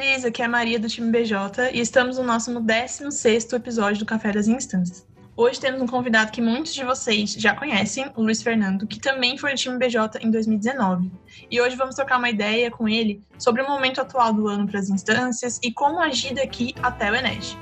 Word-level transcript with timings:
Líderes! 0.00 0.24
Aqui 0.24 0.40
é 0.40 0.46
a 0.46 0.48
Maria 0.48 0.80
do 0.80 0.88
time 0.88 1.10
BJ 1.10 1.72
e 1.74 1.78
estamos 1.78 2.16
no 2.16 2.24
nosso 2.24 2.50
16º 2.50 3.52
episódio 3.54 3.98
do 3.98 4.06
Café 4.06 4.32
das 4.32 4.48
Instâncias. 4.48 5.06
Hoje 5.36 5.60
temos 5.60 5.82
um 5.82 5.86
convidado 5.86 6.32
que 6.32 6.40
muitos 6.40 6.72
de 6.72 6.82
vocês 6.82 7.34
já 7.34 7.54
conhecem, 7.54 8.10
o 8.16 8.22
Luiz 8.22 8.42
Fernando, 8.42 8.86
que 8.86 8.98
também 8.98 9.36
foi 9.36 9.52
do 9.52 9.58
time 9.58 9.78
BJ 9.78 10.18
em 10.22 10.30
2019. 10.30 11.10
E 11.50 11.60
hoje 11.60 11.76
vamos 11.76 11.94
trocar 11.94 12.16
uma 12.16 12.30
ideia 12.30 12.70
com 12.70 12.88
ele 12.88 13.22
sobre 13.38 13.60
o 13.60 13.68
momento 13.68 14.00
atual 14.00 14.32
do 14.32 14.48
ano 14.48 14.66
para 14.66 14.80
as 14.80 14.88
instâncias 14.88 15.60
e 15.62 15.70
como 15.70 16.00
agir 16.00 16.34
daqui 16.34 16.74
até 16.82 17.10
o 17.10 17.14
Enes. 17.14 17.54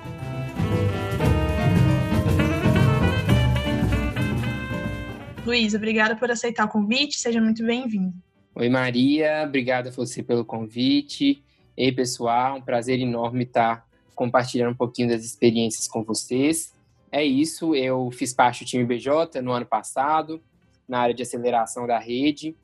Luiz, 5.45 5.75
obrigada 5.75 6.15
por 6.15 6.31
aceitar 6.31 6.67
o 6.67 6.69
convite, 6.69 7.19
seja 7.19 7.41
muito 7.41 7.67
bem-vindo. 7.67 8.15
Oi, 8.55 8.69
Maria, 8.69 9.43
obrigada 9.45 9.89
a 9.89 9.93
você 9.93 10.23
pelo 10.23 10.45
convite. 10.45 11.43
Ei, 11.81 11.93
pessoal, 11.93 12.57
um 12.57 12.61
prazer 12.61 12.99
enorme 12.99 13.45
estar 13.45 13.87
compartilhando 14.13 14.73
um 14.73 14.77
pouquinho 14.77 15.11
das 15.11 15.25
experiências 15.25 15.87
com 15.87 16.03
vocês. 16.03 16.75
É 17.09 17.25
isso, 17.25 17.73
eu 17.73 18.11
fiz 18.11 18.35
parte 18.35 18.65
do 18.65 18.67
time 18.67 18.85
BJ 18.85 19.41
no 19.41 19.53
ano 19.53 19.65
passado, 19.65 20.43
na 20.89 20.99
área 20.99 21.15
de 21.15 21.23
aceleração 21.23 21.87
da 21.87 21.97
rede, 21.97 22.57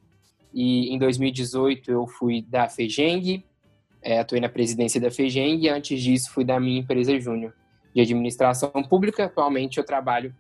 e 0.53 0.93
em 0.93 0.99
2018 0.99 1.93
eu 1.93 2.09
fui 2.09 2.43
da 2.43 2.69
FEGENG, 2.69 3.45
é, 4.03 4.19
atuei 4.19 4.41
na 4.41 4.49
presidência 4.49 5.01
da 5.01 5.13
FEGENG, 5.13 5.65
e 5.65 5.69
antes 5.69 6.03
disso 6.03 6.33
fui 6.33 6.45
da 6.45 6.59
minha 6.59 6.81
empresa 6.81 7.17
júnior 7.21 7.55
de 7.95 8.01
administração 8.01 8.73
pública. 8.83 9.27
Atualmente 9.27 9.79
eu 9.79 9.85
trabalho 9.85 10.35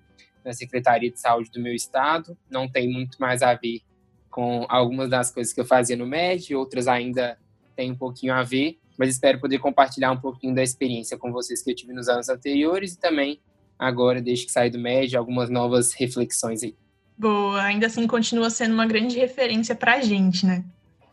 na 0.44 0.52
Secretaria 0.52 1.12
de 1.12 1.20
Saúde 1.20 1.48
do 1.52 1.62
meu 1.62 1.76
estado, 1.76 2.36
não 2.50 2.68
tem 2.68 2.92
muito 2.92 3.18
mais 3.20 3.40
a 3.40 3.54
ver 3.54 3.82
com 4.28 4.66
algumas 4.68 5.08
das 5.08 5.30
coisas 5.30 5.52
que 5.52 5.60
eu 5.60 5.64
fazia 5.64 5.96
no 5.96 6.08
MED, 6.08 6.56
outras 6.56 6.88
ainda 6.88 7.38
tem 7.74 7.90
um 7.90 7.96
pouquinho 7.96 8.34
a 8.34 8.42
ver, 8.42 8.78
mas 8.98 9.10
espero 9.10 9.40
poder 9.40 9.58
compartilhar 9.58 10.12
um 10.12 10.20
pouquinho 10.20 10.54
da 10.54 10.62
experiência 10.62 11.18
com 11.18 11.32
vocês 11.32 11.62
que 11.62 11.70
eu 11.70 11.74
tive 11.74 11.92
nos 11.92 12.08
anos 12.08 12.28
anteriores 12.28 12.94
e 12.94 12.98
também 12.98 13.40
agora, 13.78 14.22
desde 14.22 14.46
que 14.46 14.52
saí 14.52 14.70
do 14.70 14.78
MED, 14.78 15.16
algumas 15.16 15.50
novas 15.50 15.92
reflexões 15.92 16.62
aí. 16.62 16.76
Boa, 17.16 17.62
ainda 17.62 17.86
assim 17.86 18.06
continua 18.06 18.50
sendo 18.50 18.74
uma 18.74 18.86
grande 18.86 19.18
referência 19.18 19.74
para 19.74 19.94
a 19.94 20.00
gente, 20.00 20.46
né? 20.46 20.64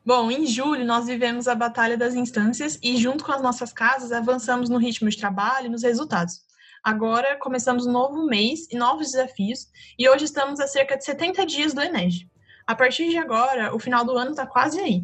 Bom, 0.04 0.32
em 0.32 0.48
julho 0.48 0.84
nós 0.84 1.06
vivemos 1.06 1.48
a 1.48 1.54
Batalha 1.54 1.96
das 1.96 2.16
Instâncias 2.16 2.80
e, 2.82 2.98
junto 2.98 3.24
com 3.24 3.32
as 3.32 3.42
nossas 3.42 3.72
casas, 3.72 4.12
avançamos 4.12 4.68
no 4.68 4.80
ritmo 4.80 5.10
de 5.10 5.18
trabalho 5.18 5.68
e 5.68 5.70
nos 5.70 5.84
resultados. 5.84 6.42
Agora 6.84 7.36
começamos 7.36 7.86
um 7.86 7.92
novo 7.92 8.26
mês 8.26 8.68
e 8.72 8.76
novos 8.76 9.12
desafios, 9.12 9.68
e 10.00 10.10
hoje 10.10 10.26
estamos 10.26 10.60
a 10.60 10.66
cerca 10.66 10.98
de 10.98 11.06
70 11.06 11.46
dias 11.46 11.74
do 11.74 11.82
Enem. 11.82 12.10
A 12.66 12.74
partir 12.74 13.10
de 13.10 13.18
agora, 13.18 13.76
o 13.76 13.78
final 13.78 14.04
do 14.04 14.18
ano 14.18 14.32
está 14.32 14.48
quase 14.48 14.80
aí. 14.80 15.04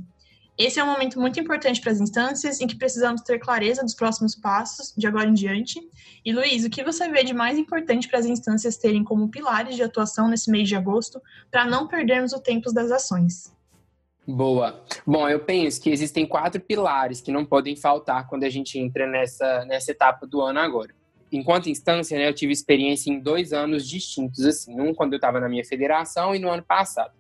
Esse 0.58 0.80
é 0.80 0.84
um 0.84 0.88
momento 0.88 1.20
muito 1.20 1.40
importante 1.40 1.80
para 1.80 1.92
as 1.92 2.02
instâncias 2.02 2.60
em 2.60 2.66
que 2.66 2.76
precisamos 2.76 3.22
ter 3.22 3.38
clareza 3.38 3.84
dos 3.84 3.94
próximos 3.94 4.36
passos 4.36 4.92
de 4.98 5.06
agora 5.06 5.30
em 5.30 5.34
diante. 5.34 5.80
E 6.26 6.34
Luiz, 6.34 6.66
o 6.66 6.70
que 6.70 6.84
você 6.84 7.08
vê 7.10 7.24
de 7.24 7.34
mais 7.34 7.60
importante 7.60 8.08
para 8.08 8.18
as 8.18 8.26
instâncias 8.26 8.76
terem 8.76 9.04
como 9.04 9.30
pilares 9.30 9.76
de 9.76 9.84
atuação 9.84 10.28
nesse 10.28 10.50
mês 10.50 10.68
de 10.68 10.76
agosto 10.76 11.22
para 11.52 11.64
não 11.64 11.88
perdermos 11.88 12.34
o 12.34 12.40
tempo 12.40 12.74
das 12.74 12.92
ações? 12.92 13.56
Boa. 14.28 14.84
Bom, 15.06 15.30
eu 15.30 15.40
penso 15.40 15.80
que 15.80 15.92
existem 15.92 16.26
quatro 16.26 16.60
pilares 16.60 17.22
que 17.22 17.32
não 17.32 17.46
podem 17.46 17.76
faltar 17.76 18.28
quando 18.28 18.44
a 18.44 18.50
gente 18.50 18.80
entra 18.80 19.06
nessa, 19.06 19.64
nessa 19.66 19.92
etapa 19.92 20.26
do 20.26 20.42
ano 20.42 20.60
agora. 20.60 20.94
Enquanto 21.32 21.70
instância, 21.70 22.18
né, 22.18 22.28
eu 22.28 22.34
tive 22.34 22.52
experiência 22.52 23.12
em 23.12 23.20
dois 23.20 23.54
anos 23.54 23.88
distintos, 23.88 24.44
assim, 24.44 24.80
um 24.82 24.94
quando 24.94 25.14
eu 25.14 25.18
estava 25.18 25.40
na 25.40 25.48
minha 25.48 25.64
federação 25.64 26.34
e 26.34 26.40
no 26.40 26.50
ano 26.50 26.64
passado. 26.64 27.14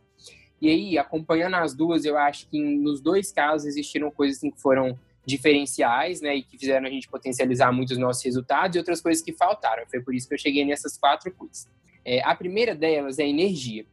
E 0.61 0.69
aí, 0.69 0.97
acompanhando 0.97 1.55
as 1.55 1.73
duas, 1.73 2.03
eu 2.05 2.17
acho 2.17 2.47
que 2.47 2.59
nos 2.59 2.99
dois 2.99 3.31
casos 3.31 3.67
existiram 3.67 4.09
coisas 4.09 4.37
assim, 4.37 4.49
que 4.49 4.59
foram 4.59 4.97
diferenciais, 5.25 6.21
né, 6.21 6.37
e 6.37 6.41
que 6.41 6.57
fizeram 6.57 6.87
a 6.87 6.89
gente 6.89 7.07
potencializar 7.09 7.71
muito 7.71 7.91
os 7.91 7.97
nossos 7.97 8.23
resultados 8.23 8.75
e 8.75 8.79
outras 8.79 9.01
coisas 9.01 9.21
que 9.21 9.33
faltaram. 9.33 9.83
Foi 9.89 10.01
por 10.01 10.15
isso 10.15 10.27
que 10.27 10.33
eu 10.33 10.39
cheguei 10.39 10.63
nessas 10.63 10.97
quatro 10.97 11.31
coisas. 11.33 11.67
É, 12.05 12.23
a 12.23 12.33
primeira 12.33 12.73
delas 12.73 13.19
é 13.19 13.27
energia. 13.27 13.85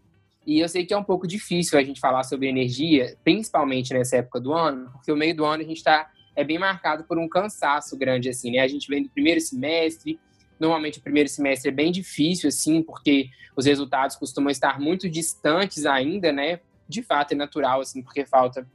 E 0.47 0.61
eu 0.61 0.69
sei 0.69 0.87
que 0.87 0.95
é 0.95 0.97
um 0.97 1.03
pouco 1.03 1.27
difícil 1.27 1.79
a 1.79 1.83
gente 1.83 1.99
falar 1.99 2.23
sobre 2.23 2.49
energia, 2.49 3.17
principalmente 3.25 3.93
nessa 3.93 4.19
época 4.19 4.39
do 4.41 4.53
ano, 4.53 4.91
porque 4.93 5.11
o 5.11 5.17
meio 5.17 5.35
do 5.35 5.45
ano 5.45 5.63
a 5.63 5.67
gente 5.67 5.79
está 5.79 6.11
é 6.37 6.45
bem 6.45 6.59
marcado 6.59 7.05
por 7.05 7.19
um 7.19 7.29
cansaço 7.29 7.97
grande 7.97 8.29
assim, 8.29 8.51
né? 8.53 8.61
A 8.61 8.69
gente 8.69 8.89
vem 8.89 9.03
do 9.03 9.09
primeiro 9.09 9.41
semestre, 9.41 10.19
normalmente 10.65 10.99
o 10.99 11.03
primeiro 11.03 11.29
semestre 11.29 11.69
é 11.69 11.73
bem 11.73 11.93
difícil 11.93 12.49
assim, 12.49 12.83
porque 12.83 13.29
os 13.55 13.67
resultados 13.67 14.17
costumam 14.17 14.51
estar 14.51 14.81
muito 14.81 15.09
distantes 15.09 15.87
ainda, 15.87 16.33
né? 16.33 16.61
De 16.89 17.03
fato 17.03 17.33
é 17.33 17.35
natural, 17.35 17.81
assim, 17.81 18.03
porque 18.03 18.25
falta 18.25 18.67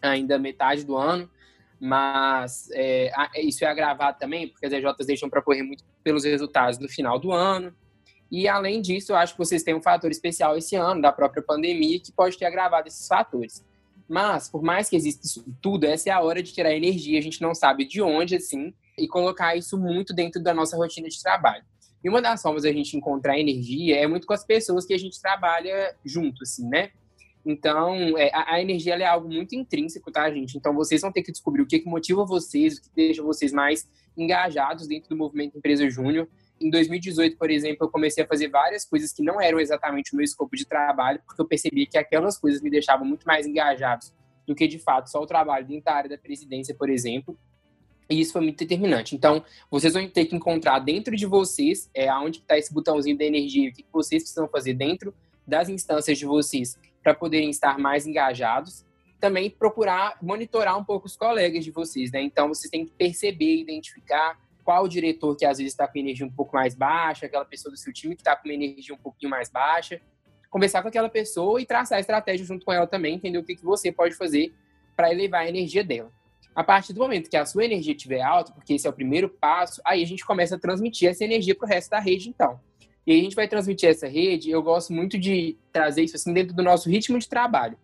ainda 0.00 0.38
metade 0.38 0.84
do 0.84 0.96
ano, 0.96 1.30
mas 1.78 2.68
é, 2.72 3.10
isso 3.42 3.64
é 3.64 3.68
agravado 3.68 4.18
também, 4.18 4.48
porque 4.48 4.66
as 4.66 4.72
EJs 4.72 5.06
deixam 5.06 5.28
para 5.28 5.42
correr 5.42 5.62
muito 5.62 5.84
pelos 6.02 6.24
resultados 6.24 6.78
no 6.78 6.88
final 6.88 7.18
do 7.18 7.32
ano. 7.32 7.74
E 8.30 8.48
além 8.48 8.80
disso, 8.80 9.12
eu 9.12 9.16
acho 9.16 9.34
que 9.34 9.38
vocês 9.38 9.62
têm 9.62 9.74
um 9.74 9.82
fator 9.82 10.10
especial 10.10 10.56
esse 10.56 10.74
ano, 10.74 11.00
da 11.00 11.12
própria 11.12 11.42
pandemia, 11.42 12.00
que 12.00 12.10
pode 12.10 12.36
ter 12.36 12.46
agravado 12.46 12.88
esses 12.88 13.06
fatores. 13.06 13.64
Mas, 14.08 14.48
por 14.48 14.62
mais 14.62 14.88
que 14.88 14.96
exista 14.96 15.26
isso 15.26 15.44
tudo, 15.60 15.84
essa 15.84 16.08
é 16.08 16.12
a 16.12 16.20
hora 16.20 16.42
de 16.42 16.52
tirar 16.52 16.72
energia, 16.74 17.18
a 17.18 17.22
gente 17.22 17.40
não 17.40 17.54
sabe 17.54 17.84
de 17.84 18.00
onde, 18.00 18.36
assim, 18.36 18.72
e 18.98 19.06
colocar 19.06 19.56
isso 19.56 19.78
muito 19.78 20.14
dentro 20.14 20.42
da 20.42 20.54
nossa 20.54 20.76
rotina 20.76 21.08
de 21.08 21.20
trabalho. 21.22 21.64
E 22.02 22.08
uma 22.08 22.22
das 22.22 22.40
formas 22.40 22.62
da 22.62 22.72
gente 22.72 22.96
encontrar 22.96 23.38
energia 23.38 23.96
é 23.96 24.06
muito 24.06 24.26
com 24.26 24.32
as 24.32 24.44
pessoas 24.44 24.86
que 24.86 24.94
a 24.94 24.98
gente 24.98 25.20
trabalha 25.20 25.94
junto, 26.04 26.42
assim, 26.42 26.68
né? 26.68 26.90
Então, 27.44 28.18
é, 28.18 28.30
a, 28.34 28.54
a, 28.54 28.60
energia 28.60 28.94
é 28.94 29.04
algo 29.04 29.28
muito 29.28 29.54
intrínseco, 29.54 30.10
tá, 30.10 30.28
gente? 30.30 30.58
Então, 30.58 30.74
vocês 30.74 31.00
vão 31.00 31.12
ter 31.12 31.22
que 31.22 31.30
descobrir 31.30 31.62
o 31.62 31.66
que, 31.66 31.78
que 31.78 31.88
motiva 31.88 32.24
vocês, 32.24 32.78
o 32.78 32.82
que 32.82 32.90
deixa 32.94 33.22
vocês 33.22 33.52
mais 33.52 33.88
engajados 34.16 34.88
dentro 34.88 35.10
do 35.10 35.16
movimento 35.16 35.56
Empresa 35.56 35.88
Júnior. 35.88 36.28
Em 36.60 36.70
2018, 36.70 37.36
por 37.36 37.50
exemplo, 37.50 37.86
eu 37.86 37.90
comecei 37.90 38.24
a 38.24 38.26
fazer 38.26 38.48
várias 38.48 38.84
coisas 38.84 39.12
que 39.12 39.22
não 39.22 39.40
eram 39.40 39.60
exatamente 39.60 40.12
o 40.12 40.16
meu 40.16 40.24
escopo 40.24 40.56
de 40.56 40.64
trabalho, 40.64 41.20
porque 41.24 41.40
eu 41.40 41.46
percebi 41.46 41.86
que 41.86 41.96
aquelas 41.96 42.36
coisas 42.36 42.60
me 42.60 42.70
deixavam 42.70 43.06
muito 43.06 43.24
mais 43.24 43.46
engajados 43.46 44.12
do 44.46 44.54
que, 44.54 44.66
de 44.66 44.80
fato, 44.80 45.08
só 45.08 45.22
o 45.22 45.26
trabalho 45.26 45.66
dentro 45.66 45.84
da 45.84 45.94
área 45.94 46.10
da 46.10 46.18
presidência, 46.18 46.74
por 46.74 46.90
exemplo. 46.90 47.38
E 48.08 48.20
isso 48.20 48.32
foi 48.32 48.42
muito 48.42 48.58
determinante. 48.58 49.14
Então, 49.16 49.44
vocês 49.70 49.92
vão 49.92 50.08
ter 50.08 50.26
que 50.26 50.36
encontrar 50.36 50.78
dentro 50.78 51.16
de 51.16 51.26
vocês 51.26 51.90
é, 51.92 52.12
onde 52.14 52.38
está 52.38 52.56
esse 52.56 52.72
botãozinho 52.72 53.18
da 53.18 53.24
energia, 53.24 53.68
o 53.68 53.72
que 53.72 53.84
vocês 53.92 54.22
precisam 54.22 54.48
fazer 54.48 54.74
dentro 54.74 55.12
das 55.46 55.68
instâncias 55.68 56.16
de 56.18 56.24
vocês 56.24 56.78
para 57.02 57.14
poderem 57.14 57.50
estar 57.50 57.78
mais 57.78 58.06
engajados. 58.06 58.84
Também 59.20 59.50
procurar 59.50 60.18
monitorar 60.22 60.78
um 60.78 60.84
pouco 60.84 61.06
os 61.06 61.16
colegas 61.16 61.64
de 61.64 61.70
vocês, 61.70 62.12
né? 62.12 62.20
Então, 62.20 62.48
vocês 62.48 62.70
têm 62.70 62.84
que 62.84 62.92
perceber, 62.92 63.56
identificar 63.56 64.38
qual 64.62 64.84
o 64.84 64.88
diretor 64.88 65.36
que 65.36 65.46
às 65.46 65.58
vezes 65.58 65.72
está 65.72 65.86
com 65.86 65.98
energia 65.98 66.26
um 66.26 66.30
pouco 66.30 66.54
mais 66.54 66.74
baixa, 66.74 67.26
aquela 67.26 67.44
pessoa 67.44 67.72
do 67.72 67.78
seu 67.78 67.92
time 67.92 68.14
que 68.14 68.20
está 68.20 68.36
com 68.36 68.48
energia 68.48 68.94
um 68.94 68.98
pouquinho 68.98 69.30
mais 69.30 69.48
baixa. 69.48 70.00
Conversar 70.50 70.82
com 70.82 70.88
aquela 70.88 71.08
pessoa 71.08 71.60
e 71.60 71.66
traçar 71.66 71.98
a 71.98 72.00
estratégia 72.00 72.44
junto 72.44 72.64
com 72.64 72.72
ela 72.72 72.86
também, 72.86 73.14
entender 73.14 73.38
o 73.38 73.44
que, 73.44 73.56
que 73.56 73.64
você 73.64 73.90
pode 73.90 74.14
fazer 74.14 74.52
para 74.96 75.10
elevar 75.12 75.42
a 75.42 75.48
energia 75.48 75.84
dela. 75.84 76.10
A 76.56 76.64
partir 76.64 76.94
do 76.94 77.00
momento 77.00 77.28
que 77.28 77.36
a 77.36 77.44
sua 77.44 77.66
energia 77.66 77.94
estiver 77.94 78.22
alta, 78.22 78.50
porque 78.50 78.72
esse 78.72 78.86
é 78.86 78.90
o 78.90 78.92
primeiro 78.92 79.28
passo, 79.28 79.78
aí 79.84 80.02
a 80.02 80.06
gente 80.06 80.24
começa 80.24 80.56
a 80.56 80.58
transmitir 80.58 81.06
essa 81.06 81.22
energia 81.22 81.54
para 81.54 81.66
o 81.66 81.68
resto 81.68 81.90
da 81.90 82.00
rede, 82.00 82.30
então. 82.30 82.58
E 83.06 83.12
aí 83.12 83.20
a 83.20 83.22
gente 83.22 83.36
vai 83.36 83.46
transmitir 83.46 83.90
essa 83.90 84.08
rede, 84.08 84.50
eu 84.50 84.62
gosto 84.62 84.90
muito 84.90 85.18
de 85.18 85.58
trazer 85.70 86.02
isso 86.02 86.16
assim 86.16 86.32
dentro 86.32 86.56
do 86.56 86.62
nosso 86.62 86.88
ritmo 86.88 87.18
de 87.18 87.28
trabalho. 87.28 87.76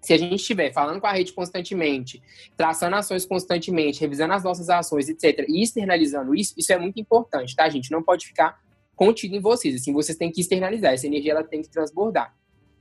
Se 0.00 0.12
a 0.12 0.18
gente 0.18 0.34
estiver 0.34 0.72
falando 0.72 1.00
com 1.00 1.06
a 1.06 1.12
rede 1.12 1.32
constantemente, 1.32 2.20
traçando 2.56 2.96
ações 2.96 3.24
constantemente, 3.24 4.00
revisando 4.00 4.34
as 4.34 4.42
nossas 4.42 4.68
ações, 4.68 5.08
etc., 5.08 5.46
e 5.48 5.62
externalizando 5.62 6.34
isso, 6.34 6.54
isso 6.56 6.72
é 6.72 6.78
muito 6.78 7.00
importante, 7.00 7.54
tá, 7.54 7.68
gente? 7.68 7.90
Não 7.92 8.02
pode 8.02 8.26
ficar 8.26 8.58
contido 8.96 9.36
em 9.36 9.40
vocês. 9.40 9.76
Assim, 9.76 9.92
vocês 9.92 10.18
têm 10.18 10.30
que 10.30 10.40
externalizar. 10.40 10.92
Essa 10.92 11.06
energia 11.06 11.32
ela 11.32 11.44
tem 11.44 11.62
que 11.62 11.70
transbordar. 11.70 12.34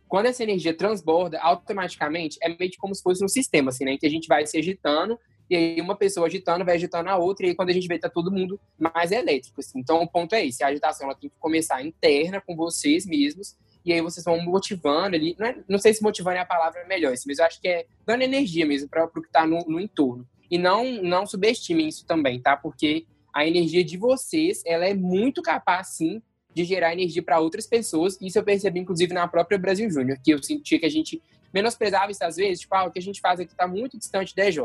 Quando 0.08 0.28
essa 0.28 0.44
energia 0.44 0.74
transborda, 0.74 1.40
automaticamente 1.42 2.38
é 2.42 2.50
meio 2.50 2.72
que 2.72 2.78
como 2.78 2.96
se 2.96 3.02
fosse 3.02 3.24
um 3.24 3.28
sistema, 3.28 3.70
assim, 3.70 3.86
né? 3.86 3.98
Que 3.98 4.08
a 4.08 4.10
gente 4.10 4.28
vai 4.28 4.46
se 4.46 4.58
agitando 4.58 5.18
e 5.50 5.56
aí 5.56 5.82
uma 5.82 5.96
pessoa 5.96 6.28
agitando 6.28 6.66
vai 6.66 6.76
agitando 6.76 7.10
a 7.10 7.18
outra, 7.18 7.46
e 7.46 7.50
aí 7.50 7.56
quando 7.56 7.70
a 7.70 7.74
gente 7.74 7.88
vê, 7.88 7.98
tá 7.98 8.10
todo 8.10 8.32
mundo 8.32 8.60
mais 8.78 9.12
elétrico. 9.12 9.62
Assim. 9.62 9.80
Então 9.80 10.02
o 10.02 10.08
ponto 10.08 10.34
é 10.36 10.46
esse: 10.46 10.64
a 10.64 10.68
agitação 10.68 11.08
ela 11.08 11.16
tem 11.16 11.30
que 11.30 11.36
começar 11.40 11.84
interna 11.84 12.42
com 12.42 12.56
vocês 12.56 13.06
mesmos, 13.06 13.56
e 13.86 13.94
aí 13.94 14.02
vocês 14.02 14.26
vão 14.26 14.44
motivando 14.44 15.16
ali. 15.16 15.36
Não, 15.40 15.48
é, 15.48 15.58
não 15.68 15.80
sei 15.80 15.94
se 15.94 16.04
motivando 16.04 16.38
é 16.38 16.42
a 16.42 16.46
palavra 16.46 16.86
melhor, 16.86 17.14
assim, 17.14 17.26
mas 17.28 17.40
eu 17.40 17.46
acho 17.46 17.62
que 17.62 17.68
é 17.68 17.86
dando 18.06 18.24
energia 18.24 18.66
mesmo 18.66 18.90
para 18.90 19.06
o 19.06 19.10
que 19.10 19.28
está 19.28 19.48
no, 19.48 19.60
no 19.60 19.80
entorno. 19.80 20.28
E 20.50 20.58
não, 20.58 21.02
não 21.02 21.26
subestimem 21.26 21.88
isso 21.88 22.06
também, 22.06 22.42
tá? 22.42 22.56
Porque 22.56 23.06
a 23.34 23.46
energia 23.46 23.84
de 23.84 23.98
vocês, 23.98 24.64
ela 24.66 24.86
é 24.86 24.94
muito 24.94 25.42
capaz, 25.42 25.90
sim, 25.90 26.22
de 26.58 26.66
gerar 26.66 26.92
energia 26.92 27.22
para 27.22 27.40
outras 27.40 27.68
pessoas. 27.68 28.18
Isso 28.20 28.40
eu 28.40 28.44
percebi, 28.44 28.80
inclusive, 28.80 29.14
na 29.14 29.28
própria 29.28 29.60
Brasil 29.60 29.90
Júnior, 29.92 30.18
que 30.24 30.32
eu 30.32 30.42
sentia 30.42 30.80
que 30.80 30.86
a 30.86 30.90
gente 30.90 31.22
menosprezava 31.54 32.12
isso 32.12 32.24
às 32.24 32.36
vezes, 32.36 32.62
tipo, 32.62 32.74
ah, 32.74 32.86
o 32.86 32.92
que 32.92 32.98
a 32.98 33.02
gente 33.02 33.22
faz 33.22 33.40
aqui 33.40 33.52
está 33.52 33.68
muito 33.68 33.98
distante 33.98 34.36
da 34.36 34.48
EJ. 34.48 34.60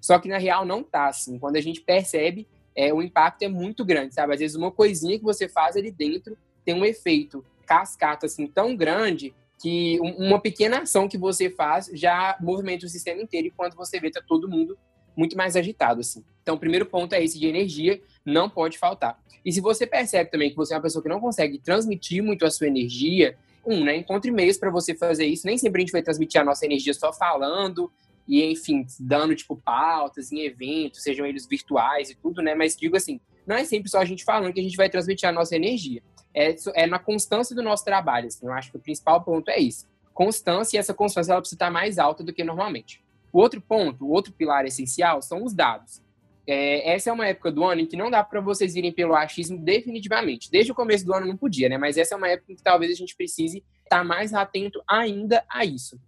Só 0.00 0.18
que 0.18 0.28
na 0.28 0.38
real 0.38 0.64
não 0.64 0.84
tá 0.84 1.08
assim. 1.08 1.38
Quando 1.38 1.56
a 1.56 1.60
gente 1.60 1.80
percebe, 1.80 2.46
é, 2.76 2.94
o 2.94 3.02
impacto 3.02 3.42
é 3.42 3.48
muito 3.48 3.84
grande, 3.84 4.14
sabe? 4.14 4.34
Às 4.34 4.40
vezes 4.40 4.56
uma 4.56 4.70
coisinha 4.70 5.18
que 5.18 5.24
você 5.24 5.48
faz 5.48 5.76
ali 5.76 5.90
dentro 5.90 6.38
tem 6.64 6.74
um 6.74 6.84
efeito 6.84 7.44
cascata 7.66 8.26
assim 8.26 8.46
tão 8.46 8.76
grande 8.76 9.34
que 9.60 9.98
uma 10.00 10.40
pequena 10.40 10.82
ação 10.82 11.08
que 11.08 11.18
você 11.18 11.50
faz 11.50 11.90
já 11.92 12.36
movimenta 12.40 12.86
o 12.86 12.88
sistema 12.88 13.20
inteiro 13.20 13.48
e 13.48 13.50
quando 13.50 13.74
você 13.74 14.00
vê 14.00 14.10
tá 14.10 14.22
todo 14.26 14.48
mundo 14.48 14.76
muito 15.16 15.36
mais 15.36 15.56
agitado, 15.56 16.00
assim. 16.00 16.24
Então, 16.42 16.54
o 16.54 16.58
primeiro 16.58 16.86
ponto 16.86 17.14
é 17.14 17.22
esse 17.22 17.38
de 17.38 17.46
energia, 17.46 18.00
não 18.24 18.48
pode 18.48 18.78
faltar. 18.78 19.20
E 19.44 19.52
se 19.52 19.60
você 19.60 19.86
percebe 19.86 20.30
também 20.30 20.50
que 20.50 20.56
você 20.56 20.74
é 20.74 20.76
uma 20.76 20.82
pessoa 20.82 21.02
que 21.02 21.08
não 21.08 21.20
consegue 21.20 21.58
transmitir 21.58 22.22
muito 22.22 22.44
a 22.46 22.50
sua 22.50 22.66
energia, 22.66 23.36
um, 23.64 23.84
né? 23.84 23.96
Encontre 23.96 24.30
meios 24.30 24.56
para 24.56 24.70
você 24.70 24.94
fazer 24.94 25.26
isso. 25.26 25.46
Nem 25.46 25.56
sempre 25.56 25.80
a 25.80 25.84
gente 25.84 25.92
vai 25.92 26.02
transmitir 26.02 26.40
a 26.40 26.44
nossa 26.44 26.64
energia 26.64 26.92
só 26.94 27.12
falando 27.12 27.90
e, 28.26 28.44
enfim, 28.44 28.86
dando, 28.98 29.34
tipo, 29.34 29.56
pautas 29.56 30.32
em 30.32 30.40
eventos, 30.40 31.02
sejam 31.02 31.26
eles 31.26 31.46
virtuais 31.46 32.10
e 32.10 32.14
tudo, 32.14 32.42
né? 32.42 32.54
Mas 32.54 32.76
digo 32.76 32.96
assim, 32.96 33.20
não 33.46 33.56
é 33.56 33.64
sempre 33.64 33.90
só 33.90 33.98
a 33.98 34.04
gente 34.04 34.24
falando 34.24 34.52
que 34.52 34.60
a 34.60 34.62
gente 34.62 34.76
vai 34.76 34.88
transmitir 34.88 35.28
a 35.28 35.32
nossa 35.32 35.56
energia. 35.56 36.02
É, 36.34 36.54
é 36.74 36.86
na 36.86 36.98
constância 36.98 37.54
do 37.54 37.62
nosso 37.62 37.84
trabalho, 37.84 38.26
assim. 38.26 38.46
Eu 38.46 38.52
acho 38.52 38.70
que 38.70 38.76
o 38.76 38.80
principal 38.80 39.22
ponto 39.22 39.50
é 39.50 39.58
isso. 39.58 39.86
Constância, 40.14 40.76
e 40.76 40.78
essa 40.78 40.94
constância 40.94 41.32
ela 41.32 41.40
precisa 41.40 41.56
estar 41.56 41.70
mais 41.70 41.98
alta 41.98 42.22
do 42.22 42.32
que 42.32 42.44
normalmente. 42.44 43.02
O 43.32 43.38
outro 43.40 43.60
ponto, 43.60 44.04
o 44.04 44.10
outro 44.10 44.32
pilar 44.32 44.64
essencial 44.66 45.22
são 45.22 45.44
os 45.44 45.54
dados. 45.54 46.02
É, 46.46 46.94
essa 46.94 47.10
é 47.10 47.12
uma 47.12 47.26
época 47.26 47.52
do 47.52 47.64
ano 47.64 47.82
em 47.82 47.86
que 47.86 47.96
não 47.96 48.10
dá 48.10 48.22
para 48.24 48.40
vocês 48.40 48.74
irem 48.74 48.92
pelo 48.92 49.14
achismo 49.14 49.58
definitivamente. 49.58 50.50
Desde 50.50 50.72
o 50.72 50.74
começo 50.74 51.04
do 51.04 51.14
ano 51.14 51.26
não 51.26 51.36
podia, 51.36 51.68
né? 51.68 51.78
Mas 51.78 51.96
essa 51.96 52.14
é 52.14 52.18
uma 52.18 52.28
época 52.28 52.52
em 52.52 52.56
que 52.56 52.62
talvez 52.62 52.90
a 52.90 52.94
gente 52.94 53.14
precise 53.14 53.62
estar 53.84 54.04
mais 54.04 54.34
atento 54.34 54.82
ainda 54.88 55.44
a 55.48 55.64
isso. 55.64 56.00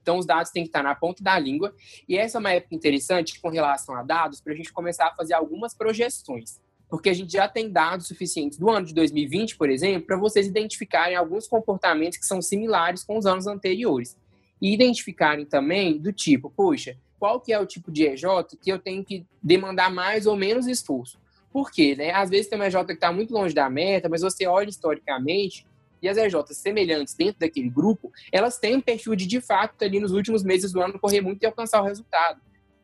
Então, 0.00 0.18
os 0.18 0.26
dados 0.26 0.50
têm 0.50 0.64
que 0.64 0.68
estar 0.68 0.82
na 0.82 0.94
ponta 0.94 1.22
da 1.22 1.38
língua. 1.38 1.74
E 2.08 2.16
essa 2.18 2.38
é 2.38 2.40
uma 2.40 2.52
época 2.52 2.74
interessante 2.74 3.40
com 3.40 3.48
relação 3.48 3.94
a 3.94 4.02
dados 4.02 4.40
para 4.40 4.52
a 4.52 4.56
gente 4.56 4.72
começar 4.72 5.06
a 5.06 5.14
fazer 5.14 5.34
algumas 5.34 5.74
projeções. 5.74 6.60
Porque 6.88 7.08
a 7.08 7.14
gente 7.14 7.32
já 7.32 7.48
tem 7.48 7.70
dados 7.70 8.08
suficientes 8.08 8.58
do 8.58 8.68
ano 8.68 8.84
de 8.84 8.94
2020, 8.94 9.56
por 9.56 9.70
exemplo, 9.70 10.06
para 10.06 10.16
vocês 10.16 10.46
identificarem 10.46 11.16
alguns 11.16 11.46
comportamentos 11.46 12.18
que 12.18 12.26
são 12.26 12.42
similares 12.42 13.04
com 13.04 13.16
os 13.16 13.26
anos 13.26 13.46
anteriores. 13.46 14.16
E 14.60 14.74
identificarem 14.74 15.46
também 15.46 15.98
do 15.98 16.12
tipo, 16.12 16.50
puxa, 16.50 16.96
qual 17.22 17.40
que 17.40 17.52
é 17.52 17.60
o 17.60 17.64
tipo 17.64 17.92
de 17.92 18.04
EJ 18.04 18.24
que 18.60 18.68
eu 18.68 18.80
tenho 18.80 19.04
que 19.04 19.24
demandar 19.40 19.88
mais 19.92 20.26
ou 20.26 20.34
menos 20.34 20.66
esforço. 20.66 21.20
Por 21.52 21.70
quê? 21.70 21.94
Né? 21.94 22.10
Às 22.10 22.28
vezes 22.28 22.48
tem 22.48 22.58
uma 22.58 22.66
EJ 22.66 22.84
que 22.84 22.94
está 22.94 23.12
muito 23.12 23.32
longe 23.32 23.54
da 23.54 23.70
meta, 23.70 24.08
mas 24.08 24.22
você 24.22 24.44
olha 24.44 24.68
historicamente 24.68 25.64
e 26.02 26.08
as 26.08 26.16
EJs 26.16 26.56
semelhantes 26.56 27.14
dentro 27.14 27.38
daquele 27.38 27.70
grupo, 27.70 28.10
elas 28.32 28.58
têm 28.58 28.74
um 28.74 28.80
perfil 28.80 29.14
de, 29.14 29.24
de 29.24 29.40
fato, 29.40 29.84
ali 29.84 30.00
nos 30.00 30.10
últimos 30.10 30.42
meses 30.42 30.72
do 30.72 30.82
ano, 30.82 30.98
correr 30.98 31.20
muito 31.20 31.40
e 31.44 31.46
alcançar 31.46 31.80
o 31.80 31.84
resultado. 31.84 32.40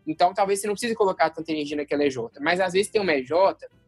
Então, 0.06 0.32
talvez 0.32 0.60
você 0.60 0.68
não 0.68 0.74
precise 0.74 0.94
colocar 0.94 1.30
tanta 1.30 1.50
energia 1.50 1.76
naquela 1.76 2.04
EJ. 2.04 2.18
Mas, 2.40 2.60
às 2.60 2.74
vezes, 2.74 2.92
tem 2.92 3.02
uma 3.02 3.12
EJ 3.14 3.32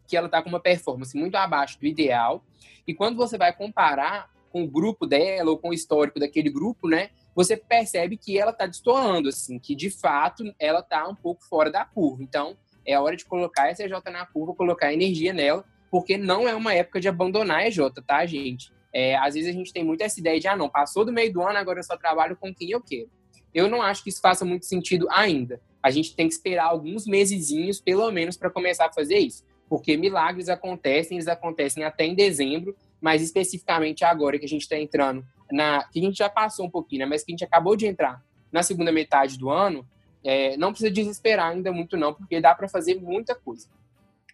que 0.09 0.17
ela 0.17 0.27
está 0.27 0.43
com 0.43 0.49
uma 0.49 0.59
performance 0.59 1.17
muito 1.17 1.37
abaixo 1.37 1.79
do 1.79 1.87
ideal. 1.87 2.45
E 2.89 2.93
quando 2.93 3.17
você 3.17 3.39
vai 3.39 3.53
comparar 3.53 4.29
com 4.51 4.65
o 4.65 4.67
grupo 4.67 5.07
dela 5.07 5.49
ou 5.49 5.57
com 5.57 5.69
o 5.69 5.73
histórico 5.73 6.19
daquele 6.19 6.51
grupo, 6.51 6.89
né? 6.89 7.11
Você 7.43 7.57
percebe 7.57 8.19
que 8.19 8.39
ela 8.39 8.51
está 8.51 8.67
destoando, 8.67 9.31
assim, 9.31 9.59
que 9.59 9.75
de 9.75 9.91
fato 9.91 10.45
ela 10.59 10.81
está 10.81 11.09
um 11.09 11.15
pouco 11.15 11.43
fora 11.43 11.71
da 11.71 11.87
curva. 11.87 12.23
Então, 12.23 12.55
é 12.85 13.01
hora 13.01 13.17
de 13.17 13.25
colocar 13.25 13.63
a 13.63 13.71
EJ 13.71 13.91
na 14.13 14.27
curva, 14.27 14.55
colocar 14.55 14.93
energia 14.93 15.33
nela, 15.33 15.65
porque 15.91 16.19
não 16.19 16.47
é 16.47 16.55
uma 16.55 16.75
época 16.75 17.01
de 17.01 17.09
abandonar 17.09 17.61
a 17.61 17.67
EJ, 17.67 17.79
tá, 18.07 18.27
gente? 18.27 18.71
É, 18.93 19.17
às 19.17 19.35
vezes 19.35 19.49
a 19.49 19.53
gente 19.53 19.73
tem 19.73 19.83
muito 19.83 20.03
essa 20.03 20.21
ideia 20.21 20.39
de, 20.39 20.49
ah, 20.49 20.57
não, 20.57 20.69
passou 20.69 21.03
do 21.03 21.13
meio 21.13 21.33
do 21.33 21.41
ano, 21.41 21.57
agora 21.59 21.79
eu 21.79 21.85
só 21.85 21.97
trabalho 21.97 22.37
com 22.37 22.55
quem 22.55 22.71
eu 22.71 22.81
quero. 22.83 23.09
Eu 23.55 23.71
não 23.71 23.81
acho 23.81 24.03
que 24.05 24.11
isso 24.11 24.21
faça 24.21 24.45
muito 24.45 24.67
sentido 24.67 25.09
ainda. 25.11 25.63
A 25.83 25.91
gente 25.91 26.15
tem 26.15 26.29
que 26.29 26.35
esperar 26.35 26.67
alguns 26.67 27.07
mesezinhos, 27.07 27.81
pelo 27.81 28.11
menos, 28.11 28.37
para 28.37 28.51
começar 28.51 28.87
a 28.87 28.93
fazer 28.93 29.19
isso. 29.19 29.45
Porque 29.67 29.97
milagres 29.97 30.51
acontecem, 30.51 31.17
eles 31.17 31.27
acontecem 31.27 31.85
até 31.85 32.05
em 32.05 32.15
dezembro, 32.15 32.77
mas 33.01 33.23
especificamente 33.23 34.05
agora 34.05 34.39
que 34.39 34.45
a 34.45 34.49
gente 34.49 34.63
está 34.63 34.77
entrando 34.77 35.25
na 35.51 35.85
que 35.85 35.99
a 35.99 36.03
gente 36.03 36.17
já 36.17 36.29
passou 36.29 36.67
um 36.67 36.71
pouquinho, 36.71 37.01
né, 37.01 37.07
mas 37.07 37.23
que 37.23 37.33
a 37.33 37.35
gente 37.35 37.45
acabou 37.45 37.77
de 37.77 37.87
entrar 37.87 38.23
na 38.53 38.63
segunda 38.63 38.91
metade 38.91 39.39
do 39.39 39.51
ano, 39.51 39.87
é, 40.25 40.57
não 40.57 40.71
precisa 40.71 40.91
desesperar 40.91 41.53
ainda 41.53 41.73
muito 41.73 41.97
não, 41.97 42.13
porque 42.13 42.41
dá 42.41 42.55
para 42.55 42.69
fazer 42.69 43.01
muita 43.01 43.35
coisa. 43.35 43.69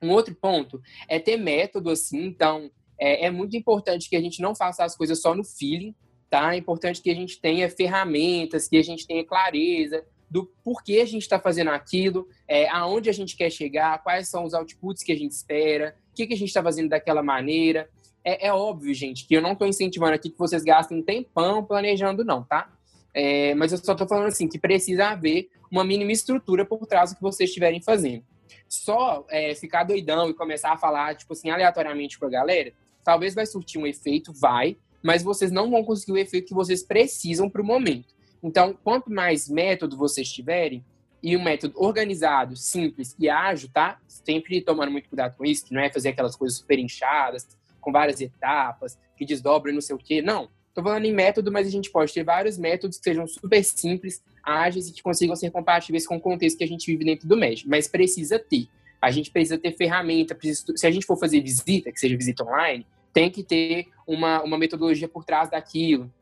Um 0.02 0.10
outro 0.10 0.34
ponto 0.34 0.80
é 1.08 1.18
ter 1.18 1.36
método 1.36 1.90
assim, 1.90 2.24
então 2.26 2.70
é, 2.98 3.26
é, 3.26 3.30
muito 3.30 3.56
importante 3.56 4.08
que 4.08 4.16
a 4.16 4.20
gente 4.20 4.40
não 4.40 4.54
faça 4.54 4.84
as 4.84 4.96
coisas 4.96 5.20
só 5.20 5.34
no 5.34 5.44
feeling, 5.44 5.94
tá? 6.28 6.54
É 6.54 6.58
importante 6.58 7.00
que 7.00 7.10
a 7.10 7.14
gente 7.14 7.40
tenha 7.40 7.68
ferramentas, 7.70 8.68
que 8.68 8.76
a 8.76 8.82
gente 8.82 9.06
tenha 9.06 9.24
clareza 9.24 10.04
do 10.28 10.44
porquê 10.64 11.00
a 11.00 11.04
gente 11.04 11.22
está 11.22 11.38
fazendo 11.38 11.70
aquilo, 11.70 12.28
é, 12.48 12.68
aonde 12.68 13.08
a 13.08 13.12
gente 13.12 13.36
quer 13.36 13.50
chegar, 13.50 14.02
quais 14.02 14.28
são 14.28 14.44
os 14.44 14.54
outputs 14.54 15.02
que 15.02 15.12
a 15.12 15.16
gente 15.16 15.30
espera, 15.30 15.96
o 16.10 16.14
que, 16.14 16.26
que 16.26 16.34
a 16.34 16.36
gente 16.36 16.48
está 16.48 16.62
fazendo 16.62 16.88
daquela 16.88 17.22
maneira. 17.22 17.88
É, 18.26 18.48
é, 18.48 18.52
óbvio, 18.52 18.92
gente, 18.92 19.24
que 19.24 19.34
eu 19.34 19.40
não 19.40 19.52
estou 19.52 19.68
incentivando 19.68 20.12
aqui 20.12 20.30
que 20.30 20.38
vocês 20.38 20.64
gastem 20.64 21.00
tempão 21.00 21.64
planejando, 21.64 22.24
não, 22.24 22.42
tá? 22.42 22.68
É, 23.14 23.54
mas 23.54 23.70
eu 23.70 23.78
só 23.78 23.92
estou 23.92 24.08
falando 24.08 24.26
assim 24.26 24.48
que 24.48 24.58
precisa 24.58 25.10
haver 25.10 25.48
uma 25.70 25.84
mínima 25.84 26.10
estrutura 26.10 26.64
por 26.66 26.84
trás 26.88 27.10
do 27.12 27.16
que 27.16 27.22
vocês 27.22 27.48
estiverem 27.48 27.80
fazendo. 27.80 28.24
Só 28.68 29.24
é, 29.30 29.54
ficar 29.54 29.84
doidão 29.84 30.28
e 30.28 30.34
começar 30.34 30.72
a 30.72 30.76
falar, 30.76 31.14
tipo 31.14 31.34
assim, 31.34 31.50
aleatoriamente 31.50 32.18
com 32.18 32.26
a 32.26 32.28
galera, 32.28 32.72
talvez 33.04 33.32
vai 33.32 33.46
surtir 33.46 33.80
um 33.80 33.86
efeito, 33.86 34.32
vai, 34.32 34.76
mas 35.04 35.22
vocês 35.22 35.52
não 35.52 35.70
vão 35.70 35.84
conseguir 35.84 36.12
o 36.12 36.18
efeito 36.18 36.48
que 36.48 36.54
vocês 36.54 36.82
precisam 36.82 37.48
para 37.48 37.62
o 37.62 37.64
momento. 37.64 38.12
Então, 38.42 38.76
quanto 38.82 39.08
mais 39.08 39.48
método 39.48 39.96
vocês 39.96 40.28
tiverem, 40.28 40.84
e 41.22 41.36
um 41.36 41.42
método 41.42 41.74
organizado, 41.76 42.56
simples 42.56 43.14
e 43.18 43.28
ágil, 43.28 43.68
tá? 43.72 43.98
Sempre 44.06 44.60
tomando 44.60 44.90
muito 44.90 45.08
cuidado 45.08 45.36
com 45.36 45.44
isso, 45.44 45.64
que 45.64 45.74
não 45.74 45.80
é 45.80 45.90
fazer 45.90 46.10
aquelas 46.10 46.36
coisas 46.36 46.58
super 46.58 46.78
inchadas, 46.78 47.48
com 47.86 47.92
várias 47.92 48.20
etapas, 48.20 48.98
que 49.16 49.24
desdobram 49.24 49.72
não 49.72 49.80
sei 49.80 49.94
o 49.94 49.98
quê. 49.98 50.20
Não. 50.20 50.50
Estou 50.68 50.82
falando 50.82 51.04
em 51.04 51.12
método, 51.12 51.52
mas 51.52 51.68
a 51.68 51.70
gente 51.70 51.88
pode 51.88 52.12
ter 52.12 52.24
vários 52.24 52.58
métodos 52.58 52.98
que 52.98 53.04
sejam 53.04 53.28
super 53.28 53.62
simples, 53.62 54.20
ágeis 54.42 54.88
e 54.88 54.92
que 54.92 55.00
consigam 55.00 55.36
ser 55.36 55.52
compatíveis 55.52 56.04
com 56.04 56.16
o 56.16 56.20
contexto 56.20 56.58
que 56.58 56.64
a 56.64 56.66
gente 56.66 56.84
vive 56.90 57.04
dentro 57.04 57.28
do 57.28 57.36
MED. 57.36 57.64
Mas 57.68 57.86
precisa 57.86 58.40
ter. 58.40 58.66
A 59.00 59.12
gente 59.12 59.30
precisa 59.30 59.56
ter 59.56 59.70
ferramenta. 59.76 60.34
Precisa, 60.34 60.64
se 60.74 60.84
a 60.84 60.90
gente 60.90 61.06
for 61.06 61.16
fazer 61.16 61.40
visita, 61.40 61.92
que 61.92 62.00
seja 62.00 62.16
visita 62.16 62.42
online, 62.42 62.84
tem 63.12 63.30
que 63.30 63.44
ter 63.44 63.86
uma, 64.04 64.42
uma 64.42 64.58
metodologia 64.58 65.06
por 65.06 65.24
trás 65.24 65.48
daquilo. 65.48 66.12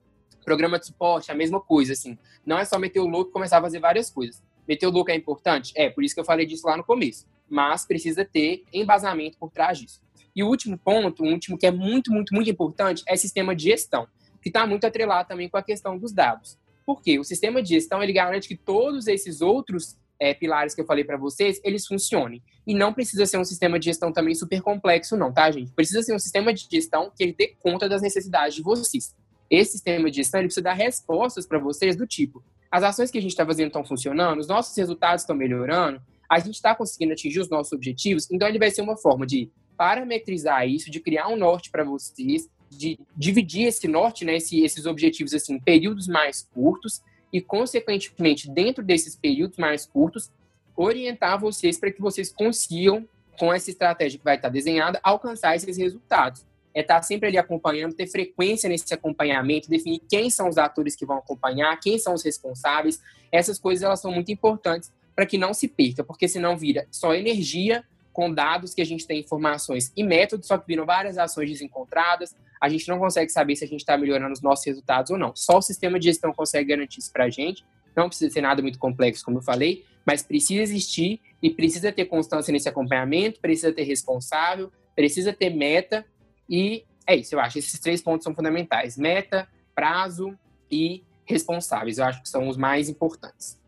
Programa 0.44 0.78
de 0.78 0.84
suporte, 0.84 1.32
a 1.32 1.34
mesma 1.34 1.58
coisa, 1.58 1.94
assim. 1.94 2.18
Não 2.44 2.58
é 2.58 2.66
só 2.66 2.78
meter 2.78 3.00
o 3.00 3.06
louco 3.06 3.30
e 3.30 3.32
começar 3.32 3.56
a 3.56 3.62
fazer 3.62 3.80
várias 3.80 4.10
coisas. 4.10 4.42
Meter 4.68 4.86
o 4.86 4.90
louco 4.90 5.10
é 5.10 5.14
importante? 5.14 5.72
É, 5.74 5.88
por 5.88 6.04
isso 6.04 6.14
que 6.14 6.20
eu 6.20 6.26
falei 6.26 6.44
disso 6.44 6.66
lá 6.66 6.76
no 6.76 6.84
começo. 6.84 7.26
Mas 7.48 7.86
precisa 7.86 8.22
ter 8.22 8.64
embasamento 8.70 9.38
por 9.38 9.50
trás 9.50 9.78
disso. 9.78 10.04
E 10.34 10.42
o 10.42 10.48
último 10.48 10.76
ponto, 10.76 11.22
o 11.22 11.26
último 11.26 11.56
que 11.56 11.66
é 11.66 11.70
muito, 11.70 12.12
muito, 12.12 12.34
muito 12.34 12.50
importante, 12.50 13.02
é 13.06 13.16
sistema 13.16 13.54
de 13.54 13.64
gestão, 13.64 14.06
que 14.42 14.48
está 14.48 14.66
muito 14.66 14.86
atrelado 14.86 15.28
também 15.28 15.48
com 15.48 15.56
a 15.56 15.62
questão 15.62 15.96
dos 15.96 16.12
dados. 16.12 16.58
Por 16.84 17.00
quê? 17.00 17.18
O 17.18 17.24
sistema 17.24 17.62
de 17.62 17.70
gestão 17.70 18.02
ele 18.02 18.12
garante 18.12 18.48
que 18.48 18.56
todos 18.56 19.06
esses 19.06 19.40
outros 19.40 19.96
é, 20.18 20.34
pilares 20.34 20.74
que 20.74 20.80
eu 20.80 20.86
falei 20.86 21.04
para 21.04 21.16
vocês, 21.16 21.60
eles 21.64 21.86
funcionem. 21.86 22.42
E 22.66 22.74
não 22.74 22.92
precisa 22.92 23.26
ser 23.26 23.38
um 23.38 23.44
sistema 23.44 23.78
de 23.78 23.86
gestão 23.86 24.12
também 24.12 24.34
super 24.34 24.60
complexo, 24.62 25.16
não, 25.16 25.32
tá, 25.32 25.50
gente? 25.50 25.72
Precisa 25.72 26.02
ser 26.02 26.14
um 26.14 26.18
sistema 26.18 26.52
de 26.52 26.66
gestão 26.70 27.10
que 27.14 27.22
ele 27.22 27.34
dê 27.36 27.54
conta 27.60 27.88
das 27.88 28.02
necessidades 28.02 28.54
de 28.54 28.62
vocês. 28.62 29.14
Esse 29.50 29.72
sistema 29.72 30.10
de 30.10 30.16
gestão 30.16 30.40
ele 30.40 30.48
precisa 30.48 30.64
dar 30.64 30.72
respostas 30.72 31.46
para 31.46 31.58
vocês 31.58 31.96
do 31.96 32.06
tipo: 32.06 32.42
as 32.70 32.82
ações 32.82 33.10
que 33.10 33.18
a 33.18 33.20
gente 33.20 33.32
está 33.32 33.44
fazendo 33.44 33.68
estão 33.68 33.84
funcionando, 33.84 34.40
os 34.40 34.48
nossos 34.48 34.76
resultados 34.76 35.22
estão 35.22 35.36
melhorando, 35.36 36.00
a 36.28 36.38
gente 36.38 36.54
está 36.54 36.74
conseguindo 36.74 37.12
atingir 37.12 37.40
os 37.40 37.50
nossos 37.50 37.72
objetivos. 37.72 38.30
Então, 38.30 38.48
ele 38.48 38.58
vai 38.58 38.70
ser 38.70 38.82
uma 38.82 38.96
forma 38.96 39.26
de 39.26 39.50
parametrizar 39.76 40.68
isso, 40.68 40.90
de 40.90 41.00
criar 41.00 41.28
um 41.28 41.36
norte 41.36 41.70
para 41.70 41.84
vocês, 41.84 42.48
de 42.70 42.98
dividir 43.16 43.66
esse 43.66 43.86
norte, 43.86 44.24
né, 44.24 44.36
esse, 44.36 44.62
esses 44.62 44.86
objetivos 44.86 45.34
assim, 45.34 45.54
em 45.54 45.60
períodos 45.60 46.08
mais 46.08 46.48
curtos 46.52 47.02
e, 47.32 47.40
consequentemente, 47.40 48.50
dentro 48.50 48.82
desses 48.82 49.16
períodos 49.16 49.58
mais 49.58 49.86
curtos, 49.86 50.30
orientar 50.76 51.38
vocês 51.38 51.78
para 51.78 51.90
que 51.90 52.00
vocês 52.00 52.32
consigam, 52.32 53.08
com 53.38 53.52
essa 53.52 53.70
estratégia 53.70 54.18
que 54.18 54.24
vai 54.24 54.36
estar 54.36 54.48
desenhada, 54.48 55.00
alcançar 55.02 55.56
esses 55.56 55.76
resultados. 55.76 56.46
É 56.72 56.80
estar 56.80 57.02
sempre 57.02 57.28
ali 57.28 57.38
acompanhando, 57.38 57.94
ter 57.94 58.06
frequência 58.06 58.68
nesse 58.68 58.92
acompanhamento, 58.92 59.68
definir 59.68 60.00
quem 60.08 60.28
são 60.30 60.48
os 60.48 60.58
atores 60.58 60.96
que 60.96 61.06
vão 61.06 61.18
acompanhar, 61.18 61.78
quem 61.80 61.98
são 61.98 62.14
os 62.14 62.24
responsáveis. 62.24 63.00
Essas 63.30 63.58
coisas 63.58 63.82
elas 63.82 64.00
são 64.00 64.12
muito 64.12 64.32
importantes 64.32 64.92
para 65.14 65.26
que 65.26 65.38
não 65.38 65.54
se 65.54 65.68
perca, 65.68 66.02
porque 66.02 66.26
senão 66.26 66.56
vira 66.56 66.86
só 66.90 67.14
energia 67.14 67.84
com 68.14 68.32
dados 68.32 68.72
que 68.72 68.80
a 68.80 68.86
gente 68.86 69.06
tem 69.06 69.20
informações 69.20 69.92
e 69.96 70.04
métodos, 70.04 70.46
só 70.46 70.56
que 70.56 70.66
viram 70.68 70.86
várias 70.86 71.18
ações 71.18 71.50
desencontradas. 71.50 72.34
A 72.60 72.68
gente 72.68 72.88
não 72.88 72.98
consegue 72.98 73.30
saber 73.30 73.56
se 73.56 73.64
a 73.64 73.66
gente 73.66 73.80
está 73.80 73.98
melhorando 73.98 74.32
os 74.32 74.40
nossos 74.40 74.64
resultados 74.64 75.10
ou 75.10 75.18
não. 75.18 75.34
Só 75.34 75.58
o 75.58 75.62
sistema 75.62 75.98
de 75.98 76.06
gestão 76.06 76.32
consegue 76.32 76.70
garantir 76.70 77.00
isso 77.00 77.12
para 77.12 77.24
a 77.24 77.28
gente. 77.28 77.64
Não 77.94 78.08
precisa 78.08 78.32
ser 78.32 78.40
nada 78.40 78.62
muito 78.62 78.78
complexo, 78.78 79.24
como 79.24 79.38
eu 79.38 79.42
falei, 79.42 79.84
mas 80.06 80.22
precisa 80.22 80.62
existir 80.62 81.20
e 81.42 81.50
precisa 81.50 81.90
ter 81.90 82.04
constância 82.04 82.52
nesse 82.52 82.68
acompanhamento, 82.68 83.40
precisa 83.40 83.72
ter 83.72 83.82
responsável, 83.82 84.70
precisa 84.94 85.32
ter 85.32 85.50
meta 85.50 86.06
e 86.48 86.84
é 87.06 87.16
isso, 87.16 87.34
eu 87.34 87.40
acho. 87.40 87.58
Esses 87.58 87.78
três 87.80 88.00
pontos 88.00 88.22
são 88.22 88.34
fundamentais: 88.34 88.96
meta, 88.96 89.48
prazo 89.74 90.38
e 90.70 91.02
responsáveis. 91.24 91.98
Eu 91.98 92.04
acho 92.04 92.22
que 92.22 92.28
são 92.28 92.48
os 92.48 92.56
mais 92.56 92.88
importantes. 92.88 93.58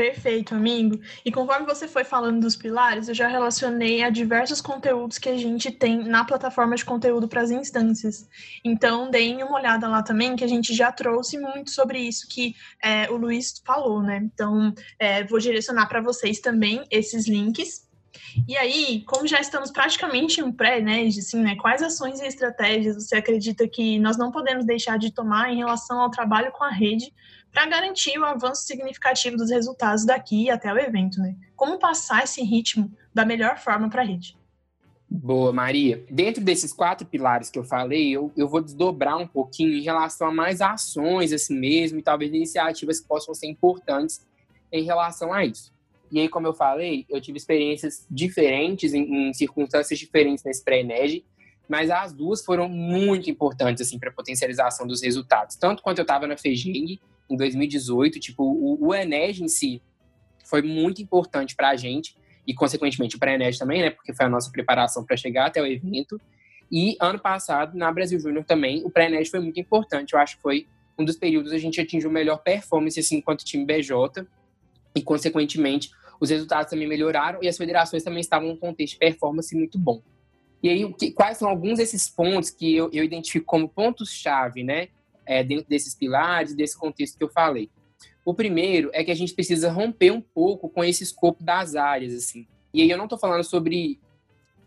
Perfeito, 0.00 0.54
amigo. 0.54 0.98
E 1.22 1.30
conforme 1.30 1.66
você 1.66 1.86
foi 1.86 2.04
falando 2.04 2.40
dos 2.40 2.56
pilares, 2.56 3.06
eu 3.06 3.14
já 3.14 3.28
relacionei 3.28 4.02
a 4.02 4.08
diversos 4.08 4.58
conteúdos 4.58 5.18
que 5.18 5.28
a 5.28 5.36
gente 5.36 5.70
tem 5.70 6.02
na 6.02 6.24
plataforma 6.24 6.74
de 6.74 6.86
conteúdo 6.86 7.28
para 7.28 7.42
as 7.42 7.50
instâncias. 7.50 8.26
Então, 8.64 9.10
deem 9.10 9.42
uma 9.42 9.58
olhada 9.58 9.86
lá 9.86 10.02
também, 10.02 10.34
que 10.36 10.42
a 10.42 10.48
gente 10.48 10.72
já 10.72 10.90
trouxe 10.90 11.36
muito 11.36 11.70
sobre 11.70 11.98
isso 11.98 12.26
que 12.30 12.54
é, 12.82 13.10
o 13.10 13.16
Luiz 13.18 13.60
falou, 13.62 14.00
né? 14.00 14.22
Então, 14.24 14.72
é, 14.98 15.22
vou 15.24 15.38
direcionar 15.38 15.86
para 15.86 16.00
vocês 16.00 16.40
também 16.40 16.82
esses 16.90 17.28
links. 17.28 17.86
E 18.48 18.56
aí, 18.56 19.04
como 19.06 19.26
já 19.26 19.38
estamos 19.38 19.70
praticamente 19.70 20.40
em 20.40 20.44
um 20.44 20.52
pré-NED, 20.52 21.18
assim, 21.18 21.42
né, 21.42 21.56
quais 21.56 21.82
ações 21.82 22.20
e 22.20 22.26
estratégias 22.26 22.96
você 22.96 23.16
acredita 23.16 23.68
que 23.68 23.98
nós 23.98 24.16
não 24.16 24.30
podemos 24.30 24.64
deixar 24.64 24.98
de 24.98 25.12
tomar 25.12 25.52
em 25.52 25.58
relação 25.58 26.00
ao 26.00 26.10
trabalho 26.10 26.50
com 26.52 26.64
a 26.64 26.70
rede 26.70 27.12
para 27.52 27.66
garantir 27.66 28.18
o 28.18 28.24
avanço 28.24 28.62
significativo 28.62 29.36
dos 29.36 29.50
resultados 29.50 30.04
daqui 30.04 30.50
até 30.50 30.72
o 30.72 30.78
evento, 30.78 31.20
né? 31.20 31.34
Como 31.56 31.78
passar 31.78 32.24
esse 32.24 32.42
ritmo 32.42 32.92
da 33.12 33.24
melhor 33.24 33.58
forma 33.58 33.88
para 33.90 34.02
a 34.02 34.04
rede? 34.04 34.38
Boa, 35.12 35.52
Maria. 35.52 36.04
Dentro 36.08 36.42
desses 36.42 36.72
quatro 36.72 37.04
pilares 37.04 37.50
que 37.50 37.58
eu 37.58 37.64
falei, 37.64 38.10
eu, 38.10 38.32
eu 38.36 38.48
vou 38.48 38.60
desdobrar 38.60 39.16
um 39.16 39.26
pouquinho 39.26 39.74
em 39.74 39.82
relação 39.82 40.28
a 40.28 40.32
mais 40.32 40.60
ações 40.60 41.32
assim 41.32 41.58
mesmo 41.58 41.98
e 41.98 42.02
talvez 42.02 42.32
iniciativas 42.32 43.00
que 43.00 43.08
possam 43.08 43.34
ser 43.34 43.48
importantes 43.48 44.24
em 44.70 44.84
relação 44.84 45.32
a 45.32 45.44
isso. 45.44 45.72
E 46.12 46.20
aí, 46.20 46.28
como 46.28 46.46
eu 46.46 46.54
falei, 46.54 47.06
eu 47.08 47.20
tive 47.20 47.38
experiências 47.38 48.06
diferentes 48.08 48.94
em, 48.94 49.30
em 49.30 49.34
circunstâncias 49.34 49.98
diferentes 49.98 50.44
nesse 50.44 50.62
pré-ENERG, 50.62 51.24
mas 51.68 51.90
as 51.90 52.12
duas 52.12 52.44
foram 52.44 52.68
muito 52.68 53.28
importantes 53.28 53.86
assim 53.86 53.98
para 53.98 54.12
potencialização 54.12 54.86
dos 54.86 55.02
resultados. 55.02 55.56
Tanto 55.56 55.82
quanto 55.82 55.98
eu 55.98 56.02
estava 56.02 56.26
na 56.26 56.36
FEGING, 56.36 57.00
em 57.30 57.36
2018. 57.36 58.20
Tipo, 58.20 58.44
o, 58.44 58.88
o 58.88 58.94
em 58.94 59.48
si 59.48 59.82
foi 60.44 60.62
muito 60.62 61.00
importante 61.00 61.54
para 61.54 61.70
a 61.70 61.76
gente 61.76 62.16
e, 62.46 62.54
consequentemente, 62.54 63.18
para 63.18 63.30
a 63.30 63.34
Ened 63.34 63.58
também, 63.58 63.82
né? 63.82 63.90
Porque 63.90 64.12
foi 64.12 64.26
a 64.26 64.28
nossa 64.28 64.50
preparação 64.50 65.04
para 65.04 65.16
chegar 65.16 65.46
até 65.46 65.62
o 65.62 65.66
evento. 65.66 66.20
E 66.70 66.96
ano 67.00 67.18
passado, 67.18 67.76
na 67.76 67.90
Brasil 67.90 68.18
Júnior 68.20 68.44
também, 68.44 68.84
o 68.84 68.90
pré-ENED 68.90 69.28
foi 69.28 69.40
muito 69.40 69.58
importante. 69.58 70.12
Eu 70.12 70.20
acho 70.20 70.36
que 70.36 70.42
foi 70.42 70.66
um 70.98 71.04
dos 71.04 71.16
períodos 71.16 71.52
a 71.52 71.58
gente 71.58 71.80
atingiu 71.80 72.10
melhor 72.10 72.38
performance 72.38 73.00
assim, 73.00 73.16
enquanto 73.16 73.44
time 73.44 73.64
BJ 73.64 74.26
e, 74.94 75.02
consequentemente, 75.02 75.90
os 76.20 76.30
resultados 76.30 76.70
também 76.70 76.86
melhoraram 76.86 77.40
e 77.42 77.48
as 77.48 77.56
federações 77.56 78.04
também 78.04 78.20
estavam 78.20 78.48
num 78.48 78.56
contexto 78.56 78.92
de 78.92 78.98
performance 78.98 79.56
muito 79.56 79.78
bom. 79.78 80.02
E 80.62 80.68
aí, 80.68 80.92
que, 80.92 81.10
quais 81.10 81.38
são 81.38 81.48
alguns 81.48 81.78
desses 81.78 82.08
pontos 82.08 82.50
que 82.50 82.76
eu, 82.76 82.90
eu 82.92 83.02
identifico 83.02 83.46
como 83.46 83.68
pontos-chave, 83.68 84.62
né? 84.62 84.88
É, 85.26 85.42
dentro 85.42 85.68
desses 85.68 85.94
pilares, 85.94 86.54
desse 86.54 86.76
contexto 86.76 87.16
que 87.16 87.24
eu 87.24 87.28
falei. 87.28 87.70
O 88.24 88.34
primeiro 88.34 88.90
é 88.92 89.02
que 89.02 89.10
a 89.10 89.14
gente 89.14 89.34
precisa 89.34 89.70
romper 89.70 90.10
um 90.10 90.20
pouco 90.20 90.68
com 90.68 90.84
esse 90.84 91.02
escopo 91.02 91.42
das 91.42 91.74
áreas, 91.74 92.14
assim. 92.14 92.46
E 92.72 92.82
aí 92.82 92.90
eu 92.90 92.98
não 92.98 93.04
estou 93.04 93.18
falando 93.18 93.42
sobre 93.42 93.98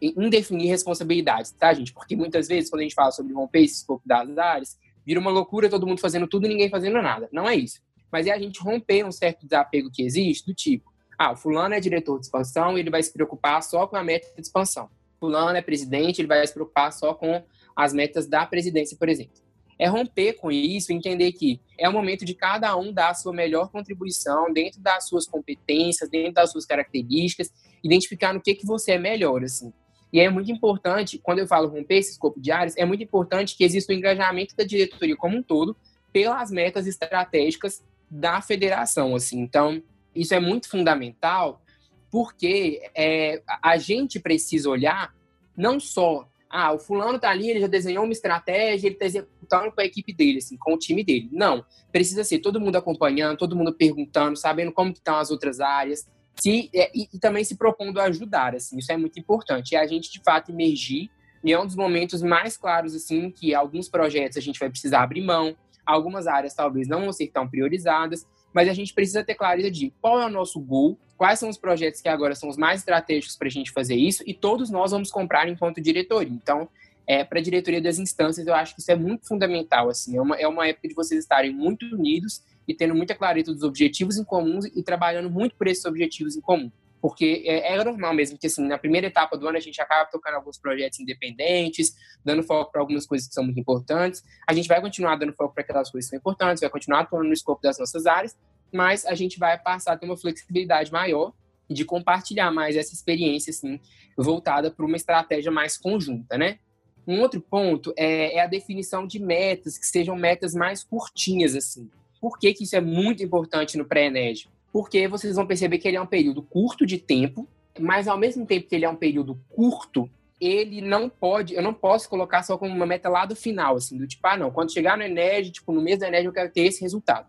indefinir 0.01 0.69
responsabilidades, 0.69 1.51
tá, 1.51 1.73
gente? 1.73 1.93
Porque 1.93 2.15
muitas 2.15 2.47
vezes, 2.47 2.69
quando 2.69 2.81
a 2.81 2.83
gente 2.83 2.95
fala 2.95 3.11
sobre 3.11 3.33
romper 3.33 3.63
esse 3.63 3.75
escopo 3.75 4.01
das 4.05 4.37
áreas, 4.37 4.77
vira 5.05 5.19
uma 5.19 5.31
loucura 5.31 5.69
todo 5.69 5.87
mundo 5.87 6.01
fazendo 6.01 6.27
tudo 6.27 6.45
e 6.45 6.49
ninguém 6.49 6.69
fazendo 6.69 7.01
nada. 7.01 7.29
Não 7.31 7.47
é 7.47 7.55
isso. 7.55 7.79
Mas 8.11 8.27
é 8.27 8.31
a 8.31 8.39
gente 8.39 8.59
romper 8.59 9.05
um 9.05 9.11
certo 9.11 9.45
desapego 9.45 9.89
que 9.91 10.03
existe, 10.03 10.45
do 10.45 10.53
tipo, 10.53 10.91
ah, 11.17 11.31
o 11.31 11.37
fulano 11.37 11.73
é 11.75 11.79
diretor 11.79 12.19
de 12.19 12.25
expansão, 12.25 12.77
ele 12.77 12.89
vai 12.89 13.01
se 13.01 13.13
preocupar 13.13 13.63
só 13.63 13.87
com 13.87 13.95
a 13.95 14.03
meta 14.03 14.27
de 14.35 14.41
expansão. 14.41 14.89
Fulano 15.19 15.57
é 15.57 15.61
presidente, 15.61 16.19
ele 16.19 16.27
vai 16.27 16.45
se 16.45 16.53
preocupar 16.53 16.91
só 16.91 17.13
com 17.13 17.41
as 17.75 17.93
metas 17.93 18.27
da 18.27 18.45
presidência, 18.45 18.97
por 18.97 19.07
exemplo 19.07 19.42
é 19.83 19.87
romper 19.87 20.33
com 20.33 20.49
isso, 20.49 20.93
entender 20.93 21.33
que 21.33 21.59
é 21.77 21.89
o 21.89 21.91
momento 21.91 22.23
de 22.23 22.33
cada 22.33 22.73
um 22.77 22.93
dar 22.93 23.09
a 23.09 23.13
sua 23.13 23.33
melhor 23.33 23.69
contribuição 23.69 24.51
dentro 24.53 24.79
das 24.79 25.09
suas 25.09 25.27
competências, 25.27 26.09
dentro 26.09 26.35
das 26.35 26.53
suas 26.53 26.65
características, 26.65 27.51
identificar 27.83 28.33
no 28.33 28.39
que, 28.39 28.55
que 28.55 28.65
você 28.65 28.93
é 28.93 28.97
melhor, 28.97 29.43
assim. 29.43 29.73
E 30.13 30.21
é 30.21 30.29
muito 30.29 30.49
importante, 30.49 31.17
quando 31.17 31.39
eu 31.39 31.47
falo 31.47 31.67
romper 31.67 31.97
esse 31.97 32.11
escopo 32.11 32.39
de 32.39 32.49
áreas, 32.49 32.77
é 32.77 32.85
muito 32.85 33.03
importante 33.03 33.57
que 33.57 33.63
exista 33.65 33.91
o 33.91 33.95
um 33.95 33.97
engajamento 33.99 34.55
da 34.55 34.63
diretoria 34.63 35.17
como 35.17 35.35
um 35.35 35.43
todo 35.43 35.75
pelas 36.13 36.49
metas 36.49 36.87
estratégicas 36.87 37.83
da 38.09 38.39
federação, 38.41 39.13
assim. 39.17 39.41
Então, 39.41 39.83
isso 40.15 40.33
é 40.33 40.39
muito 40.39 40.69
fundamental, 40.69 41.61
porque 42.09 42.89
é, 42.95 43.43
a 43.61 43.75
gente 43.75 44.17
precisa 44.17 44.69
olhar 44.69 45.13
não 45.57 45.77
só 45.77 46.25
ah, 46.55 46.71
o 46.71 46.77
fulano 46.77 47.17
tá 47.17 47.31
ali, 47.31 47.49
ele 47.49 47.61
já 47.61 47.67
desenhou 47.67 48.03
uma 48.03 48.13
estratégia, 48.13 48.85
ele 48.85 48.95
tá 48.95 49.05
executando 49.05 49.71
com 49.71 49.81
a 49.81 49.85
equipe 49.85 50.13
dele, 50.13 50.37
assim, 50.37 50.55
com 50.55 50.75
o 50.75 50.77
time 50.77 51.03
dele. 51.03 51.27
Não, 51.31 51.65
precisa 51.91 52.23
ser 52.23 52.39
todo 52.39 52.61
mundo 52.61 52.75
acompanhando, 52.75 53.39
todo 53.39 53.55
mundo 53.55 53.73
perguntando, 53.73 54.37
sabendo 54.37 54.71
como 54.71 54.93
que 54.93 54.99
estão 54.99 55.17
as 55.17 55.31
outras 55.31 55.59
áreas, 55.59 56.07
se, 56.39 56.69
é, 56.75 56.91
e, 56.93 57.09
e, 57.11 57.19
também 57.19 57.43
se 57.43 57.57
propondo 57.57 57.99
a 57.99 58.03
ajudar, 58.03 58.53
assim, 58.53 58.77
isso 58.77 58.91
é 58.91 58.97
muito 58.97 59.19
importante. 59.19 59.75
É 59.75 59.79
a 59.79 59.87
gente, 59.87 60.11
de 60.11 60.21
fato, 60.23 60.51
emergir, 60.51 61.09
e 61.43 61.51
é 61.51 61.59
um 61.59 61.65
dos 61.65 61.75
momentos 61.75 62.21
mais 62.21 62.55
claros, 62.55 62.93
assim, 62.93 63.31
que 63.31 63.55
alguns 63.55 63.89
projetos 63.89 64.37
a 64.37 64.41
gente 64.41 64.59
vai 64.59 64.69
precisar 64.69 65.01
abrir 65.01 65.21
mão, 65.21 65.57
algumas 65.83 66.27
áreas 66.27 66.53
talvez 66.53 66.87
não 66.87 67.01
vão 67.01 67.13
ser 67.13 67.29
tão 67.29 67.47
priorizadas, 67.47 68.27
mas 68.53 68.69
a 68.69 68.73
gente 68.73 68.93
precisa 68.93 69.23
ter 69.23 69.33
clareza 69.33 69.71
de 69.71 69.91
qual 69.99 70.21
é 70.21 70.27
o 70.27 70.29
nosso 70.29 70.59
goal, 70.59 70.99
quais 71.23 71.39
são 71.39 71.47
os 71.47 71.57
projetos 71.57 72.01
que 72.01 72.09
agora 72.09 72.35
são 72.35 72.49
os 72.49 72.57
mais 72.57 72.81
estratégicos 72.81 73.37
para 73.37 73.47
a 73.47 73.49
gente 73.49 73.71
fazer 73.71 73.95
isso, 73.95 74.21
e 74.27 74.33
todos 74.33 74.69
nós 74.69 74.91
vamos 74.91 75.09
comprar 75.09 75.47
enquanto 75.47 75.79
diretoria. 75.79 76.27
Então, 76.27 76.67
é, 77.07 77.23
para 77.23 77.39
a 77.39 77.41
diretoria 77.41 77.81
das 77.81 77.97
instâncias, 77.97 78.45
eu 78.45 78.53
acho 78.53 78.75
que 78.75 78.81
isso 78.81 78.91
é 78.91 78.95
muito 78.97 79.25
fundamental. 79.25 79.87
Assim, 79.87 80.17
é 80.17 80.21
uma, 80.21 80.35
é 80.35 80.45
uma 80.45 80.67
época 80.67 80.85
de 80.89 80.93
vocês 80.93 81.21
estarem 81.21 81.49
muito 81.49 81.85
unidos 81.85 82.43
e 82.67 82.73
tendo 82.75 82.93
muita 82.93 83.15
clareza 83.15 83.53
dos 83.53 83.63
objetivos 83.63 84.17
em 84.17 84.25
comum 84.25 84.59
e 84.75 84.83
trabalhando 84.83 85.29
muito 85.29 85.55
por 85.55 85.65
esses 85.65 85.85
objetivos 85.85 86.35
em 86.35 86.41
comum. 86.41 86.69
Porque 87.01 87.41
é, 87.45 87.73
é 87.73 87.81
normal 87.81 88.13
mesmo 88.13 88.37
que, 88.37 88.47
assim, 88.47 88.67
na 88.67 88.77
primeira 88.77 89.07
etapa 89.07 89.37
do 89.37 89.47
ano 89.47 89.57
a 89.57 89.61
gente 89.61 89.81
acaba 89.81 90.09
tocando 90.11 90.35
alguns 90.35 90.57
projetos 90.57 90.99
independentes, 90.99 91.95
dando 92.21 92.43
foco 92.43 92.69
para 92.69 92.81
algumas 92.81 93.05
coisas 93.05 93.29
que 93.29 93.33
são 93.33 93.45
muito 93.45 93.61
importantes. 93.61 94.21
A 94.45 94.53
gente 94.53 94.67
vai 94.67 94.81
continuar 94.81 95.15
dando 95.15 95.31
foco 95.31 95.53
para 95.53 95.63
aquelas 95.63 95.89
coisas 95.89 96.09
que 96.09 96.17
são 96.17 96.19
importantes, 96.19 96.59
vai 96.59 96.69
continuar 96.69 96.99
atuando 96.99 97.27
no 97.27 97.33
escopo 97.33 97.61
das 97.61 97.79
nossas 97.79 98.05
áreas, 98.05 98.35
mas 98.73 99.05
a 99.05 99.13
gente 99.13 99.37
vai 99.37 99.57
passar 99.57 99.93
a 99.93 99.97
ter 99.97 100.05
uma 100.05 100.17
flexibilidade 100.17 100.91
maior 100.91 101.33
de 101.69 101.85
compartilhar 101.85 102.51
mais 102.51 102.75
essa 102.75 102.93
experiência, 102.93 103.51
assim, 103.51 103.79
voltada 104.17 104.69
para 104.69 104.85
uma 104.85 104.97
estratégia 104.97 105.51
mais 105.51 105.77
conjunta, 105.77 106.37
né? 106.37 106.59
Um 107.07 107.19
outro 107.21 107.41
ponto 107.41 107.93
é, 107.97 108.35
é, 108.35 108.39
a 108.41 108.47
definição 108.47 109.05
de 109.05 109.19
metas, 109.19 109.77
que 109.77 109.85
sejam 109.85 110.15
metas 110.15 110.53
mais 110.53 110.83
curtinhas, 110.83 111.55
assim. 111.55 111.89
Por 112.21 112.39
que, 112.39 112.53
que 112.53 112.63
isso 112.63 112.75
é 112.75 112.81
muito 112.81 113.23
importante 113.23 113.77
no 113.77 113.85
pré-ENED? 113.85 114.49
Porque 114.71 115.07
vocês 115.07 115.35
vão 115.35 115.45
perceber 115.45 115.77
que 115.77 115.87
ele 115.87 115.97
é 115.97 116.01
um 116.01 116.07
período 116.07 116.41
curto 116.41 116.85
de 116.85 116.97
tempo, 116.97 117.47
mas 117.79 118.07
ao 118.07 118.17
mesmo 118.17 118.45
tempo 118.45 118.67
que 118.67 118.75
ele 118.75 118.85
é 118.85 118.89
um 118.89 118.95
período 118.95 119.39
curto, 119.49 120.09
ele 120.39 120.81
não 120.81 121.09
pode, 121.09 121.53
eu 121.53 121.61
não 121.61 121.73
posso 121.73 122.09
colocar 122.09 122.43
só 122.43 122.57
como 122.57 122.73
uma 122.73 122.85
meta 122.85 123.09
lá 123.09 123.25
do 123.25 123.35
final, 123.35 123.75
assim, 123.75 123.97
do 123.97 124.07
tipo, 124.07 124.25
ah, 124.27 124.37
não, 124.37 124.51
quando 124.51 124.73
chegar 124.73 124.97
no 124.97 125.03
ENED, 125.03 125.51
tipo, 125.51 125.71
no 125.71 125.81
mês 125.81 125.99
do 125.99 126.05
ENED 126.05 126.25
eu 126.25 126.33
quero 126.33 126.51
ter 126.51 126.61
esse 126.61 126.81
resultado. 126.81 127.27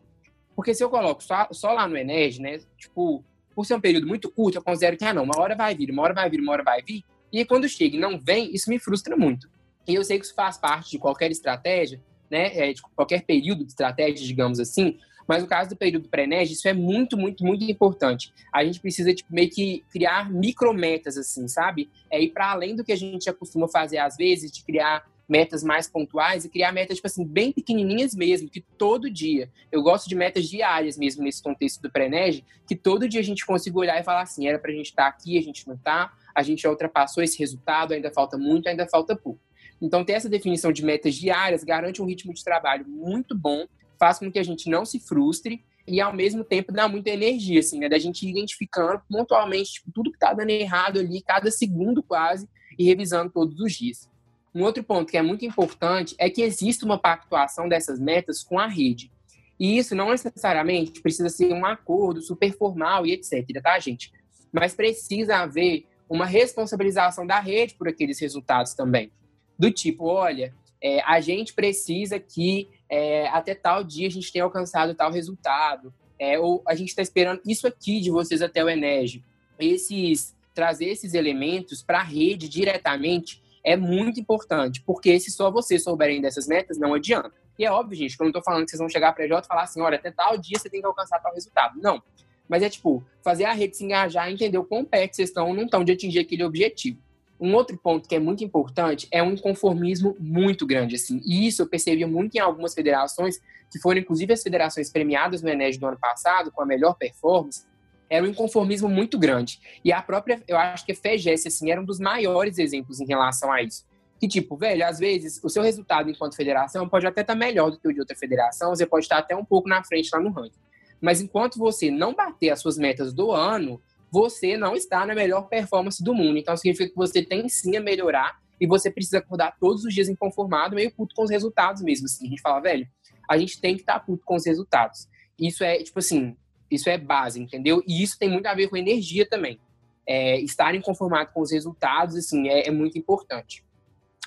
Porque 0.55 0.75
se 0.75 0.83
eu 0.83 0.91
coloco 0.91 1.23
só, 1.23 1.49
só 1.53 1.73
lá 1.73 1.87
no 1.89 1.97
Enes, 1.97 2.39
né? 2.39 2.61
Tipo, 2.79 3.25
por 3.55 3.65
ser 3.65 3.75
um 3.75 3.81
período 3.81 4.07
muito 4.07 4.31
curto, 4.31 4.59
eu 4.59 4.63
considero 4.63 4.97
que, 4.97 5.05
ah, 5.05 5.13
não, 5.13 5.25
uma 5.25 5.39
hora 5.39 5.55
vai 5.55 5.75
vir, 5.75 5.91
uma 5.91 6.03
hora 6.03 6.15
vai 6.15 6.29
vir, 6.29 6.41
uma 6.41 6.53
hora 6.53 6.63
vai 6.63 6.83
vir. 6.83 7.03
E 7.33 7.45
quando 7.45 7.69
chega 7.69 7.97
e 7.97 8.01
não 8.01 8.19
vem, 8.19 8.55
isso 8.55 8.71
me 8.71 8.79
frustra 8.79 9.17
muito. 9.17 9.49
E 9.87 9.95
eu 9.95 10.05
sei 10.05 10.19
que 10.19 10.25
isso 10.25 10.35
faz 10.35 10.57
parte 10.57 10.93
de 10.93 10.99
qualquer 10.99 11.31
estratégia, 11.31 12.01
né? 12.31 12.57
É, 12.57 12.73
de 12.73 12.83
qualquer 12.95 13.23
período 13.25 13.65
de 13.65 13.71
estratégia, 13.71 14.27
digamos 14.27 14.61
assim. 14.61 14.99
Mas 15.27 15.43
no 15.43 15.49
caso 15.49 15.71
do 15.71 15.77
período 15.77 16.09
pré-NEG, 16.09 16.53
isso 16.53 16.69
é 16.69 16.73
muito, 16.73 17.17
muito, 17.17 17.45
muito 17.45 17.65
importante. 17.65 18.33
A 18.53 18.65
gente 18.65 18.81
precisa, 18.81 19.15
tipo, 19.15 19.33
meio 19.33 19.51
que 19.51 19.83
criar 19.91 20.31
micrometas, 20.31 21.17
assim, 21.17 21.49
sabe? 21.49 21.91
É 22.11 22.23
ir 22.23 22.31
para 22.31 22.51
além 22.51 22.77
do 22.77 22.85
que 22.85 22.93
a 22.93 22.97
gente 22.97 23.33
costuma 23.33 23.67
fazer 23.69 23.99
às 23.99 24.17
vezes, 24.17 24.53
de 24.53 24.63
criar 24.63 25.05
metas 25.28 25.62
mais 25.62 25.88
pontuais 25.88 26.45
e 26.45 26.49
criar 26.49 26.73
metas, 26.73 26.97
tipo 26.97 27.07
assim, 27.07 27.25
bem 27.25 27.52
pequenininhas 27.52 28.14
mesmo, 28.14 28.49
que 28.49 28.61
todo 28.61 29.11
dia, 29.11 29.50
eu 29.73 29.83
gosto 29.83 30.09
de 30.09 30.14
metas 30.14 30.47
diárias 30.47 30.99
mesmo 30.99 31.23
nesse 31.23 31.43
contexto 31.43 31.81
do 31.81 31.90
pré-NEG, 31.90 32.45
que 32.66 32.76
todo 32.76 33.09
dia 33.09 33.21
a 33.21 33.25
gente 33.25 33.45
consiga 33.45 33.78
olhar 33.78 34.00
e 34.00 34.04
falar 34.04 34.23
assim, 34.23 34.47
era 34.47 34.59
pra 34.59 34.73
gente 34.73 34.87
estar 34.87 35.04
tá 35.04 35.09
aqui, 35.09 35.38
a 35.38 35.43
gente 35.43 35.66
não 35.66 35.76
tá, 35.76 36.12
a 36.35 36.43
gente 36.43 36.62
já 36.62 36.71
ultrapassou 36.71 37.23
esse 37.23 37.38
resultado, 37.38 37.95
ainda 37.95 38.11
falta 38.11 38.37
muito, 38.37 38.69
ainda 38.69 38.87
falta 38.87 39.16
pouco. 39.16 39.40
Então, 39.81 40.04
ter 40.04 40.12
essa 40.12 40.28
definição 40.28 40.73
de 40.73 40.85
metas 40.85 41.14
diárias 41.14 41.64
garante 41.64 42.00
um 42.00 42.07
ritmo 42.07 42.33
de 42.33 42.43
trabalho 42.43 42.87
muito 42.88 43.37
bom, 43.37 43.66
faz 43.99 44.19
com 44.19 44.31
que 44.31 44.38
a 44.38 44.43
gente 44.43 44.69
não 44.69 44.85
se 44.85 44.99
frustre 45.00 45.64
e, 45.87 46.00
ao 46.00 46.12
mesmo 46.12 46.43
tempo, 46.43 46.73
dá 46.73 46.88
muita 46.88 47.11
energia, 47.11 47.61
assim, 47.61 47.78
né? 47.78 47.88
Da 47.88 47.99
gente 47.99 48.28
identificando 48.28 49.02
pontualmente 49.09 49.75
tipo, 49.75 49.90
tudo 49.93 50.11
que 50.11 50.19
tá 50.19 50.33
dando 50.33 50.50
errado 50.50 50.99
ali, 50.99 51.23
cada 51.23 51.50
segundo 51.50 52.02
quase, 52.02 52.49
e 52.78 52.85
revisando 52.85 53.31
todos 53.31 53.59
os 53.61 53.73
dias. 53.73 54.09
Um 54.55 54.63
outro 54.63 54.85
ponto 54.85 55.11
que 55.11 55.17
é 55.17 55.23
muito 55.23 55.45
importante 55.45 56.15
é 56.19 56.31
que 56.31 56.41
existe 56.41 56.85
uma 56.85 56.99
pactuação 56.99 57.69
dessas 57.69 57.99
metas 57.99 58.43
com 58.43 58.59
a 58.59 58.67
rede. 58.67 59.11
E 59.59 59.79
isso 59.79 59.95
não 59.95 60.11
necessariamente 60.11 61.01
precisa 61.01 61.29
ser 61.29 61.53
um 61.53 61.65
acordo 61.65 62.21
super 62.23 62.53
formal 62.57 63.07
e 63.07 63.13
etc, 63.13 63.47
tá, 63.63 63.79
gente? 63.79 64.13
Mas 64.53 64.75
precisa 64.75 65.39
haver 65.39 65.87
uma 66.09 66.27
responsabilização 66.27 67.27
da 67.27 67.41
rede 67.41 67.75
por 67.75 67.89
aqueles 67.89 68.21
resultados 68.21 68.75
também. 68.75 69.11
Do 69.59 69.71
tipo, 69.71 70.07
olha, 70.07 70.55
é, 70.83 71.01
a 71.01 71.21
gente 71.21 71.55
precisa 71.55 72.19
que 72.19 72.69
é, 72.89 73.27
até 73.29 73.55
tal 73.55 73.83
dia 73.83 74.07
a 74.07 74.11
gente 74.11 74.33
tenha 74.33 74.45
alcançado 74.45 74.95
tal 74.95 75.11
resultado. 75.11 75.93
é, 76.19 76.39
ou 76.39 76.63
a 76.67 76.75
gente 76.75 76.89
está 76.89 77.03
esperando 77.03 77.41
isso 77.47 77.67
aqui 77.67 78.01
de 78.01 78.11
vocês 78.11 78.41
até 78.41 78.65
o 78.65 78.69
Enege. 78.69 79.25
Esses, 79.59 80.35
trazer 80.55 80.87
esses 80.87 81.15
elementos 81.15 81.83
para 81.83 81.99
a 81.99 82.03
rede 82.03 82.49
diretamente 82.49 83.43
é 83.64 83.76
muito 83.76 84.21
importante, 84.21 84.83
porque 84.83 85.18
se 85.18 85.30
só 85.30 85.50
vocês 85.50 85.83
souberem 85.83 86.21
dessas 86.21 86.47
metas, 86.47 86.78
não 86.78 86.92
adianta. 86.92 87.33
E 87.59 87.64
é 87.64 87.71
óbvio, 87.71 87.97
gente, 87.97 88.16
que 88.16 88.23
eu 88.23 88.26
não 88.26 88.30
estou 88.30 88.42
falando 88.42 88.64
que 88.64 88.71
vocês 88.71 88.80
vão 88.80 88.88
chegar 88.88 89.12
para 89.12 89.25
a 89.25 89.26
EJ 89.26 89.33
e 89.33 89.47
falar 89.47 89.62
assim, 89.62 89.80
olha, 89.80 89.97
até 89.97 90.11
tal 90.11 90.37
dia 90.37 90.59
você 90.59 90.68
tem 90.68 90.80
que 90.80 90.87
alcançar 90.87 91.18
tal 91.21 91.33
resultado. 91.33 91.80
Não. 91.80 92.02
Mas 92.49 92.62
é 92.62 92.68
tipo, 92.68 93.02
fazer 93.23 93.44
a 93.44 93.52
rede 93.52 93.76
se 93.76 93.85
engajar, 93.85 94.30
entender 94.30 94.59
o 94.59 94.64
quão 94.64 94.85
perto 94.85 95.16
vocês 95.16 95.30
estão 95.30 95.49
ou 95.49 95.54
não 95.54 95.64
estão 95.64 95.83
de 95.83 95.92
atingir 95.92 96.18
aquele 96.18 96.44
objetivo. 96.44 96.99
Um 97.40 97.54
outro 97.54 97.76
ponto 97.76 98.09
que 98.09 98.14
é 98.14 98.18
muito 98.18 98.44
importante 98.44 99.09
é 99.11 99.23
um 99.23 99.33
inconformismo 99.33 100.14
muito 100.21 100.66
grande, 100.66 100.97
assim. 100.97 101.21
E 101.25 101.47
isso 101.47 101.62
eu 101.62 101.66
percebi 101.66 102.04
muito 102.04 102.35
em 102.37 102.38
algumas 102.38 102.75
federações, 102.75 103.40
que 103.71 103.78
foram 103.78 104.00
inclusive 104.00 104.33
as 104.33 104.42
federações 104.42 104.90
premiadas 104.90 105.42
no 105.42 105.49
Enes 105.49 105.78
do 105.78 105.87
ano 105.87 105.99
passado, 105.99 106.52
com 106.52 106.62
a 106.62 106.66
melhor 106.66 106.94
performance, 106.94 107.64
era 108.09 108.25
um 108.25 108.29
inconformismo 108.29 108.89
muito 108.89 109.19
grande. 109.19 109.61
E 109.85 109.93
a 109.93 110.01
própria, 110.03 110.43
eu 110.47 110.57
acho 110.57 110.85
que 110.85 110.93
a 110.93 110.95
FEGES, 110.95 111.47
assim, 111.47 111.71
era 111.71 111.81
um 111.81 111.85
dos 111.85 111.99
maiores 111.99 112.59
exemplos 112.59 113.01
em 113.01 113.07
relação 113.07 113.51
a 113.51 113.63
isso. 113.63 113.85
Que, 114.21 114.29
tipo, 114.29 114.57
velho, 114.57 114.87
às 114.87 114.99
vezes 114.99 115.41
o 115.43 115.49
seu 115.49 115.63
resultado 115.63 116.09
enquanto 116.09 116.37
federação 116.37 116.89
pode 116.89 117.07
até 117.07 117.23
estar 117.23 117.35
tá 117.35 117.39
melhor 117.39 117.71
do 117.71 117.79
que 117.79 117.89
o 117.89 117.93
de 117.93 118.01
outra 118.01 118.17
federação, 118.17 118.75
você 118.75 118.87
pode 118.87 119.05
estar 119.05 119.19
até 119.19 119.35
um 119.35 119.45
pouco 119.45 119.69
na 119.69 119.83
frente 119.83 120.11
lá 120.13 120.21
no 120.21 120.31
ranking. 120.31 120.59
Mas 121.01 121.21
enquanto 121.21 121.59
você 121.59 121.91
não 121.91 122.15
bater 122.15 122.51
as 122.51 122.61
suas 122.61 122.79
metas 122.79 123.13
do 123.13 123.33
ano, 123.33 123.81
você 124.11 124.57
não 124.57 124.75
está 124.75 125.05
na 125.05 125.15
melhor 125.15 125.49
performance 125.49 126.03
do 126.03 126.15
mundo. 126.15 126.39
Então 126.39 126.57
significa 126.57 126.89
que 126.89 126.97
você 126.97 127.23
tem 127.23 127.49
sim 127.49 127.77
a 127.77 127.81
melhorar 127.81 128.39
e 128.61 128.67
você 128.67 128.91
precisa 128.91 129.19
acordar 129.19 129.57
todos 129.59 129.85
os 129.85 129.93
dias 129.93 130.09
inconformado, 130.09 130.77
meio 130.77 130.91
puto 130.93 131.15
com 131.15 131.25
os 131.25 131.31
resultados 131.31 131.83
mesmo. 131.83 132.07
Assim. 132.07 132.27
A 132.27 132.31
gente 132.31 132.41
fala, 132.41 132.61
velho, 132.61 132.87
a 133.29 133.37
gente 133.37 133.61
tem 133.61 133.75
que 133.75 133.83
estar 133.83 133.99
puto 134.01 134.25
com 134.25 134.37
os 134.37 134.47
resultados. 134.47 135.09
Isso 135.39 135.65
é, 135.65 135.83
tipo 135.83 135.99
assim, 135.99 136.37
isso 136.75 136.88
é 136.88 136.99
base, 136.99 137.40
entendeu? 137.40 137.83
E 137.87 138.02
isso 138.02 138.19
tem 138.19 138.28
muito 138.28 138.47
a 138.47 138.54
ver 138.54 138.69
com 138.69 138.76
energia 138.76 139.26
também. 139.28 139.59
É, 140.07 140.38
estar 140.40 140.75
inconformado 140.75 141.31
com 141.33 141.40
os 141.40 141.50
resultados, 141.50 142.16
assim, 142.16 142.49
é, 142.49 142.69
é 142.69 142.71
muito 142.71 142.99
importante. 142.99 143.64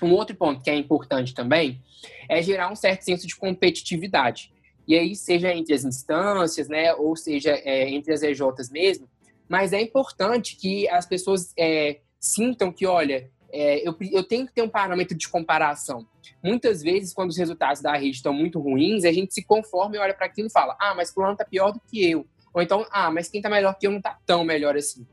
Um 0.02 0.12
outro 0.12 0.36
ponto 0.36 0.64
que 0.64 0.70
é 0.70 0.76
importante 0.76 1.34
também 1.34 1.82
é 2.30 2.42
gerar 2.42 2.72
um 2.72 2.76
certo 2.76 3.02
senso 3.04 3.28
de 3.28 3.36
competitividade. 3.36 4.52
E 4.88 4.96
aí, 4.96 5.16
seja 5.16 5.54
entre 5.54 5.74
as 5.74 5.84
instâncias, 5.84 6.70
né, 6.70 6.94
ou 6.94 7.16
seja 7.16 7.52
é, 7.52 7.90
entre 7.90 8.14
as 8.14 8.24
EJs 8.24 8.70
mesmo, 8.72 9.08
mas 9.48 9.74
é 9.74 9.82
importante 9.82 10.56
que 10.56 10.88
as 10.90 11.06
pessoas 11.06 11.54
é, 11.58 12.00
sintam 12.20 12.72
que, 12.72 12.86
olha, 12.86 13.30
é, 13.52 13.88
eu, 13.88 13.96
eu 14.12 14.24
tenho 14.24 14.46
que 14.46 14.54
ter 14.54 14.62
um 14.62 14.70
parâmetro 14.70 15.18
de 15.18 15.28
comparação. 15.28 16.06
Muitas 16.44 16.82
vezes, 16.82 17.14
quando 17.14 17.30
os 17.30 17.38
resultados 17.38 17.82
da 17.82 17.94
rede 17.96 18.18
estão 18.18 18.34
muito 18.34 18.60
ruins, 18.60 19.06
a 19.06 19.12
gente 19.12 19.34
se 19.34 19.44
conforma 19.44 19.96
e 19.96 20.00
olha 20.00 20.14
para 20.14 20.26
aquilo 20.26 20.48
e 20.48 20.52
fala: 20.52 20.76
ah, 20.80 20.94
mas 20.96 21.12
fulano 21.12 21.34
está 21.34 21.46
pior 21.46 21.72
do 21.72 21.80
que 21.80 22.10
eu. 22.10 22.26
Ou 22.58 22.64
então, 22.64 22.88
ah, 22.90 23.12
mas 23.12 23.30
quem 23.30 23.38
está 23.38 23.52
melhor 23.52 23.78
que 23.78 23.86
eu 23.86 23.92
não 23.92 24.00
está 24.00 24.18
tão 24.26 24.44
melhor 24.44 24.76
assim. 24.76 25.06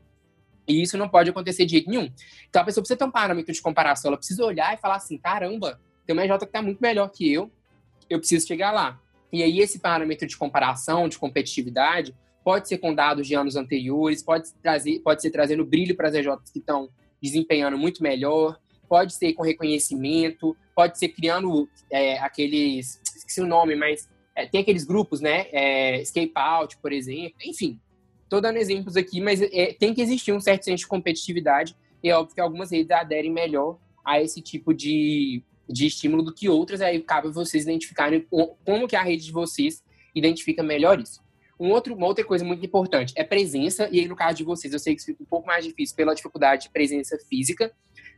E 0.67 0.81
isso 0.81 0.97
não 0.97 1.07
pode 1.07 1.29
acontecer 1.29 1.63
de 1.63 1.73
jeito 1.73 1.87
nenhum. 1.87 2.11
Então 2.49 2.63
a 2.63 2.65
pessoa 2.65 2.81
precisa 2.81 2.97
ter 2.97 3.05
um 3.05 3.11
parâmetro 3.11 3.53
de 3.53 3.61
comparação, 3.61 4.09
ela 4.09 4.17
precisa 4.17 4.43
olhar 4.43 4.73
e 4.73 4.77
falar 4.77 4.95
assim: 4.95 5.15
caramba, 5.15 5.79
tem 6.07 6.15
uma 6.15 6.25
EJ 6.25 6.39
que 6.39 6.45
está 6.45 6.59
muito 6.59 6.79
melhor 6.79 7.07
que 7.09 7.31
eu, 7.31 7.51
eu 8.09 8.17
preciso 8.17 8.47
chegar 8.47 8.71
lá. 8.71 8.99
E 9.31 9.43
aí, 9.43 9.59
esse 9.59 9.77
parâmetro 9.77 10.27
de 10.27 10.35
comparação, 10.35 11.07
de 11.07 11.19
competitividade, 11.19 12.15
pode 12.43 12.67
ser 12.67 12.79
com 12.79 12.95
dados 12.95 13.27
de 13.27 13.35
anos 13.35 13.55
anteriores, 13.55 14.23
pode, 14.23 14.51
trazer, 14.55 14.99
pode 15.01 15.21
ser 15.21 15.29
trazendo 15.29 15.63
brilho 15.63 15.95
para 15.95 16.07
as 16.07 16.15
EJs 16.15 16.49
que 16.51 16.57
estão 16.57 16.89
desempenhando 17.21 17.77
muito 17.77 18.01
melhor, 18.01 18.57
pode 18.89 19.13
ser 19.13 19.33
com 19.33 19.43
reconhecimento, 19.43 20.57
pode 20.75 20.97
ser 20.97 21.09
criando 21.09 21.69
é, 21.91 22.17
aqueles, 22.17 22.99
esqueci 23.15 23.39
o 23.39 23.45
nome, 23.45 23.75
mas 23.75 24.09
é, 24.35 24.45
tem 24.45 24.61
aqueles 24.61 24.83
grupos, 24.83 25.21
né, 25.21 25.47
é, 25.51 26.01
Escape 26.01 26.33
Out, 26.35 26.77
por 26.77 26.91
exemplo, 26.91 27.37
enfim, 27.43 27.79
estou 28.23 28.41
dando 28.41 28.57
exemplos 28.57 28.97
aqui, 28.97 29.21
mas 29.21 29.41
é, 29.41 29.73
tem 29.73 29.93
que 29.93 30.01
existir 30.01 30.33
um 30.33 30.41
certo 30.41 30.65
senso 30.65 30.79
de 30.79 30.87
competitividade, 30.87 31.75
e 32.03 32.09
é 32.09 32.17
óbvio 32.17 32.35
que 32.35 32.41
algumas 32.41 32.71
redes 32.71 32.91
aderem 32.91 33.31
melhor 33.31 33.79
a 34.03 34.21
esse 34.21 34.41
tipo 34.41 34.73
de, 34.73 35.41
de 35.67 35.87
estímulo 35.87 36.21
do 36.21 36.33
que 36.33 36.49
outras, 36.49 36.81
aí 36.81 36.99
cabe 37.01 37.29
vocês 37.29 37.63
identificarem 37.63 38.27
como 38.63 38.87
que 38.87 38.95
a 38.95 39.01
rede 39.01 39.25
de 39.25 39.31
vocês 39.31 39.83
identifica 40.13 40.61
melhor 40.61 40.99
isso. 40.99 41.23
Um 41.59 41.71
outro, 41.71 41.95
uma 41.95 42.05
outra 42.05 42.23
coisa 42.25 42.43
muito 42.43 42.65
importante 42.65 43.13
é 43.15 43.23
presença, 43.23 43.87
e 43.89 44.01
aí 44.01 44.07
no 44.07 44.15
caso 44.15 44.37
de 44.37 44.43
vocês, 44.43 44.73
eu 44.73 44.79
sei 44.79 44.93
que 44.93 45.01
isso 45.01 45.11
fica 45.11 45.23
um 45.23 45.25
pouco 45.25 45.47
mais 45.47 45.63
difícil 45.63 45.95
pela 45.95 46.13
dificuldade 46.13 46.63
de 46.63 46.69
presença 46.69 47.17
física, 47.29 47.71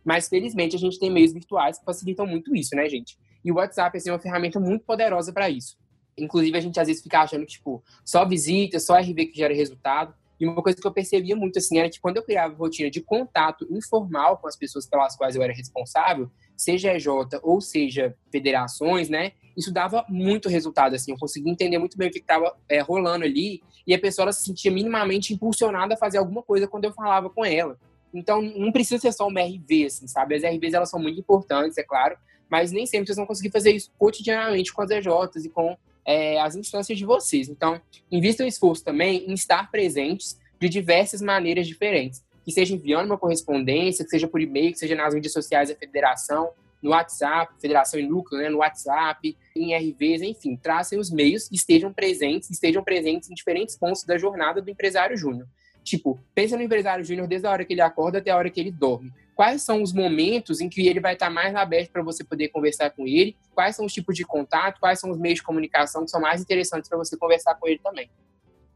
mas 0.03 0.27
felizmente 0.27 0.75
a 0.75 0.79
gente 0.79 0.97
tem 0.97 1.11
meios 1.11 1.31
virtuais 1.31 1.77
que 1.77 1.85
facilitam 1.85 2.25
muito 2.25 2.55
isso, 2.55 2.75
né, 2.75 2.89
gente? 2.89 3.17
E 3.45 3.51
o 3.51 3.55
WhatsApp 3.55 3.95
assim, 3.95 4.09
é 4.09 4.13
uma 4.13 4.19
ferramenta 4.19 4.59
muito 4.59 4.83
poderosa 4.83 5.31
para 5.31 5.49
isso. 5.49 5.77
Inclusive, 6.17 6.57
a 6.57 6.61
gente 6.61 6.79
às 6.79 6.87
vezes 6.87 7.01
fica 7.01 7.19
achando 7.19 7.45
que, 7.45 7.53
tipo, 7.53 7.83
só 8.03 8.25
visita, 8.25 8.79
só 8.79 8.97
RV 8.97 9.27
que 9.27 9.37
gera 9.37 9.53
resultado. 9.53 10.13
E 10.39 10.45
uma 10.45 10.61
coisa 10.61 10.79
que 10.79 10.85
eu 10.85 10.91
percebia 10.91 11.35
muito, 11.35 11.57
assim, 11.57 11.79
era 11.79 11.89
que 11.89 11.99
quando 11.99 12.17
eu 12.17 12.23
criava 12.23 12.55
rotina 12.55 12.89
de 12.89 13.01
contato 13.01 13.67
informal 13.71 14.37
com 14.37 14.47
as 14.47 14.55
pessoas 14.55 14.85
pelas 14.87 15.15
quais 15.15 15.35
eu 15.35 15.41
era 15.41 15.53
responsável, 15.53 16.29
seja 16.55 16.95
EJ 16.95 17.07
ou 17.41 17.59
seja 17.59 18.15
federações, 18.31 19.09
né? 19.09 19.31
Isso 19.55 19.71
dava 19.71 20.05
muito 20.07 20.47
resultado, 20.47 20.95
assim. 20.95 21.11
Eu 21.11 21.17
conseguia 21.17 21.51
entender 21.51 21.79
muito 21.79 21.97
bem 21.97 22.09
o 22.09 22.11
que 22.11 22.19
estava 22.19 22.55
é, 22.69 22.79
rolando 22.79 23.25
ali 23.25 23.63
e 23.85 23.93
a 23.93 23.99
pessoa 23.99 24.31
se 24.31 24.43
sentia 24.43 24.71
minimamente 24.71 25.33
impulsionada 25.33 25.95
a 25.95 25.97
fazer 25.97 26.19
alguma 26.19 26.43
coisa 26.43 26.67
quando 26.67 26.85
eu 26.85 26.93
falava 26.93 27.29
com 27.29 27.43
ela. 27.43 27.79
Então, 28.13 28.41
não 28.41 28.71
precisa 28.71 29.01
ser 29.01 29.11
só 29.11 29.27
uma 29.27 29.41
RV, 29.41 29.85
assim, 29.85 30.07
sabe? 30.07 30.35
As 30.35 30.43
RVs, 30.43 30.73
elas 30.73 30.89
são 30.89 30.99
muito 30.99 31.19
importantes, 31.19 31.77
é 31.77 31.83
claro, 31.83 32.17
mas 32.49 32.71
nem 32.71 32.85
sempre 32.85 33.07
vocês 33.07 33.17
vão 33.17 33.25
conseguir 33.25 33.51
fazer 33.51 33.71
isso 33.71 33.91
cotidianamente 33.97 34.73
com 34.73 34.81
as 34.81 34.89
EJs 34.89 35.45
e 35.45 35.49
com 35.49 35.77
é, 36.07 36.39
as 36.39 36.55
instâncias 36.55 36.97
de 36.97 37.05
vocês. 37.05 37.49
Então, 37.49 37.79
invistam 38.09 38.47
esforço 38.47 38.83
também 38.83 39.29
em 39.29 39.33
estar 39.33 39.69
presentes 39.69 40.39
de 40.57 40.69
diversas 40.69 41.21
maneiras 41.21 41.67
diferentes 41.67 42.25
que 42.47 42.51
seja 42.53 42.73
enviando 42.73 43.07
uma 43.07 43.17
correspondência, 43.17 44.05
que 44.05 44.09
seja 44.09 44.25
por 44.25 44.39
e-mail, 44.39 44.71
que 44.71 44.79
seja 44.79 44.95
nas 44.95 45.13
mídias 45.13 45.33
sociais 45.33 45.67
da 45.67 45.75
federação, 45.75 46.49
no 46.81 46.91
WhatsApp, 46.91 47.53
federação 47.59 47.99
em 47.99 48.07
núcleo, 48.07 48.41
né, 48.41 48.47
no 48.47 48.59
WhatsApp, 48.59 49.35
em 49.53 49.75
RVs, 49.75 50.21
enfim, 50.21 50.55
tracem 50.55 50.97
os 50.97 51.11
meios 51.11 51.51
e 51.51 51.55
estejam 51.55 51.91
presentes, 51.91 52.49
estejam 52.49 52.81
presentes 52.81 53.29
em 53.29 53.33
diferentes 53.33 53.75
pontos 53.75 54.05
da 54.05 54.17
jornada 54.17 54.61
do 54.61 54.69
empresário 54.71 55.17
júnior. 55.17 55.45
Tipo, 55.83 56.17
pensa 56.33 56.55
no 56.55 56.63
empresário 56.63 57.03
júnior 57.03 57.27
desde 57.27 57.47
a 57.47 57.51
hora 57.51 57.65
que 57.65 57.73
ele 57.73 57.81
acorda 57.81 58.19
até 58.19 58.31
a 58.31 58.37
hora 58.37 58.49
que 58.49 58.61
ele 58.61 58.71
dorme. 58.71 59.11
Quais 59.37 59.61
são 59.61 59.83
os 59.83 59.93
momentos 59.93 60.61
em 60.61 60.67
que 60.67 60.87
ele 60.87 60.99
vai 60.99 61.13
estar 61.13 61.29
mais 61.29 61.53
aberto 61.53 61.91
para 61.91 62.01
você 62.01 62.23
poder 62.23 62.47
conversar 62.47 62.89
com 62.89 63.05
ele? 63.05 63.37
Quais 63.53 63.75
são 63.75 63.85
os 63.85 63.93
tipos 63.93 64.15
de 64.15 64.25
contato? 64.25 64.79
Quais 64.79 64.99
são 64.99 65.11
os 65.11 65.17
meios 65.19 65.35
de 65.37 65.43
comunicação 65.43 66.03
que 66.03 66.09
são 66.09 66.19
mais 66.19 66.41
interessantes 66.41 66.89
para 66.89 66.97
você 66.97 67.15
conversar 67.15 67.53
com 67.53 67.67
ele 67.67 67.77
também? 67.77 68.09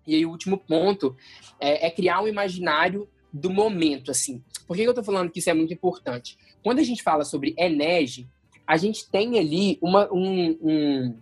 E 0.05 0.13
aí, 0.13 0.23
o 0.23 0.29
último 0.29 0.59
ponto 0.59 1.17
é, 1.59 1.87
é 1.87 1.89
criar 1.89 2.21
um 2.21 2.27
imaginário 2.27 3.09
do 3.33 3.49
momento, 3.49 4.11
assim. 4.11 4.43
Por 4.67 4.77
que 4.77 4.83
eu 4.83 4.91
estou 4.91 5.03
falando 5.03 5.31
que 5.31 5.39
isso 5.39 5.49
é 5.49 5.53
muito 5.55 5.73
importante? 5.73 6.37
Quando 6.63 6.77
a 6.77 6.83
gente 6.83 7.01
fala 7.01 7.25
sobre 7.25 7.55
Enege, 7.57 8.29
a 8.67 8.77
gente 8.77 9.09
tem 9.09 9.39
ali 9.39 9.79
uma, 9.81 10.13
um, 10.13 10.59
um, 10.61 11.17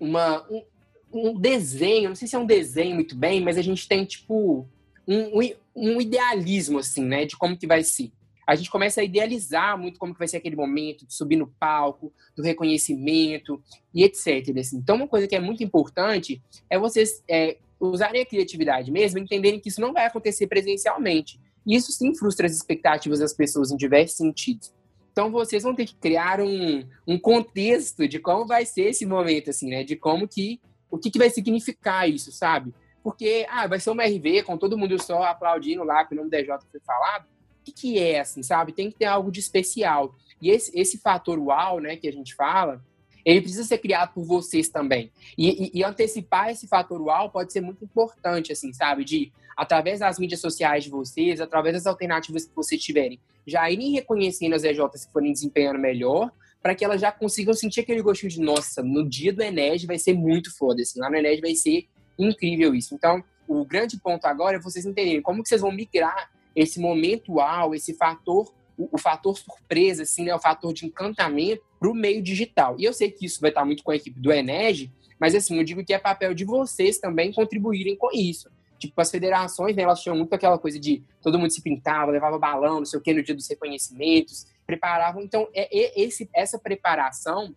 uma, 0.00 0.46
um, 0.48 0.64
um, 1.12 1.38
desenho, 1.38 2.08
não 2.08 2.16
sei 2.16 2.26
se 2.26 2.36
é 2.36 2.38
um 2.38 2.46
desenho 2.46 2.94
muito 2.94 3.14
bem, 3.14 3.42
mas 3.42 3.58
a 3.58 3.62
gente 3.62 3.86
tem, 3.86 4.02
tipo, 4.06 4.66
um, 5.06 5.40
um 5.76 6.00
idealismo, 6.00 6.78
assim, 6.78 7.04
né, 7.04 7.26
de 7.26 7.36
como 7.36 7.58
que 7.58 7.66
vai 7.66 7.84
ser. 7.84 8.10
A 8.50 8.56
gente 8.56 8.68
começa 8.68 9.00
a 9.00 9.04
idealizar 9.04 9.78
muito 9.78 9.96
como 9.96 10.12
que 10.12 10.18
vai 10.18 10.26
ser 10.26 10.38
aquele 10.38 10.56
momento 10.56 11.06
de 11.06 11.14
subir 11.14 11.36
no 11.36 11.46
palco, 11.46 12.12
do 12.34 12.42
reconhecimento 12.42 13.62
e 13.94 14.02
etc. 14.02 14.56
Assim. 14.58 14.78
Então, 14.78 14.96
uma 14.96 15.06
coisa 15.06 15.28
que 15.28 15.36
é 15.36 15.40
muito 15.40 15.62
importante 15.62 16.42
é 16.68 16.76
vocês 16.76 17.22
é, 17.30 17.58
usarem 17.78 18.22
a 18.22 18.26
criatividade 18.26 18.90
mesmo, 18.90 19.20
entenderem 19.20 19.60
que 19.60 19.68
isso 19.68 19.80
não 19.80 19.92
vai 19.92 20.04
acontecer 20.04 20.48
presencialmente. 20.48 21.40
E 21.64 21.76
isso 21.76 21.92
sim 21.92 22.12
frustra 22.12 22.44
as 22.44 22.52
expectativas 22.52 23.20
das 23.20 23.32
pessoas 23.32 23.70
em 23.70 23.76
diversos 23.76 24.16
sentidos. 24.16 24.74
Então 25.12 25.30
vocês 25.30 25.62
vão 25.62 25.72
ter 25.72 25.86
que 25.86 25.94
criar 25.94 26.40
um, 26.40 26.84
um 27.06 27.16
contexto 27.16 28.08
de 28.08 28.18
como 28.18 28.48
vai 28.48 28.66
ser 28.66 28.86
esse 28.86 29.06
momento, 29.06 29.50
assim, 29.50 29.70
né? 29.70 29.84
De 29.84 29.94
como 29.94 30.26
que 30.26 30.60
o 30.90 30.98
que, 30.98 31.08
que 31.08 31.18
vai 31.20 31.30
significar 31.30 32.10
isso, 32.10 32.32
sabe? 32.32 32.74
Porque, 33.00 33.46
ah, 33.48 33.68
vai 33.68 33.78
ser 33.78 33.90
uma 33.90 34.04
RV 34.04 34.42
com 34.42 34.58
todo 34.58 34.76
mundo 34.76 35.00
só 35.00 35.22
aplaudindo 35.22 35.84
lá 35.84 36.04
que 36.04 36.14
o 36.14 36.16
nome 36.16 36.30
da 36.30 36.38
DJ 36.38 36.58
foi 36.68 36.80
falado. 36.80 37.26
Que, 37.64 37.72
que 37.72 37.98
é, 37.98 38.20
assim, 38.20 38.42
sabe? 38.42 38.72
Tem 38.72 38.90
que 38.90 38.98
ter 38.98 39.06
algo 39.06 39.30
de 39.30 39.40
especial. 39.40 40.14
E 40.40 40.50
esse, 40.50 40.78
esse 40.78 40.98
fator 40.98 41.38
uau, 41.38 41.80
né, 41.80 41.96
que 41.96 42.08
a 42.08 42.12
gente 42.12 42.34
fala, 42.34 42.82
ele 43.24 43.40
precisa 43.40 43.64
ser 43.64 43.78
criado 43.78 44.14
por 44.14 44.24
vocês 44.24 44.68
também. 44.68 45.10
E, 45.36 45.66
e, 45.66 45.80
e, 45.80 45.84
antecipar 45.84 46.50
esse 46.50 46.66
fator 46.66 47.00
uau 47.00 47.30
pode 47.30 47.52
ser 47.52 47.60
muito 47.60 47.84
importante, 47.84 48.52
assim, 48.52 48.72
sabe? 48.72 49.04
De, 49.04 49.32
através 49.56 50.00
das 50.00 50.18
mídias 50.18 50.40
sociais 50.40 50.84
de 50.84 50.90
vocês, 50.90 51.40
através 51.40 51.74
das 51.74 51.86
alternativas 51.86 52.46
que 52.46 52.54
vocês 52.54 52.82
tiverem, 52.82 53.20
já 53.46 53.70
irem 53.70 53.92
reconhecendo 53.92 54.54
as 54.54 54.64
EJs 54.64 55.04
que 55.06 55.12
forem 55.12 55.32
desempenhando 55.32 55.78
melhor, 55.78 56.30
para 56.62 56.74
que 56.74 56.84
elas 56.84 57.00
já 57.00 57.10
consigam 57.10 57.54
sentir 57.54 57.80
aquele 57.80 58.02
gostinho 58.02 58.30
de, 58.30 58.40
nossa, 58.40 58.82
no 58.82 59.08
dia 59.08 59.32
do 59.32 59.42
Ened 59.42 59.86
vai 59.86 59.98
ser 59.98 60.14
muito 60.14 60.54
foda, 60.56 60.82
assim, 60.82 61.00
lá 61.00 61.10
no 61.10 61.16
Ened 61.16 61.40
vai 61.40 61.54
ser 61.54 61.86
incrível 62.18 62.74
isso. 62.74 62.94
Então, 62.94 63.22
o 63.48 63.64
grande 63.64 63.98
ponto 63.98 64.26
agora 64.26 64.56
é 64.56 64.60
vocês 64.60 64.84
entenderem 64.84 65.22
como 65.22 65.42
que 65.42 65.48
vocês 65.48 65.60
vão 65.60 65.72
migrar 65.72 66.30
esse 66.54 66.80
momento 66.80 67.34
uau, 67.34 67.74
esse 67.74 67.94
fator 67.94 68.52
o, 68.90 68.98
fator 68.98 69.36
surpresa, 69.36 70.04
assim, 70.04 70.24
né, 70.24 70.34
o 70.34 70.38
fator 70.38 70.72
de 70.72 70.86
encantamento 70.86 71.62
para 71.78 71.90
o 71.90 71.94
meio 71.94 72.22
digital. 72.22 72.76
E 72.78 72.84
eu 72.84 72.92
sei 72.92 73.10
que 73.10 73.26
isso 73.26 73.40
vai 73.40 73.50
estar 73.50 73.64
muito 73.64 73.82
com 73.82 73.90
a 73.90 73.96
equipe 73.96 74.18
do 74.18 74.32
Enege, 74.32 74.90
Mas 75.18 75.34
assim, 75.34 75.58
eu 75.58 75.64
digo 75.64 75.84
que 75.84 75.92
é 75.92 75.98
papel 75.98 76.32
de 76.32 76.46
vocês 76.46 76.98
também 76.98 77.30
contribuírem 77.30 77.94
com 77.94 78.08
isso. 78.10 78.50
Tipo, 78.78 78.98
as 79.02 79.10
federações, 79.10 79.76
né, 79.76 79.82
elas 79.82 80.00
tinham 80.00 80.16
muito 80.16 80.32
aquela 80.32 80.58
coisa 80.58 80.80
de 80.80 81.02
todo 81.20 81.38
mundo 81.38 81.50
se 81.50 81.60
pintava, 81.60 82.10
levava 82.10 82.38
balão, 82.38 82.78
não 82.78 82.86
sei 82.86 82.98
o 82.98 83.02
que, 83.02 83.12
no 83.12 83.22
dia 83.22 83.34
dos 83.34 83.46
reconhecimentos, 83.46 84.46
preparavam. 84.66 85.22
Então, 85.22 85.46
é, 85.52 85.68
é, 85.76 86.00
esse, 86.00 86.30
essa 86.34 86.58
preparação, 86.58 87.54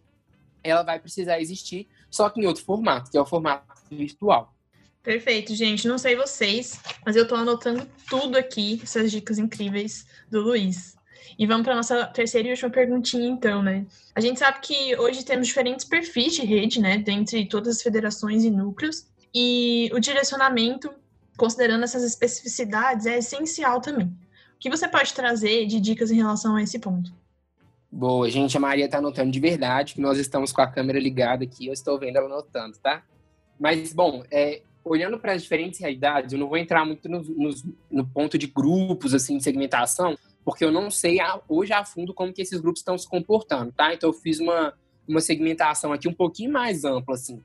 ela 0.62 0.84
vai 0.84 0.99
precisar 0.99 1.39
existir, 1.39 1.88
só 2.12 2.29
que 2.29 2.41
em 2.41 2.45
outro 2.45 2.65
formato, 2.65 3.10
que 3.10 3.17
é 3.17 3.21
o 3.21 3.25
formato 3.25 3.65
virtual. 3.89 4.53
Perfeito, 5.03 5.53
gente. 5.53 5.85
Não 5.85 5.97
sei 5.97 6.15
vocês, 6.15 6.79
mas 7.05 7.17
eu 7.17 7.27
tô 7.27 7.35
anotando 7.35 7.85
tudo 8.09 8.37
aqui, 8.37 8.79
essas 8.81 9.11
dicas 9.11 9.37
incríveis 9.37 10.07
do 10.31 10.41
Luiz. 10.41 10.95
E 11.37 11.45
vamos 11.45 11.65
para 11.65 11.75
nossa 11.75 12.05
terceira 12.05 12.47
e 12.47 12.51
última 12.51 12.69
perguntinha, 12.69 13.27
então, 13.27 13.61
né? 13.61 13.85
A 14.15 14.21
gente 14.21 14.39
sabe 14.39 14.59
que 14.61 14.95
hoje 14.95 15.25
temos 15.25 15.47
diferentes 15.47 15.83
perfis 15.83 16.35
de 16.35 16.45
rede, 16.45 16.79
né, 16.79 16.97
dentre 16.97 17.45
todas 17.45 17.77
as 17.77 17.81
federações 17.81 18.43
e 18.43 18.51
núcleos, 18.51 19.07
e 19.33 19.89
o 19.93 19.99
direcionamento, 19.99 20.93
considerando 21.35 21.83
essas 21.83 22.03
especificidades, 22.03 23.05
é 23.05 23.17
essencial 23.17 23.81
também. 23.81 24.07
O 24.07 24.59
que 24.59 24.69
você 24.69 24.87
pode 24.87 25.13
trazer 25.13 25.65
de 25.65 25.81
dicas 25.81 26.11
em 26.11 26.17
relação 26.17 26.55
a 26.55 26.63
esse 26.63 26.79
ponto? 26.79 27.11
Boa, 27.91 28.29
gente, 28.29 28.55
a 28.55 28.59
Maria 28.59 28.87
tá 28.87 28.99
anotando 28.99 29.31
de 29.31 29.39
verdade, 29.39 29.95
que 29.95 30.01
nós 30.01 30.17
estamos 30.17 30.51
com 30.51 30.61
a 30.61 30.67
câmera 30.67 30.99
ligada 30.99 31.43
aqui, 31.43 31.67
eu 31.67 31.73
estou 31.73 31.99
vendo 31.99 32.17
ela 32.17 32.27
anotando, 32.27 32.77
tá? 32.77 33.03
Mas, 33.59 33.91
bom, 33.93 34.23
é, 34.31 34.61
olhando 34.83 35.17
para 35.17 35.33
as 35.33 35.43
diferentes 35.43 35.79
realidades, 35.79 36.33
eu 36.33 36.39
não 36.39 36.47
vou 36.47 36.57
entrar 36.57 36.85
muito 36.85 37.07
no, 37.07 37.21
no, 37.21 37.49
no, 37.89 38.07
ponto 38.07 38.37
de 38.37 38.47
grupos, 38.47 39.13
assim, 39.13 39.37
de 39.37 39.43
segmentação, 39.43 40.17
porque 40.43 40.63
eu 40.63 40.71
não 40.71 40.91
sei 40.91 41.19
a, 41.19 41.39
hoje 41.47 41.71
a 41.73 41.85
fundo 41.85 42.13
como 42.13 42.33
que 42.33 42.41
esses 42.41 42.59
grupos 42.59 42.81
estão 42.81 42.97
se 42.97 43.07
comportando, 43.07 43.71
tá? 43.71 43.93
Então 43.93 44.09
eu 44.09 44.13
fiz 44.13 44.39
uma, 44.39 44.73
uma 45.07 45.21
segmentação 45.21 45.93
aqui 45.93 46.07
um 46.07 46.13
pouquinho 46.13 46.51
mais 46.51 46.83
ampla, 46.83 47.15
assim. 47.15 47.41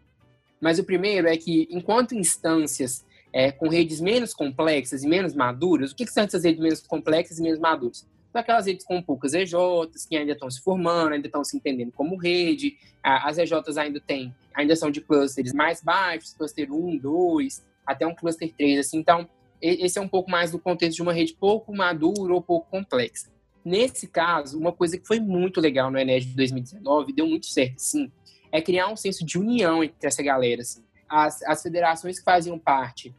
Mas 0.60 0.78
o 0.78 0.84
primeiro 0.84 1.28
é 1.28 1.36
que, 1.36 1.68
enquanto 1.70 2.14
instâncias 2.14 3.04
é, 3.32 3.52
com 3.52 3.68
redes 3.68 4.00
menos 4.00 4.34
complexas 4.34 5.04
e 5.04 5.08
menos 5.08 5.34
maduras, 5.34 5.92
o 5.92 5.96
que, 5.96 6.04
que 6.04 6.12
são 6.12 6.24
essas 6.24 6.44
redes 6.44 6.60
menos 6.60 6.80
complexas 6.80 7.38
e 7.38 7.42
menos 7.42 7.60
maduras? 7.60 8.06
São 8.32 8.40
aquelas 8.40 8.66
redes 8.66 8.84
com 8.84 9.02
poucas 9.02 9.32
EJs, 9.34 10.06
que 10.08 10.16
ainda 10.16 10.32
estão 10.32 10.50
se 10.50 10.60
formando, 10.60 11.14
ainda 11.14 11.26
estão 11.26 11.42
se 11.42 11.56
entendendo 11.56 11.92
como 11.92 12.16
rede. 12.16 12.76
As 13.02 13.38
EJs 13.38 13.78
ainda 13.78 14.00
têm, 14.00 14.34
ainda 14.54 14.76
são 14.76 14.90
de 14.90 15.00
clusters 15.00 15.52
mais 15.52 15.82
baixos, 15.82 16.34
cluster 16.34 16.70
1, 16.72 16.98
2, 16.98 17.64
até 17.86 18.06
um 18.06 18.14
cluster 18.14 18.52
3, 18.56 18.80
assim. 18.80 18.98
Então, 18.98 19.28
esse 19.60 19.98
é 19.98 20.02
um 20.02 20.08
pouco 20.08 20.30
mais 20.30 20.50
do 20.50 20.58
contexto 20.58 20.96
de 20.96 21.02
uma 21.02 21.12
rede 21.12 21.34
pouco 21.34 21.74
madura 21.74 22.32
ou 22.34 22.42
pouco 22.42 22.70
complexa. 22.70 23.30
Nesse 23.64 24.06
caso, 24.06 24.58
uma 24.58 24.72
coisa 24.72 24.98
que 24.98 25.06
foi 25.06 25.20
muito 25.20 25.60
legal 25.60 25.90
no 25.90 25.98
Enes 25.98 26.24
de 26.24 26.34
2019, 26.34 27.12
deu 27.12 27.26
muito 27.26 27.46
certo, 27.46 27.78
sim, 27.78 28.10
é 28.52 28.60
criar 28.62 28.88
um 28.88 28.96
senso 28.96 29.24
de 29.24 29.38
união 29.38 29.82
entre 29.82 30.06
essa 30.06 30.22
galera. 30.22 30.62
Assim. 30.62 30.82
As, 31.08 31.42
as 31.42 31.62
federações 31.62 32.18
que 32.18 32.24
faziam 32.24 32.58
parte 32.58 33.14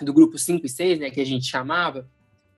do 0.00 0.12
grupo 0.12 0.38
5 0.38 0.64
e 0.64 0.68
6, 0.68 1.00
né, 1.00 1.10
que 1.10 1.20
a 1.20 1.26
gente 1.26 1.46
chamava, 1.46 2.08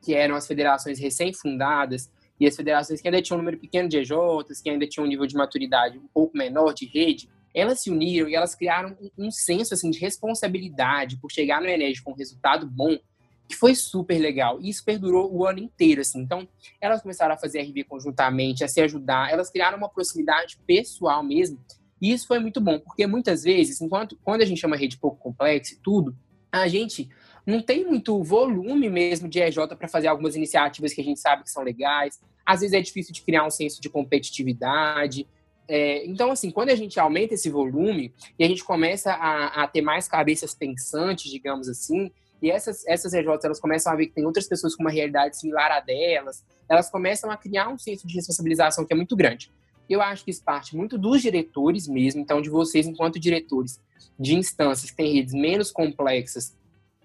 que 0.04 0.14
eram 0.14 0.34
as 0.34 0.46
federações 0.46 0.98
recém-fundadas, 0.98 2.10
e 2.38 2.46
as 2.46 2.56
federações 2.56 3.00
que 3.00 3.08
ainda 3.08 3.22
tinham 3.22 3.38
um 3.38 3.42
número 3.42 3.58
pequeno 3.58 3.88
de 3.88 3.98
EJs, 3.98 4.60
que 4.62 4.68
ainda 4.68 4.86
tinham 4.86 5.06
um 5.06 5.08
nível 5.08 5.26
de 5.26 5.36
maturidade 5.36 5.98
um 5.98 6.08
pouco 6.12 6.36
menor 6.36 6.72
de 6.74 6.86
rede, 6.86 7.28
elas 7.54 7.80
se 7.80 7.90
uniram 7.90 8.28
e 8.28 8.34
elas 8.34 8.54
criaram 8.54 8.96
um, 9.00 9.26
um 9.26 9.30
senso 9.30 9.74
assim, 9.74 9.90
de 9.90 9.98
responsabilidade 10.00 11.16
por 11.16 11.30
chegar 11.30 11.60
no 11.60 11.68
Enes 11.68 12.00
com 12.00 12.10
um 12.10 12.16
resultado 12.16 12.66
bom 12.66 12.98
que 13.46 13.54
foi 13.54 13.74
super 13.74 14.18
legal. 14.18 14.60
E 14.60 14.70
isso 14.70 14.84
perdurou 14.84 15.32
o 15.32 15.46
ano 15.46 15.60
inteiro, 15.60 16.00
assim. 16.00 16.20
Então, 16.20 16.48
elas 16.80 17.02
começaram 17.02 17.34
a 17.34 17.38
fazer 17.38 17.60
RV 17.60 17.84
conjuntamente, 17.84 18.64
a 18.64 18.68
se 18.68 18.80
ajudar, 18.80 19.30
elas 19.30 19.50
criaram 19.50 19.78
uma 19.78 19.88
proximidade 19.88 20.58
pessoal 20.66 21.22
mesmo. 21.22 21.58
E 22.00 22.12
isso 22.12 22.26
foi 22.26 22.38
muito 22.38 22.60
bom, 22.60 22.80
porque 22.80 23.06
muitas 23.06 23.44
vezes, 23.44 23.80
enquanto 23.80 24.18
quando 24.24 24.42
a 24.42 24.44
gente 24.44 24.60
chama 24.60 24.76
rede 24.76 24.98
pouco 24.98 25.18
complexa 25.18 25.74
e 25.74 25.76
tudo, 25.76 26.16
a 26.50 26.66
gente 26.68 27.08
não 27.46 27.60
tem 27.60 27.84
muito 27.84 28.22
volume 28.22 28.88
mesmo 28.88 29.28
de 29.28 29.40
EJ 29.40 29.56
para 29.78 29.88
fazer 29.88 30.08
algumas 30.08 30.34
iniciativas 30.34 30.92
que 30.92 31.00
a 31.00 31.04
gente 31.04 31.20
sabe 31.20 31.42
que 31.42 31.50
são 31.50 31.62
legais. 31.62 32.20
Às 32.44 32.60
vezes 32.60 32.74
é 32.74 32.80
difícil 32.80 33.12
de 33.12 33.22
criar 33.22 33.46
um 33.46 33.50
senso 33.50 33.80
de 33.80 33.88
competitividade. 33.88 35.26
É, 35.68 36.06
então, 36.06 36.30
assim, 36.30 36.50
quando 36.50 36.70
a 36.70 36.74
gente 36.74 36.98
aumenta 36.98 37.34
esse 37.34 37.50
volume 37.50 38.12
e 38.38 38.44
a 38.44 38.48
gente 38.48 38.64
começa 38.64 39.12
a, 39.12 39.62
a 39.62 39.66
ter 39.66 39.82
mais 39.82 40.08
cabeças 40.08 40.54
pensantes, 40.54 41.30
digamos 41.30 41.68
assim, 41.68 42.10
e 42.42 42.50
essas, 42.50 42.86
essas 42.86 43.14
RJs, 43.14 43.44
elas 43.44 43.60
começam 43.60 43.92
a 43.92 43.96
ver 43.96 44.06
que 44.06 44.14
tem 44.14 44.26
outras 44.26 44.46
pessoas 44.46 44.74
com 44.74 44.82
uma 44.82 44.90
realidade 44.90 45.38
similar 45.38 45.70
à 45.70 45.80
delas, 45.80 46.44
elas 46.68 46.90
começam 46.90 47.30
a 47.30 47.36
criar 47.36 47.68
um 47.68 47.78
senso 47.78 48.06
de 48.06 48.14
responsabilização 48.14 48.84
que 48.84 48.92
é 48.92 48.96
muito 48.96 49.16
grande. 49.16 49.50
Eu 49.88 50.00
acho 50.00 50.24
que 50.24 50.30
isso 50.30 50.42
parte 50.42 50.76
muito 50.76 50.98
dos 50.98 51.22
diretores 51.22 51.86
mesmo, 51.88 52.20
então 52.20 52.40
de 52.40 52.50
vocês 52.50 52.86
enquanto 52.86 53.18
diretores 53.18 53.80
de 54.18 54.34
instâncias 54.34 54.90
que 54.90 54.96
têm 54.96 55.14
redes 55.14 55.34
menos 55.34 55.70
complexas 55.70 56.54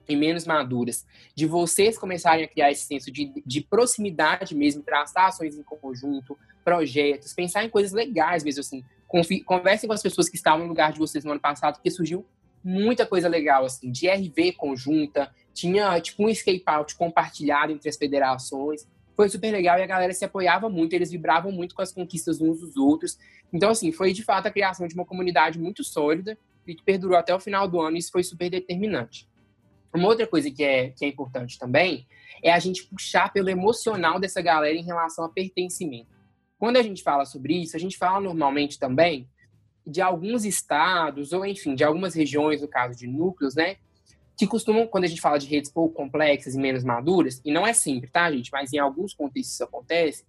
e 0.09 0.15
menos 0.15 0.45
maduras, 0.45 1.05
de 1.35 1.45
vocês 1.45 1.97
começarem 1.97 2.43
a 2.43 2.47
criar 2.47 2.71
esse 2.71 2.83
senso 2.83 3.11
de, 3.11 3.31
de 3.45 3.61
proximidade 3.61 4.55
mesmo, 4.55 4.81
traçar 4.81 5.27
ações 5.27 5.55
em 5.55 5.63
conjunto, 5.63 6.37
projetos, 6.65 7.33
pensar 7.33 7.63
em 7.63 7.69
coisas 7.69 7.93
legais 7.93 8.43
mesmo 8.43 8.61
assim. 8.61 8.83
Conversem 9.45 9.87
com 9.87 9.93
as 9.93 10.01
pessoas 10.01 10.27
que 10.27 10.35
estavam 10.35 10.61
no 10.61 10.69
lugar 10.69 10.91
de 10.91 10.99
vocês 10.99 11.23
no 11.23 11.31
ano 11.31 11.39
passado, 11.39 11.75
porque 11.75 11.91
surgiu 11.91 12.25
muita 12.63 13.05
coisa 13.05 13.29
legal, 13.29 13.65
assim, 13.65 13.91
de 13.91 14.09
RV 14.09 14.53
conjunta, 14.53 15.31
tinha 15.53 15.99
tipo 16.01 16.23
um 16.23 16.29
escape 16.29 16.63
out 16.65 16.95
compartilhado 16.95 17.71
entre 17.71 17.89
as 17.89 17.97
federações. 17.97 18.87
Foi 19.15 19.29
super 19.29 19.51
legal 19.51 19.77
e 19.77 19.83
a 19.83 19.87
galera 19.87 20.13
se 20.13 20.25
apoiava 20.25 20.69
muito, 20.69 20.93
eles 20.93 21.11
vibravam 21.11 21.51
muito 21.51 21.75
com 21.75 21.81
as 21.81 21.91
conquistas 21.91 22.41
uns 22.41 22.59
dos 22.59 22.77
outros. 22.77 23.17
Então, 23.51 23.69
assim, 23.69 23.91
foi 23.91 24.13
de 24.13 24.23
fato 24.23 24.47
a 24.47 24.51
criação 24.51 24.87
de 24.87 24.93
uma 24.93 25.05
comunidade 25.05 25.59
muito 25.59 25.83
sólida 25.83 26.37
e 26.65 26.75
que 26.75 26.83
perdurou 26.83 27.17
até 27.17 27.33
o 27.33 27.39
final 27.39 27.67
do 27.67 27.81
ano 27.81 27.95
e 27.97 27.99
isso 27.99 28.11
foi 28.11 28.23
super 28.23 28.49
determinante. 28.49 29.27
Uma 29.93 30.07
outra 30.07 30.27
coisa 30.27 30.51
que 30.51 30.63
é, 30.63 30.89
que 30.89 31.05
é 31.05 31.07
importante 31.07 31.57
também 31.57 32.07
é 32.43 32.51
a 32.51 32.59
gente 32.59 32.85
puxar 32.85 33.31
pelo 33.33 33.49
emocional 33.49 34.19
dessa 34.19 34.41
galera 34.41 34.75
em 34.75 34.83
relação 34.83 35.25
a 35.25 35.29
pertencimento. 35.29 36.09
Quando 36.57 36.77
a 36.77 36.83
gente 36.83 37.01
fala 37.01 37.25
sobre 37.25 37.55
isso, 37.61 37.75
a 37.75 37.79
gente 37.79 37.97
fala 37.97 38.19
normalmente 38.19 38.77
também 38.77 39.27
de 39.85 40.01
alguns 40.01 40.45
estados, 40.45 41.33
ou 41.33 41.45
enfim, 41.45 41.73
de 41.73 41.83
algumas 41.83 42.13
regiões, 42.13 42.61
no 42.61 42.67
caso 42.67 42.97
de 42.97 43.07
núcleos, 43.07 43.55
né? 43.55 43.77
Que 44.37 44.45
costumam, 44.45 44.87
quando 44.87 45.05
a 45.05 45.07
gente 45.07 45.21
fala 45.21 45.39
de 45.39 45.47
redes 45.47 45.71
pouco 45.71 45.95
complexas 45.95 46.53
e 46.53 46.59
menos 46.59 46.83
maduras, 46.83 47.41
e 47.43 47.51
não 47.51 47.65
é 47.65 47.73
sempre, 47.73 48.09
tá, 48.09 48.31
gente? 48.31 48.51
Mas 48.51 48.71
em 48.71 48.77
alguns 48.77 49.13
contextos 49.13 49.53
isso 49.55 49.63
acontece, 49.63 50.25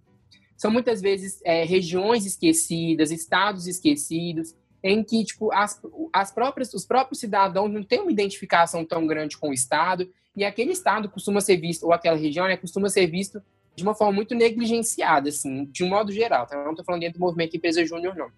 são 0.56 0.70
muitas 0.70 1.00
vezes 1.00 1.40
é, 1.44 1.64
regiões 1.64 2.24
esquecidas, 2.26 3.10
estados 3.10 3.66
esquecidos, 3.66 4.54
em 4.82 5.02
que 5.02 5.24
tipo 5.24 5.52
as, 5.52 5.80
as 6.12 6.32
próprias 6.32 6.72
os 6.74 6.86
próprios 6.86 7.20
cidadãos 7.20 7.70
não 7.70 7.82
têm 7.82 8.00
uma 8.00 8.12
identificação 8.12 8.84
tão 8.84 9.06
grande 9.06 9.36
com 9.36 9.50
o 9.50 9.52
estado 9.52 10.10
e 10.34 10.44
aquele 10.44 10.72
estado 10.72 11.08
costuma 11.08 11.40
ser 11.40 11.56
visto 11.56 11.84
ou 11.84 11.92
aquela 11.92 12.16
região 12.16 12.46
né, 12.46 12.56
costuma 12.56 12.88
ser 12.88 13.06
visto 13.06 13.42
de 13.76 13.82
uma 13.82 13.94
forma 13.94 14.12
muito 14.12 14.34
negligenciada 14.34 15.28
assim 15.28 15.66
de 15.66 15.84
um 15.84 15.88
modo 15.88 16.12
geral 16.12 16.46
tá? 16.46 16.62
não 16.62 16.70
estou 16.70 16.84
falando 16.84 17.02
dentro 17.02 17.18
do 17.18 17.24
movimento 17.24 17.56
empresa 17.56 17.84
júnior 17.84 18.16
não 18.16 18.30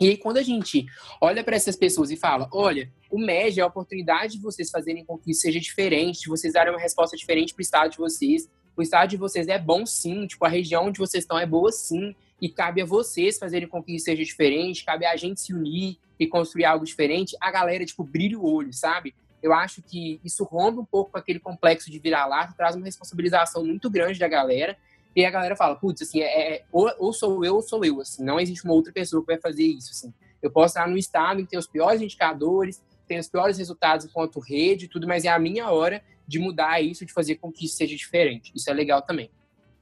e 0.00 0.08
aí, 0.08 0.16
quando 0.16 0.38
a 0.38 0.42
gente 0.42 0.86
olha 1.20 1.44
para 1.44 1.54
essas 1.54 1.76
pessoas 1.76 2.10
e 2.10 2.16
fala, 2.16 2.48
olha, 2.52 2.90
o 3.10 3.18
MED 3.18 3.60
é 3.60 3.62
a 3.62 3.66
oportunidade 3.66 4.34
de 4.34 4.42
vocês 4.42 4.70
fazerem 4.70 5.04
com 5.04 5.16
que 5.16 5.30
isso 5.30 5.42
seja 5.42 5.60
diferente, 5.60 6.22
de 6.22 6.28
vocês 6.28 6.52
darem 6.52 6.72
uma 6.72 6.80
resposta 6.80 7.16
diferente 7.16 7.54
para 7.54 7.60
o 7.60 7.62
estado 7.62 7.90
de 7.92 7.98
vocês. 7.98 8.48
O 8.76 8.82
estado 8.82 9.10
de 9.10 9.16
vocês 9.16 9.46
é 9.46 9.58
bom 9.58 9.86
sim, 9.86 10.26
tipo, 10.26 10.44
a 10.44 10.48
região 10.48 10.86
onde 10.86 10.98
vocês 10.98 11.22
estão 11.22 11.38
é 11.38 11.46
boa 11.46 11.70
sim, 11.70 12.14
e 12.44 12.48
cabe 12.50 12.82
a 12.82 12.84
vocês 12.84 13.38
fazerem 13.38 13.66
com 13.66 13.82
que 13.82 13.96
isso 13.96 14.04
seja 14.04 14.22
diferente, 14.22 14.84
cabe 14.84 15.06
a 15.06 15.16
gente 15.16 15.40
se 15.40 15.54
unir 15.54 15.96
e 16.20 16.26
construir 16.26 16.66
algo 16.66 16.84
diferente. 16.84 17.34
A 17.40 17.50
galera, 17.50 17.86
tipo, 17.86 18.04
brilha 18.04 18.38
o 18.38 18.44
olho, 18.44 18.70
sabe? 18.70 19.14
Eu 19.42 19.54
acho 19.54 19.80
que 19.80 20.20
isso 20.22 20.44
rompe 20.44 20.78
um 20.78 20.84
pouco 20.84 21.12
com 21.12 21.16
aquele 21.16 21.38
complexo 21.38 21.90
de 21.90 21.98
virar-lata, 21.98 22.52
traz 22.54 22.76
uma 22.76 22.84
responsabilização 22.84 23.64
muito 23.64 23.88
grande 23.88 24.18
da 24.18 24.28
galera 24.28 24.76
e 25.16 25.24
a 25.24 25.30
galera 25.30 25.56
fala, 25.56 25.74
putz, 25.74 26.02
assim, 26.02 26.20
é, 26.20 26.56
é, 26.56 26.64
ou, 26.70 26.92
ou, 26.98 27.14
sou 27.14 27.42
eu 27.46 27.54
ou 27.54 27.62
sou 27.62 27.82
eu, 27.82 28.02
assim, 28.02 28.22
não 28.22 28.38
existe 28.38 28.62
uma 28.62 28.74
outra 28.74 28.92
pessoa 28.92 29.22
que 29.22 29.32
vai 29.32 29.40
fazer 29.40 29.64
isso, 29.64 29.92
assim. 29.92 30.12
Eu 30.42 30.50
posso 30.50 30.76
estar 30.76 30.86
no 30.86 30.98
estado 30.98 31.42
que 31.42 31.48
tem 31.48 31.58
os 31.58 31.66
piores 31.66 32.02
indicadores, 32.02 32.84
tem 33.08 33.18
os 33.18 33.26
piores 33.26 33.56
resultados 33.56 34.04
enquanto 34.04 34.38
rede 34.38 34.84
e 34.84 34.88
tudo, 34.88 35.08
mas 35.08 35.24
é 35.24 35.28
a 35.28 35.38
minha 35.38 35.70
hora 35.70 36.04
de 36.28 36.38
mudar 36.38 36.82
isso, 36.82 37.06
de 37.06 37.12
fazer 37.14 37.36
com 37.36 37.50
que 37.50 37.64
isso 37.64 37.76
seja 37.76 37.96
diferente. 37.96 38.52
Isso 38.54 38.68
é 38.68 38.74
legal 38.74 39.00
também. 39.00 39.30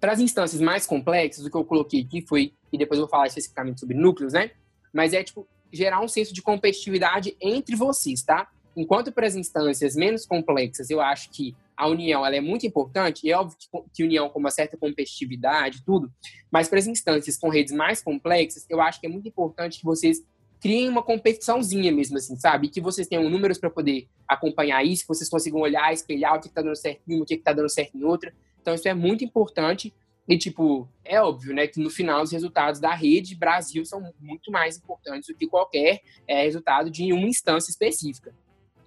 Para 0.02 0.14
as 0.14 0.18
instâncias 0.18 0.60
mais 0.60 0.84
complexas, 0.84 1.46
o 1.46 1.48
que 1.48 1.56
eu 1.56 1.64
coloquei 1.64 2.00
aqui 2.00 2.26
foi, 2.26 2.52
e 2.72 2.76
depois 2.76 2.98
eu 2.98 3.04
vou 3.04 3.08
falar 3.08 3.28
especificamente 3.28 3.78
sobre 3.78 3.96
núcleos, 3.96 4.32
né? 4.32 4.50
Mas 4.92 5.12
é, 5.12 5.22
tipo, 5.22 5.46
gerar 5.72 6.00
um 6.00 6.08
senso 6.08 6.34
de 6.34 6.42
competitividade 6.42 7.36
entre 7.40 7.76
vocês, 7.76 8.20
tá? 8.20 8.50
Enquanto 8.76 9.12
para 9.12 9.28
as 9.28 9.36
instâncias 9.36 9.94
menos 9.94 10.26
complexas, 10.26 10.90
eu 10.90 11.00
acho 11.00 11.30
que 11.30 11.54
a 11.76 11.86
união 11.86 12.26
ela 12.26 12.34
é 12.34 12.40
muito 12.40 12.66
importante, 12.66 13.24
e 13.24 13.30
é 13.30 13.38
óbvio 13.38 13.56
que, 13.56 13.68
que 13.94 14.02
união 14.02 14.28
com 14.28 14.40
uma 14.40 14.50
certa 14.50 14.76
competitividade, 14.76 15.84
tudo, 15.86 16.10
mas 16.50 16.68
para 16.68 16.80
as 16.80 16.88
instâncias 16.88 17.38
com 17.38 17.48
redes 17.48 17.72
mais 17.72 18.02
complexas, 18.02 18.66
eu 18.68 18.80
acho 18.80 19.00
que 19.00 19.06
é 19.06 19.08
muito 19.08 19.28
importante 19.28 19.78
que 19.78 19.84
vocês 19.84 20.20
criem 20.60 20.88
uma 20.88 21.04
competiçãozinha 21.04 21.92
mesmo, 21.92 22.16
assim, 22.16 22.34
sabe? 22.34 22.66
E 22.66 22.70
que 22.70 22.80
vocês 22.80 23.06
tenham 23.06 23.30
números 23.30 23.56
para 23.56 23.70
poder 23.70 24.08
acompanhar 24.26 24.84
isso, 24.84 25.02
que 25.02 25.08
vocês 25.08 25.30
consigam 25.30 25.60
olhar, 25.60 25.92
espelhar 25.92 26.34
o 26.34 26.40
que 26.40 26.48
está 26.48 26.60
dando 26.60 26.74
certo 26.74 27.02
em 27.08 27.14
uma, 27.14 27.22
o 27.22 27.26
que 27.26 27.34
está 27.34 27.52
dando 27.52 27.68
certo 27.68 27.96
em 27.96 28.02
outra. 28.02 28.34
Então, 28.62 28.74
isso 28.74 28.88
é 28.88 28.94
muito 28.94 29.24
importante. 29.24 29.92
E, 30.26 30.38
tipo, 30.38 30.88
é 31.04 31.20
óbvio, 31.20 31.52
né, 31.52 31.66
que 31.66 31.80
no 31.80 31.90
final 31.90 32.22
os 32.22 32.30
resultados 32.30 32.80
da 32.80 32.94
rede 32.94 33.34
Brasil 33.34 33.84
são 33.84 34.14
muito 34.20 34.52
mais 34.52 34.78
importantes 34.78 35.28
do 35.28 35.34
que 35.34 35.48
qualquer 35.48 36.00
é, 36.28 36.44
resultado 36.44 36.88
de 36.88 37.12
uma 37.12 37.26
instância 37.26 37.70
específica. 37.70 38.32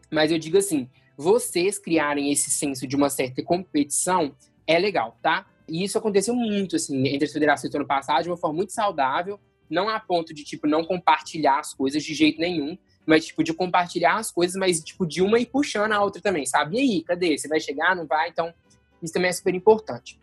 Mas 0.09 0.31
eu 0.31 0.39
digo 0.39 0.57
assim, 0.57 0.89
vocês 1.17 1.77
criarem 1.77 2.31
esse 2.31 2.49
senso 2.49 2.87
de 2.87 2.95
uma 2.95 3.09
certa 3.09 3.43
competição 3.43 4.33
é 4.65 4.79
legal, 4.79 5.19
tá? 5.21 5.45
E 5.67 5.83
isso 5.83 5.97
aconteceu 5.97 6.33
muito, 6.33 6.77
assim, 6.77 7.07
entre 7.07 7.25
as 7.25 7.33
federações 7.33 7.71
do 7.71 7.75
ano 7.75 7.87
passado, 7.87 8.23
de 8.23 8.29
uma 8.29 8.37
forma 8.37 8.55
muito 8.55 8.71
saudável, 8.71 9.39
não 9.69 9.89
a 9.89 9.99
ponto 9.99 10.33
de, 10.33 10.43
tipo, 10.43 10.67
não 10.67 10.85
compartilhar 10.85 11.59
as 11.59 11.73
coisas 11.73 12.03
de 12.03 12.13
jeito 12.13 12.39
nenhum, 12.39 12.77
mas, 13.05 13.25
tipo, 13.25 13.43
de 13.43 13.53
compartilhar 13.53 14.15
as 14.15 14.31
coisas, 14.31 14.55
mas, 14.55 14.79
tipo, 14.79 15.05
de 15.05 15.21
uma 15.21 15.39
ir 15.39 15.47
puxando 15.47 15.91
a 15.91 16.03
outra 16.03 16.21
também, 16.21 16.45
sabe? 16.45 16.77
E 16.77 16.79
aí, 16.79 17.03
cadê? 17.03 17.37
Você 17.37 17.47
vai 17.47 17.59
chegar, 17.59 17.95
não 17.95 18.05
vai? 18.05 18.29
Então, 18.29 18.53
isso 19.01 19.13
também 19.13 19.29
é 19.29 19.33
super 19.33 19.53
importante. 19.53 20.19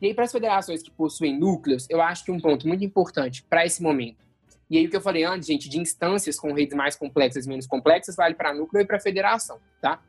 E 0.00 0.06
aí, 0.06 0.14
para 0.14 0.24
as 0.24 0.32
federações 0.32 0.82
que 0.82 0.90
possuem 0.90 1.38
núcleos, 1.38 1.86
eu 1.90 2.00
acho 2.00 2.24
que 2.24 2.30
um 2.30 2.40
ponto 2.40 2.68
muito 2.68 2.84
importante 2.84 3.42
para 3.42 3.66
esse 3.66 3.82
momento. 3.82 4.26
E 4.70 4.76
aí, 4.76 4.86
o 4.86 4.90
que 4.90 4.96
eu 4.96 5.00
falei 5.00 5.24
antes, 5.24 5.48
gente, 5.48 5.68
de 5.68 5.78
instâncias 5.78 6.38
com 6.38 6.52
redes 6.52 6.76
mais 6.76 6.94
complexas 6.94 7.46
e 7.46 7.48
menos 7.48 7.66
complexas, 7.66 8.14
vale 8.14 8.34
para 8.34 8.54
núcleo 8.54 8.82
e 8.82 8.86
para 8.86 9.00
federação, 9.00 9.58
tá? 9.80 10.00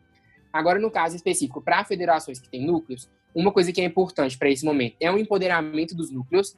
Agora, 0.52 0.80
no 0.80 0.91
caso 0.91 1.15
específico, 1.15 1.62
para 1.62 1.84
federações 1.84 2.39
que 2.39 2.50
têm 2.50 2.65
núcleos, 2.65 3.10
uma 3.34 3.52
coisa 3.52 3.72
que 3.72 3.82
é 3.82 3.86
importante 3.86 4.38
para 4.38 4.50
esse 4.50 4.65
momento 4.65 4.95
é 5.00 5.12
o 5.12 5.17
empoderamento 5.17 5.95
dos 5.95 6.12
núcleos, 6.12 6.58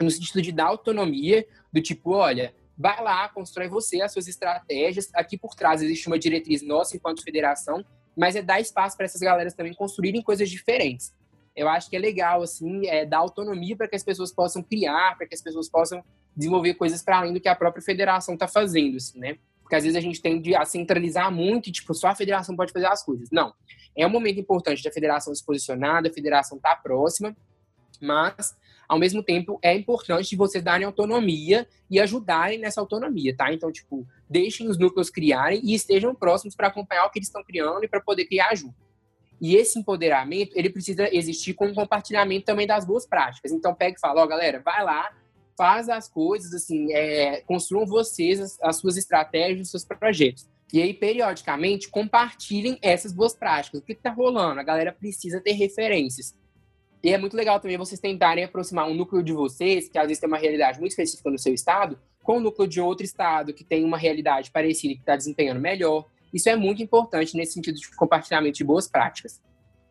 no 0.00 0.10
sentido 0.10 0.40
de 0.42 0.52
dar 0.52 0.66
autonomia, 0.66 1.46
do 1.72 1.80
tipo, 1.80 2.12
olha, 2.12 2.54
vai 2.76 3.02
lá, 3.02 3.28
constrói 3.28 3.68
você 3.68 4.00
as 4.00 4.12
suas 4.12 4.28
estratégias. 4.28 5.10
Aqui 5.14 5.36
por 5.36 5.54
trás 5.54 5.82
existe 5.82 6.06
uma 6.06 6.18
diretriz 6.18 6.62
nossa 6.62 6.96
enquanto 6.96 7.22
federação, 7.22 7.84
mas 8.18 8.34
é 8.34 8.42
dar 8.42 8.60
espaço 8.60 8.96
para 8.96 9.06
essas 9.06 9.20
galeras 9.20 9.54
também 9.54 9.72
construírem 9.72 10.20
coisas 10.20 10.50
diferentes. 10.50 11.14
Eu 11.54 11.68
acho 11.68 11.88
que 11.88 11.96
é 11.96 11.98
legal, 12.00 12.42
assim, 12.42 12.86
é 12.88 13.06
dar 13.06 13.18
autonomia 13.18 13.76
para 13.76 13.86
que 13.86 13.94
as 13.94 14.02
pessoas 14.02 14.32
possam 14.32 14.60
criar, 14.60 15.16
para 15.16 15.26
que 15.26 15.34
as 15.34 15.40
pessoas 15.40 15.68
possam 15.68 16.04
desenvolver 16.36 16.74
coisas 16.74 17.00
para 17.00 17.18
além 17.18 17.32
do 17.32 17.40
que 17.40 17.48
a 17.48 17.54
própria 17.54 17.82
federação 17.82 18.34
está 18.34 18.48
fazendo, 18.48 18.96
assim, 18.96 19.20
né? 19.20 19.38
Porque 19.62 19.76
às 19.76 19.84
vezes 19.84 19.96
a 19.96 20.00
gente 20.00 20.20
tende 20.20 20.54
a 20.54 20.64
centralizar 20.64 21.30
muito 21.30 21.68
e, 21.68 21.72
tipo, 21.72 21.94
só 21.94 22.08
a 22.08 22.14
federação 22.14 22.56
pode 22.56 22.72
fazer 22.72 22.86
as 22.86 23.04
coisas. 23.04 23.28
Não. 23.30 23.54
É 23.96 24.04
um 24.06 24.10
momento 24.10 24.40
importante 24.40 24.82
da 24.82 24.90
federação 24.90 25.32
se 25.32 25.44
posicionar, 25.44 26.02
da 26.02 26.10
federação 26.10 26.56
estar 26.56 26.74
tá 26.74 26.82
próxima, 26.82 27.36
mas, 28.00 28.56
ao 28.88 28.98
mesmo 28.98 29.22
tempo, 29.22 29.58
é 29.62 29.74
importante 29.74 30.34
vocês 30.34 30.64
darem 30.64 30.86
autonomia 30.86 31.68
e 31.90 32.00
ajudarem 32.00 32.58
nessa 32.58 32.80
autonomia, 32.80 33.36
tá? 33.36 33.52
Então, 33.52 33.70
tipo, 33.70 34.06
deixem 34.28 34.68
os 34.68 34.78
núcleos 34.78 35.10
criarem 35.10 35.60
e 35.64 35.74
estejam 35.74 36.14
próximos 36.14 36.54
para 36.54 36.68
acompanhar 36.68 37.06
o 37.06 37.10
que 37.10 37.18
eles 37.18 37.28
estão 37.28 37.42
criando 37.42 37.84
e 37.84 37.88
para 37.88 38.00
poder 38.00 38.26
criar 38.26 38.54
junto. 38.54 38.76
E 39.40 39.54
esse 39.54 39.78
empoderamento, 39.78 40.52
ele 40.54 40.68
precisa 40.68 41.08
existir 41.14 41.54
com 41.54 41.66
o 41.66 41.74
compartilhamento 41.74 42.44
também 42.44 42.66
das 42.66 42.84
boas 42.84 43.06
práticas. 43.06 43.52
Então, 43.52 43.74
pega 43.74 43.96
e 43.96 44.00
fala, 44.00 44.20
ó, 44.20 44.24
oh, 44.24 44.28
galera, 44.28 44.60
vai 44.60 44.82
lá, 44.82 45.10
faz 45.56 45.88
as 45.88 46.08
coisas, 46.08 46.52
assim, 46.52 46.92
é, 46.92 47.40
construam 47.42 47.86
vocês 47.86 48.40
as, 48.40 48.60
as 48.60 48.76
suas 48.76 48.96
estratégias, 48.96 49.66
os 49.66 49.70
seus 49.70 49.84
projetos. 49.84 50.48
E 50.72 50.82
aí, 50.82 50.92
periodicamente, 50.92 51.88
compartilhem 51.88 52.78
essas 52.82 53.12
boas 53.12 53.34
práticas. 53.34 53.80
O 53.80 53.84
que 53.84 53.92
está 53.92 54.10
rolando? 54.10 54.60
A 54.60 54.64
galera 54.64 54.92
precisa 54.92 55.40
ter 55.40 55.52
referências. 55.52 56.36
E 57.02 57.10
é 57.10 57.18
muito 57.18 57.36
legal 57.36 57.60
também 57.60 57.78
vocês 57.78 58.00
tentarem 58.00 58.44
aproximar 58.44 58.88
um 58.88 58.94
núcleo 58.94 59.22
de 59.22 59.32
vocês, 59.32 59.88
que 59.88 59.98
às 59.98 60.06
vezes 60.08 60.20
tem 60.20 60.28
uma 60.28 60.36
realidade 60.36 60.80
muito 60.80 60.90
específica 60.90 61.30
no 61.30 61.38
seu 61.38 61.54
estado, 61.54 61.98
com 62.28 62.36
o 62.36 62.40
núcleo 62.40 62.68
de 62.68 62.78
outro 62.78 63.06
estado 63.06 63.54
que 63.54 63.64
tem 63.64 63.82
uma 63.82 63.96
realidade 63.96 64.50
parecida 64.50 64.92
que 64.92 65.00
está 65.00 65.16
desempenhando 65.16 65.62
melhor. 65.62 66.04
Isso 66.30 66.46
é 66.50 66.54
muito 66.54 66.82
importante 66.82 67.34
nesse 67.34 67.54
sentido 67.54 67.80
de 67.80 67.96
compartilhamento 67.96 68.58
de 68.58 68.64
boas 68.64 68.86
práticas. 68.86 69.40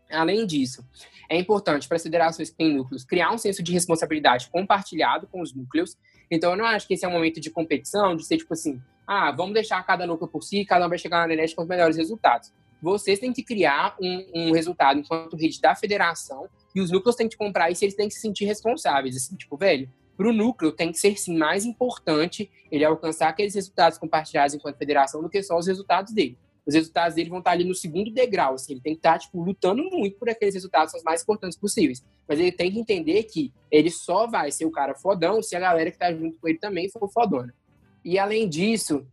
Além 0.08 0.46
disso, 0.46 0.86
é 1.32 1.36
importante 1.36 1.88
para 1.88 1.98
as 1.98 2.04
federações 2.04 2.52
que 2.52 2.56
têm 2.56 2.76
núcleos 2.76 3.04
criar 3.04 3.34
um 3.34 3.40
senso 3.40 3.64
de 3.64 3.74
responsabilidade 3.74 4.52
compartilhado 4.52 5.26
com 5.26 5.42
os 5.42 5.52
núcleos. 5.52 5.98
Então, 6.30 6.52
eu 6.52 6.58
não 6.58 6.66
acho 6.66 6.88
que 6.88 6.94
esse 6.94 7.04
é 7.04 7.08
um 7.08 7.14
momento 7.14 7.42
de 7.42 7.50
competição, 7.50 8.16
de 8.16 8.24
ser 8.24 8.38
tipo 8.38 8.54
assim, 8.54 8.80
ah, 9.08 9.32
vamos 9.32 9.56
deixar 9.56 9.82
cada 9.82 10.06
núcleo 10.06 10.30
por 10.30 10.44
si, 10.44 10.64
cada 10.64 10.86
um 10.86 10.90
vai 10.90 11.00
chegar 11.00 11.18
na 11.18 11.26
internet 11.26 11.56
com 11.56 11.64
os 11.64 11.68
melhores 11.68 11.98
resultados. 11.98 12.54
Vocês 12.80 13.18
têm 13.18 13.34
que 13.34 13.42
criar 13.42 13.96
um, 14.00 14.30
um 14.36 14.52
resultado 14.52 15.00
enquanto 15.00 15.36
rede 15.36 15.60
da 15.60 15.74
federação 15.74 16.48
e 16.76 16.82
os 16.82 16.92
núcleos 16.92 17.16
têm 17.16 17.28
que 17.28 17.36
comprar 17.36 17.72
isso 17.72 17.84
e 17.84 17.86
eles 17.86 17.96
têm 17.96 18.08
que 18.08 18.14
se 18.14 18.22
sentir 18.22 18.46
responsáveis. 18.46 19.16
Assim, 19.16 19.36
tipo, 19.36 19.58
velho, 19.58 19.92
para 20.18 20.28
o 20.28 20.34
núcleo 20.34 20.72
tem 20.72 20.92
que 20.92 20.98
ser 20.98 21.18
sim 21.18 21.38
mais 21.38 21.64
importante 21.64 22.50
ele 22.72 22.84
alcançar 22.84 23.30
aqueles 23.30 23.54
resultados 23.54 23.98
compartilhados 23.98 24.56
enquanto 24.56 24.78
federação 24.78 25.22
do 25.22 25.30
que 25.30 25.42
só 25.44 25.58
os 25.58 25.68
resultados 25.68 26.12
dele 26.12 26.38
os 26.68 26.76
resultados 26.76 27.16
dele 27.16 27.30
vão 27.30 27.40
estar 27.40 27.52
ali 27.52 27.64
no 27.64 27.74
segundo 27.74 28.12
degrau. 28.12 28.56
Assim, 28.56 28.74
ele 28.74 28.82
tem 28.82 28.94
que 28.94 29.00
estar 29.00 29.18
tipo, 29.18 29.42
lutando 29.42 29.82
muito 29.84 30.18
por 30.20 30.30
aqueles 30.30 30.54
resultados 30.54 30.94
os 30.94 31.02
mais 31.02 31.24
importantes 31.24 31.58
possíveis. 31.58 32.04
Mas 32.28 32.40
ele 32.40 32.52
tem 32.52 32.70
que 32.70 32.78
entender 32.78 33.24
que 33.24 33.54
ele 33.72 33.90
só 33.90 34.28
vai 34.28 34.52
ser 34.52 34.66
o 34.66 34.72
cara 34.72 34.94
fodão 34.94 35.42
se 35.42 35.56
a 35.56 35.62
galera 35.62 35.90
que 35.90 35.96
está 35.96 36.14
junto 36.14 36.38
com 36.38 36.48
ele 36.50 36.60
também 36.60 36.90
for 36.90 37.10
fodona. 37.10 37.56
E 38.04 38.20
além 38.20 38.50
disso, 38.50 39.08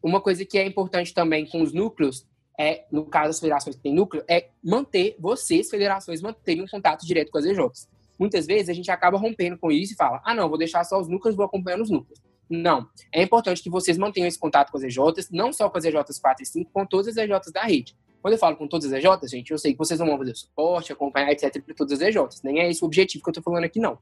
uma 0.00 0.20
coisa 0.20 0.44
que 0.44 0.56
é 0.56 0.64
importante 0.64 1.12
também 1.12 1.44
com 1.44 1.60
os 1.60 1.72
núcleos 1.72 2.24
é, 2.56 2.84
no 2.92 3.04
caso 3.06 3.30
das 3.30 3.40
federações 3.40 3.74
que 3.74 3.82
têm 3.82 3.94
núcleo, 3.94 4.22
é 4.28 4.48
manter 4.62 5.16
vocês, 5.18 5.68
federações, 5.68 6.20
manterem 6.20 6.62
um 6.62 6.68
contato 6.68 7.04
direto 7.06 7.30
com 7.30 7.38
as 7.38 7.44
EJs. 7.44 7.88
Muitas 8.20 8.46
vezes 8.46 8.68
a 8.68 8.74
gente 8.74 8.90
acaba 8.90 9.16
rompendo 9.16 9.56
com 9.56 9.72
isso 9.72 9.94
e 9.94 9.96
fala: 9.96 10.20
ah, 10.22 10.34
não, 10.34 10.46
vou 10.46 10.58
deixar 10.58 10.84
só 10.84 11.00
os 11.00 11.08
núcleos, 11.08 11.34
vou 11.34 11.46
acompanhando 11.46 11.80
os 11.80 11.90
núcleos. 11.90 12.20
Não. 12.50 12.86
É 13.10 13.22
importante 13.22 13.62
que 13.62 13.70
vocês 13.70 13.96
mantenham 13.96 14.28
esse 14.28 14.38
contato 14.38 14.70
com 14.70 14.76
as 14.76 14.84
EJs, 14.84 15.30
não 15.30 15.54
só 15.54 15.70
com 15.70 15.78
as 15.78 15.84
EJs 15.86 16.18
4 16.18 16.42
e 16.42 16.46
5, 16.46 16.70
com 16.70 16.84
todas 16.84 17.08
as 17.08 17.16
EJs 17.16 17.50
da 17.50 17.62
rede. 17.62 17.96
Quando 18.20 18.34
eu 18.34 18.38
falo 18.38 18.56
com 18.56 18.68
todas 18.68 18.92
as 18.92 19.02
EJs, 19.02 19.30
gente, 19.30 19.50
eu 19.50 19.56
sei 19.56 19.72
que 19.72 19.78
vocês 19.78 19.98
não 19.98 20.06
vão 20.06 20.18
fazer 20.18 20.36
suporte, 20.36 20.92
acompanhar, 20.92 21.32
etc, 21.32 21.62
para 21.64 21.74
todas 21.74 21.94
as 21.94 22.00
EJs. 22.08 22.42
Nem 22.42 22.60
é 22.60 22.68
esse 22.68 22.82
o 22.82 22.86
objetivo 22.86 23.24
que 23.24 23.30
eu 23.30 23.32
estou 23.32 23.42
falando 23.42 23.64
aqui, 23.64 23.80
não. 23.80 23.98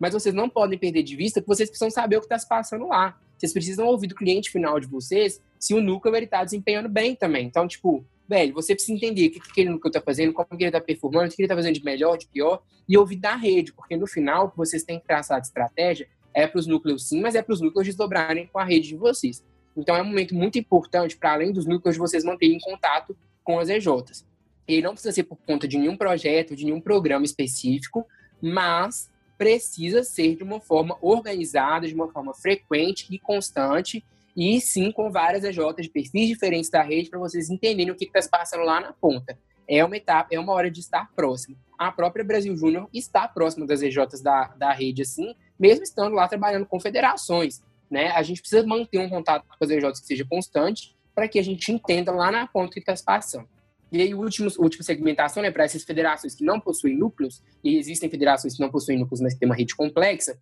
Mas 0.00 0.14
vocês 0.14 0.34
não 0.34 0.48
podem 0.48 0.76
perder 0.76 1.04
de 1.04 1.14
vista 1.14 1.40
que 1.40 1.46
vocês 1.46 1.68
precisam 1.68 1.90
saber 1.90 2.16
o 2.16 2.20
que 2.20 2.26
está 2.26 2.38
se 2.38 2.48
passando 2.48 2.88
lá. 2.88 3.16
Vocês 3.38 3.52
precisam 3.52 3.86
ouvir 3.86 4.08
do 4.08 4.14
cliente 4.16 4.50
final 4.50 4.80
de 4.80 4.88
vocês 4.88 5.40
se 5.58 5.74
o 5.74 5.80
núcleo 5.80 6.16
está 6.16 6.42
desempenhando 6.42 6.88
bem 6.88 7.14
também. 7.14 7.46
Então, 7.46 7.68
tipo, 7.68 8.04
velho, 8.30 8.54
você 8.54 8.74
precisa 8.74 8.96
entender 8.96 9.26
o 9.26 9.30
que, 9.32 9.40
que 9.40 9.64
núcleo 9.64 9.88
está 9.88 10.00
fazendo, 10.00 10.32
como 10.32 10.48
que 10.48 10.62
ele 10.62 10.68
está 10.68 10.80
performando, 10.80 11.26
o 11.26 11.30
que 11.30 11.42
ele 11.42 11.46
está 11.46 11.56
fazendo 11.56 11.74
de 11.74 11.84
melhor, 11.84 12.16
de 12.16 12.28
pior, 12.28 12.62
e 12.88 12.96
ouvir 12.96 13.16
da 13.16 13.34
rede, 13.34 13.72
porque 13.72 13.96
no 13.96 14.06
final, 14.06 14.52
vocês 14.56 14.84
têm 14.84 15.00
que 15.00 15.06
traçar 15.06 15.40
de 15.40 15.48
estratégia 15.48 16.08
é 16.32 16.46
para 16.46 16.60
os 16.60 16.66
núcleos 16.68 17.08
sim, 17.08 17.20
mas 17.20 17.34
é 17.34 17.42
para 17.42 17.52
os 17.52 17.60
núcleos 17.60 17.86
desdobrarem 17.86 18.46
com 18.46 18.60
a 18.60 18.64
rede 18.64 18.88
de 18.88 18.96
vocês. 18.96 19.44
Então 19.76 19.96
é 19.96 20.02
um 20.02 20.04
momento 20.04 20.32
muito 20.32 20.58
importante 20.58 21.16
para 21.16 21.32
além 21.32 21.52
dos 21.52 21.66
núcleos 21.66 21.96
vocês 21.96 22.22
manterem 22.22 22.58
contato 22.60 23.16
com 23.42 23.58
as 23.58 23.68
EJs. 23.68 24.24
Ele 24.68 24.82
não 24.82 24.92
precisa 24.92 25.12
ser 25.12 25.24
por 25.24 25.36
conta 25.44 25.66
de 25.66 25.76
nenhum 25.76 25.96
projeto, 25.96 26.54
de 26.54 26.64
nenhum 26.64 26.80
programa 26.80 27.24
específico, 27.24 28.06
mas 28.40 29.10
precisa 29.36 30.04
ser 30.04 30.36
de 30.36 30.44
uma 30.44 30.60
forma 30.60 30.96
organizada, 31.00 31.88
de 31.88 31.94
uma 31.94 32.08
forma 32.12 32.32
frequente 32.32 33.08
e 33.10 33.18
constante, 33.18 34.04
e 34.36 34.60
sim 34.60 34.92
com 34.92 35.10
várias 35.10 35.44
EJs 35.44 35.74
de 35.82 35.90
perfis 35.90 36.28
diferentes 36.28 36.70
da 36.70 36.82
rede 36.82 37.10
para 37.10 37.18
vocês 37.18 37.50
entenderem 37.50 37.92
o 37.92 37.96
que 37.96 38.04
está 38.04 38.20
se 38.20 38.30
passando 38.30 38.64
lá 38.64 38.80
na 38.80 38.92
ponta. 38.92 39.38
É 39.68 39.84
uma 39.84 39.96
etapa, 39.96 40.28
é 40.32 40.38
uma 40.38 40.52
hora 40.52 40.70
de 40.70 40.80
estar 40.80 41.10
próximo. 41.14 41.56
A 41.78 41.92
própria 41.92 42.24
Brasil 42.24 42.56
Júnior 42.56 42.88
está 42.92 43.28
próxima 43.28 43.66
das 43.66 43.82
EJs 43.82 44.20
da, 44.20 44.48
da 44.56 44.72
rede, 44.72 45.02
assim, 45.02 45.34
mesmo 45.58 45.84
estando 45.84 46.14
lá 46.14 46.26
trabalhando 46.26 46.66
com 46.66 46.80
federações. 46.80 47.62
Né? 47.90 48.10
A 48.10 48.22
gente 48.22 48.40
precisa 48.40 48.66
manter 48.66 48.98
um 48.98 49.08
contato 49.08 49.46
com 49.46 49.64
as 49.64 49.70
EJs 49.70 50.00
que 50.00 50.06
seja 50.06 50.24
constante 50.24 50.96
para 51.14 51.28
que 51.28 51.38
a 51.38 51.42
gente 51.42 51.72
entenda 51.72 52.12
lá 52.12 52.30
na 52.30 52.46
ponta 52.46 52.70
o 52.70 52.72
que 52.72 52.80
está 52.80 52.94
se 52.94 53.04
passando. 53.04 53.48
E 53.92 54.00
aí, 54.00 54.12
a 54.12 54.16
última 54.16 54.82
segmentação, 54.82 55.42
né, 55.42 55.50
para 55.50 55.64
essas 55.64 55.82
federações 55.82 56.34
que 56.34 56.44
não 56.44 56.60
possuem 56.60 56.96
núcleos, 56.96 57.42
e 57.62 57.76
existem 57.76 58.08
federações 58.08 58.54
que 58.54 58.60
não 58.60 58.70
possuem 58.70 58.98
núcleos, 58.98 59.20
mas 59.20 59.34
que 59.34 59.40
têm 59.40 59.48
uma 59.48 59.56
rede 59.56 59.74
complexa, 59.74 60.38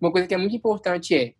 uma 0.00 0.10
coisa 0.10 0.26
que 0.26 0.34
é 0.34 0.36
muito 0.36 0.54
importante 0.54 1.14
é 1.14 1.34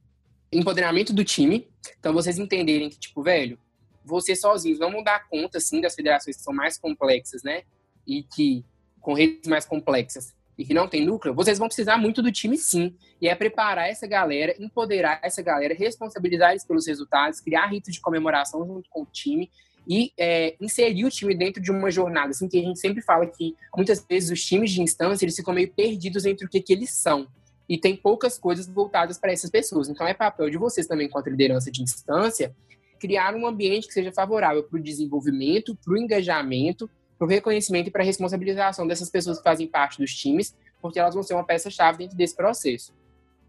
empoderamento 0.53 1.12
do 1.12 1.25
time. 1.25 1.69
Então, 1.99 2.12
vocês 2.12 2.38
entenderem 2.38 2.91
que, 2.91 2.99
tipo, 2.99 3.23
velho, 3.23 3.59
vocês 4.05 4.41
sozinhos 4.41 4.79
não 4.79 4.91
vão 4.91 5.03
dar 5.03 5.29
conta, 5.29 5.59
assim, 5.59 5.81
das 5.81 5.95
federações 5.95 6.37
que 6.37 6.43
são 6.43 6.53
mais 6.53 6.79
complexas, 6.79 7.43
né? 7.43 7.62
E 8.07 8.23
que, 8.23 8.65
com 9.01 9.15
redes 9.15 9.49
mais 9.49 9.65
complexas, 9.65 10.35
e 10.57 10.65
que 10.65 10.75
não 10.75 10.87
tem 10.87 11.05
núcleo, 11.05 11.35
vocês 11.35 11.59
vão 11.59 11.67
precisar 11.67 11.97
muito 11.97 12.23
do 12.23 12.31
time 12.31 12.59
sim. 12.59 12.95
E 13.21 13.29
é 13.29 13.35
preparar 13.35 13.88
essa 13.88 14.07
galera, 14.07 14.55
empoderar 14.59 15.19
essa 15.23 15.43
galera, 15.43 15.75
responsabilizar 15.75 16.51
eles 16.51 16.65
pelos 16.65 16.87
resultados, 16.87 17.41
criar 17.41 17.67
ritos 17.67 17.95
de 17.95 18.01
comemoração 18.01 18.67
junto 18.67 18.88
com 18.91 19.03
o 19.03 19.07
time 19.07 19.51
e 19.88 20.12
é, 20.17 20.55
inserir 20.61 21.05
o 21.05 21.11
time 21.11 21.35
dentro 21.35 21.62
de 21.62 21.71
uma 21.71 21.91
jornada. 21.91 22.31
Assim, 22.31 22.49
que 22.49 22.59
a 22.59 22.62
gente 22.62 22.79
sempre 22.79 23.03
fala 23.03 23.27
que 23.27 23.57
muitas 23.77 24.05
vezes 24.09 24.31
os 24.31 24.45
times 24.45 24.71
de 24.71 24.83
instância 24.83 25.25
eles 25.25 25.37
ficam 25.37 25.55
meio 25.55 25.73
perdidos 25.73 26.27
entre 26.27 26.47
o 26.47 26.49
que, 26.49 26.61
que 26.61 26.73
eles 26.73 26.93
são. 26.93 27.27
E 27.68 27.79
tem 27.79 27.96
poucas 27.96 28.38
coisas 28.38 28.66
voltadas 28.68 29.18
para 29.18 29.33
essas 29.33 29.51
pessoas. 29.51 29.88
Então 29.88 30.07
é 30.07 30.14
papel 30.14 30.51
de 30.51 30.59
vocês 30.59 30.87
também, 30.87 31.07
enquanto 31.07 31.29
liderança 31.29 31.70
de 31.70 31.83
instância, 31.83 32.55
criar 32.98 33.35
um 33.35 33.46
ambiente 33.46 33.87
que 33.87 33.94
seja 33.94 34.12
favorável 34.12 34.62
para 34.62 34.79
o 34.79 34.83
desenvolvimento, 34.83 35.77
para 35.77 35.94
o 35.94 35.96
engajamento 35.96 36.88
para 37.22 37.27
o 37.27 37.31
reconhecimento 37.31 37.87
e 37.87 37.90
para 37.90 38.03
a 38.03 38.05
responsabilização 38.05 38.85
dessas 38.85 39.09
pessoas 39.09 39.38
que 39.38 39.44
fazem 39.44 39.68
parte 39.68 39.96
dos 39.96 40.12
times, 40.12 40.57
porque 40.81 40.98
elas 40.98 41.14
vão 41.14 41.22
ser 41.22 41.35
uma 41.35 41.44
peça-chave 41.44 41.98
dentro 41.98 42.16
desse 42.16 42.35
processo. 42.35 42.92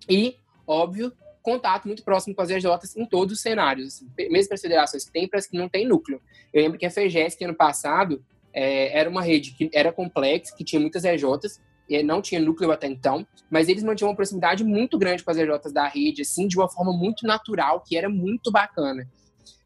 E, 0.07 0.37
óbvio, 0.67 1.11
contato 1.41 1.85
muito 1.85 2.03
próximo 2.03 2.35
com 2.35 2.43
as 2.43 2.51
EJs 2.51 2.95
em 2.95 3.03
todos 3.03 3.33
os 3.33 3.41
cenários, 3.41 3.87
assim, 3.87 4.07
mesmo 4.29 4.49
para 4.49 4.55
as 4.55 4.61
federações 4.61 5.05
que 5.05 5.11
têm, 5.11 5.27
para 5.27 5.39
as 5.39 5.47
que 5.47 5.57
não 5.57 5.67
têm 5.67 5.87
núcleo. 5.87 6.21
Eu 6.53 6.61
lembro 6.61 6.77
que 6.77 6.85
a 6.85 6.91
FEGES, 6.91 7.33
que 7.33 7.43
ano 7.43 7.55
passado, 7.55 8.23
é, 8.53 8.95
era 8.95 9.09
uma 9.09 9.23
rede 9.23 9.53
que 9.53 9.71
era 9.73 9.91
complexa, 9.91 10.55
que 10.55 10.63
tinha 10.63 10.79
muitas 10.79 11.03
EJs, 11.03 11.59
não 12.01 12.21
tinha 12.21 12.41
núcleo 12.41 12.71
até 12.71 12.87
então, 12.87 13.27
mas 13.51 13.69
eles 13.69 13.83
mantinham 13.83 14.09
uma 14.09 14.15
proximidade 14.15 14.63
muito 14.63 14.97
grande 14.97 15.23
com 15.23 15.29
as 15.29 15.37
EJs 15.37 15.71
da 15.71 15.87
rede, 15.87 16.21
assim, 16.21 16.47
de 16.47 16.57
uma 16.57 16.69
forma 16.69 16.91
muito 16.91 17.27
natural, 17.27 17.81
que 17.81 17.95
era 17.95 18.09
muito 18.09 18.51
bacana. 18.51 19.07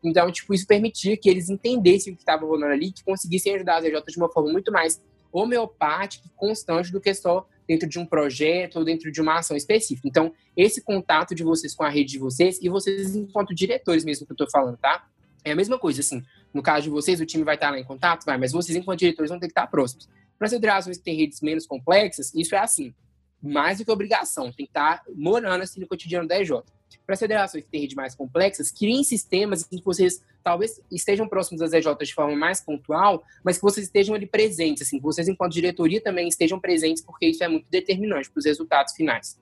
Então, 0.04 0.30
tipo, 0.32 0.54
isso 0.54 0.68
permitia 0.68 1.16
que 1.16 1.30
eles 1.30 1.50
entendessem 1.50 2.12
o 2.12 2.16
que 2.16 2.22
estava 2.22 2.46
rolando 2.46 2.74
ali, 2.74 2.92
que 2.92 3.04
conseguissem 3.04 3.56
ajudar 3.56 3.78
as 3.78 3.86
EJs 3.86 4.04
de 4.08 4.18
uma 4.18 4.30
forma 4.30 4.52
muito 4.52 4.72
mais 4.72 5.02
homeopática 5.32 6.28
e 6.28 6.30
constante 6.36 6.92
do 6.92 7.00
que 7.00 7.14
só 7.14 7.48
dentro 7.68 7.88
de 7.88 8.00
um 8.00 8.06
projeto 8.06 8.78
ou 8.78 8.86
dentro 8.86 9.12
de 9.12 9.22
uma 9.22 9.40
ação 9.40 9.56
específica. 9.56 10.08
Então, 10.08 10.34
esse 10.56 10.82
contato 10.82 11.36
de 11.36 11.44
vocês 11.44 11.76
com 11.76 11.84
a 11.84 11.90
rede 11.90 12.14
de 12.14 12.20
vocês, 12.20 12.60
e 12.62 12.70
vocês 12.70 13.16
enquanto 13.16 13.54
diretores 13.54 14.06
mesmo 14.06 14.26
que 14.26 14.32
eu 14.32 14.36
estou 14.36 14.50
falando, 14.50 14.78
tá? 14.78 15.06
É 15.44 15.52
a 15.52 15.56
mesma 15.56 15.78
coisa, 15.78 16.02
assim. 16.02 16.24
No 16.54 16.62
caso 16.62 16.84
de 16.84 16.90
vocês, 16.90 17.20
o 17.20 17.26
time 17.26 17.44
vai 17.44 17.56
estar 17.56 17.70
lá 17.70 17.80
em 17.80 17.84
contato, 17.84 18.26
vai, 18.26 18.38
mas 18.38 18.52
vocês, 18.52 18.76
enquanto 18.76 19.00
diretores, 19.00 19.30
vão 19.30 19.40
ter 19.40 19.48
que 19.48 19.52
estar 19.52 19.68
próximos. 19.68 20.08
Para 20.38 20.46
as 20.48 20.54
federações 20.54 20.98
que 20.98 21.04
têm 21.04 21.16
redes 21.16 21.42
menos 21.42 21.66
complexas, 21.66 22.34
isso 22.34 22.56
é 22.56 22.60
assim. 22.60 22.94
Mais 23.42 23.78
do 23.78 23.86
que 23.86 23.92
obrigação, 23.92 24.46
tem 24.52 24.66
que 24.66 24.72
estar 24.72 25.04
morando 25.16 25.62
assim 25.62 25.80
no 25.80 25.88
cotidiano 25.88 26.28
da 26.28 26.40
EJ. 26.40 26.52
Para 27.06 27.14
as 27.14 27.20
federações 27.20 27.64
que 27.64 27.70
têm 27.70 27.82
redes 27.82 27.96
mais 27.96 28.16
complexas, 28.16 28.72
criem 28.72 29.04
sistemas 29.04 29.66
em 29.72 29.78
que 29.78 29.86
vocês 29.86 30.22
talvez 30.44 30.82
estejam 30.92 31.28
próximos 31.28 31.60
das 31.60 31.74
EJs 31.74 32.08
de 32.08 32.14
forma 32.14 32.36
mais 32.36 32.62
pontual, 32.62 33.24
mas 33.44 33.58
que 33.58 33.64
vocês 33.64 33.86
estejam 33.86 34.16
ali 34.16 34.26
presentes, 34.26 34.84
assim, 34.84 34.98
que 34.98 35.04
vocês, 35.04 35.28
enquanto 35.28 35.54
diretoria, 35.54 36.02
também 36.02 36.28
estejam 36.28 36.60
presentes, 36.60 37.04
porque 37.04 37.28
isso 37.28 37.44
é 37.44 37.48
muito 37.48 37.70
determinante 37.70 38.30
para 38.30 38.40
os 38.40 38.46
resultados 38.46 38.94
finais. 38.94 39.38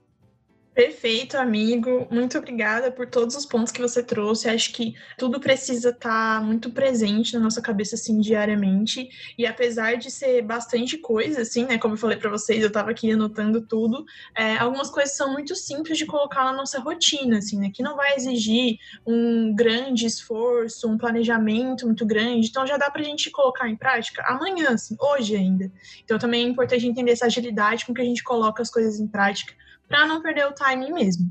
Perfeito, 0.76 1.38
amigo. 1.38 2.06
Muito 2.12 2.38
obrigada 2.38 2.92
por 2.92 3.08
todos 3.08 3.34
os 3.34 3.46
pontos 3.46 3.72
que 3.72 3.82
você 3.82 4.04
trouxe. 4.04 4.50
Acho 4.50 4.74
que 4.74 4.94
tudo 5.18 5.40
precisa 5.40 5.92
estar 5.92 6.44
muito 6.44 6.70
presente 6.70 7.34
na 7.34 7.40
nossa 7.40 7.62
cabeça, 7.62 7.96
assim, 7.96 8.20
diariamente. 8.20 9.08
E 9.38 9.46
apesar 9.46 9.96
de 9.96 10.12
ser 10.12 10.42
bastante 10.42 10.98
coisa, 10.98 11.44
assim, 11.44 11.64
né? 11.64 11.78
Como 11.78 11.94
eu 11.94 11.98
falei 11.98 12.18
para 12.18 12.30
vocês, 12.30 12.62
eu 12.62 12.68
estava 12.68 12.92
aqui 12.92 13.10
anotando 13.10 13.62
tudo. 13.62 14.04
É, 14.36 14.58
algumas 14.58 14.90
coisas 14.90 15.16
são 15.16 15.32
muito 15.32 15.56
simples 15.56 15.98
de 15.98 16.06
colocar 16.06 16.44
na 16.44 16.52
nossa 16.52 16.78
rotina, 16.82 17.38
assim, 17.38 17.58
né? 17.58 17.72
Que 17.74 17.82
não 17.82 17.96
vai 17.96 18.14
exigir 18.14 18.78
um 19.08 19.56
grande 19.56 20.06
esforço, 20.06 20.90
um 20.90 20.98
planejamento 20.98 21.86
muito 21.86 22.06
grande. 22.06 22.50
Então 22.50 22.68
já 22.68 22.76
dá 22.76 22.92
para 22.92 23.00
a 23.00 23.06
gente 23.06 23.32
colocar 23.32 23.70
em 23.70 23.78
prática 23.78 24.22
amanhã, 24.28 24.72
assim, 24.72 24.98
hoje 25.00 25.38
ainda. 25.38 25.72
Então 26.04 26.20
também 26.20 26.44
é 26.44 26.50
importante 26.50 26.86
entender 26.86 27.12
essa 27.12 27.28
agilidade 27.28 27.86
com 27.86 27.94
que 27.94 28.02
a 28.02 28.06
gente 28.06 28.22
coloca 28.22 28.62
as 28.62 28.70
coisas 28.70 29.00
em 29.00 29.08
prática 29.08 29.54
para 29.88 30.06
não 30.06 30.22
perder 30.22 30.48
o 30.48 30.54
timing 30.54 30.92
mesmo. 30.92 31.30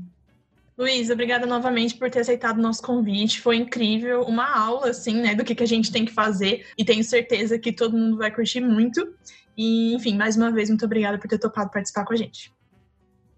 Luiz, 0.77 1.09
obrigada 1.09 1.45
novamente 1.45 1.95
por 1.95 2.11
ter 2.11 2.19
aceitado 2.19 2.57
o 2.57 2.61
nosso 2.61 2.81
convite. 2.81 3.39
Foi 3.39 3.55
incrível, 3.55 4.23
uma 4.23 4.45
aula, 4.45 4.89
assim, 4.89 5.21
né, 5.21 5.33
do 5.33 5.43
que, 5.43 5.55
que 5.55 5.63
a 5.63 5.67
gente 5.67 5.89
tem 5.89 6.03
que 6.03 6.11
fazer 6.11 6.65
e 6.77 6.83
tenho 6.83 7.03
certeza 7.03 7.57
que 7.57 7.71
todo 7.71 7.97
mundo 7.97 8.17
vai 8.17 8.29
curtir 8.29 8.59
muito. 8.59 9.13
E, 9.57 9.93
enfim, 9.95 10.17
mais 10.17 10.35
uma 10.35 10.51
vez, 10.51 10.69
muito 10.69 10.83
obrigada 10.83 11.17
por 11.17 11.29
ter 11.29 11.39
topado 11.39 11.71
participar 11.71 12.03
com 12.03 12.11
a 12.11 12.17
gente. 12.17 12.51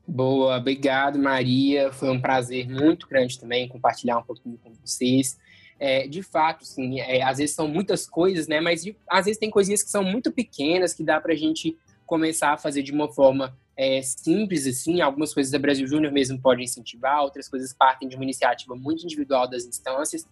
Boa, 0.08 0.58
obrigado, 0.58 1.20
Maria. 1.20 1.92
Foi 1.92 2.10
um 2.10 2.20
prazer 2.20 2.68
muito 2.68 3.08
grande 3.08 3.40
também 3.40 3.68
compartilhar 3.68 4.18
um 4.18 4.24
pouquinho 4.24 4.58
com 4.58 4.74
vocês. 4.74 5.38
É, 5.80 6.08
de 6.08 6.24
fato, 6.24 6.66
sim, 6.66 7.00
é, 7.00 7.22
às 7.22 7.38
vezes 7.38 7.54
são 7.54 7.68
muitas 7.68 8.08
coisas, 8.08 8.48
né? 8.48 8.60
Mas 8.60 8.84
de, 8.84 8.98
às 9.08 9.26
vezes 9.26 9.38
tem 9.38 9.52
coisinhas 9.52 9.84
que 9.84 9.92
são 9.92 10.04
muito 10.04 10.32
pequenas 10.32 10.94
que 10.94 11.04
dá 11.04 11.22
para 11.22 11.34
a 11.34 11.36
gente 11.36 11.78
começar 12.04 12.54
a 12.54 12.58
fazer 12.58 12.82
de 12.82 12.92
uma 12.92 13.14
forma 13.14 13.56
é, 13.78 14.02
simples, 14.02 14.66
assim, 14.66 15.02
algumas 15.02 15.32
coisas 15.34 15.52
da 15.52 15.60
Brasil 15.60 15.86
Júnior 15.86 16.12
mesmo 16.12 16.42
podem 16.42 16.66
incentivar, 16.66 17.22
outras 17.22 17.48
coisas 17.48 17.72
partem 17.72 18.10
de 18.10 18.16
uma 18.16 18.24
iniciativa 18.24 18.76
muito 18.76 19.04
individual 19.04 19.48
das 19.48 19.66
instâncias. 19.66 20.28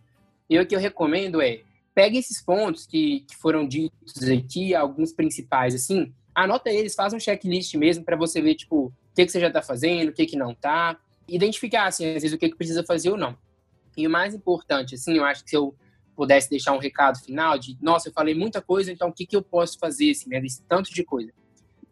E 0.50 0.58
o 0.58 0.66
que 0.66 0.76
eu 0.76 0.80
recomendo 0.80 1.40
é, 1.40 1.62
pegue 1.94 2.18
esses 2.18 2.42
pontos 2.42 2.88
que, 2.88 3.20
que 3.22 3.36
foram 3.36 3.68
ditos 3.68 4.24
aqui, 4.24 4.74
alguns 4.74 5.14
principais, 5.14 5.76
assim, 5.76 6.12
anota 6.34 6.72
eles, 6.72 6.96
faz 6.96 7.14
um 7.14 7.20
checklist 7.20 7.76
mesmo 7.76 8.04
para 8.04 8.18
você 8.18 8.42
ver, 8.42 8.56
tipo, 8.56 8.88
o 8.88 8.94
que, 9.16 9.26
que 9.26 9.32
você 9.32 9.40
já 9.40 9.48
está 9.48 9.62
fazendo, 9.62 10.10
o 10.10 10.14
que, 10.14 10.26
que 10.26 10.36
não 10.36 10.52
está, 10.52 10.98
identificar, 11.28 11.86
assim, 11.86 12.08
às 12.08 12.24
vezes, 12.24 12.34
o 12.34 12.40
que, 12.40 12.50
que 12.50 12.58
precisa 12.58 12.84
fazer 12.84 13.12
ou 13.12 13.18
não. 13.18 13.38
E 13.96 14.08
o 14.08 14.10
mais 14.10 14.34
importante, 14.34 14.96
assim, 14.96 15.18
eu 15.18 15.24
acho 15.24 15.44
que 15.44 15.52
se 15.52 15.56
eu 15.56 15.76
pudesse 16.16 16.50
deixar 16.50 16.74
um 16.74 16.80
recado 16.80 17.20
final 17.20 17.60
de, 17.60 17.78
nossa, 17.80 18.10
eu 18.10 18.14
falei 18.14 18.34
muita 18.34 18.60
coisa, 18.60 18.92
então 18.92 19.10
o 19.10 19.14
que, 19.14 19.26
que 19.26 19.36
eu 19.36 19.44
posso 19.44 19.78
fazer, 19.78 20.12
assim, 20.12 20.30
né, 20.30 20.42
desse 20.42 20.64
tanto 20.64 20.92
de 20.92 21.04
coisa 21.04 21.32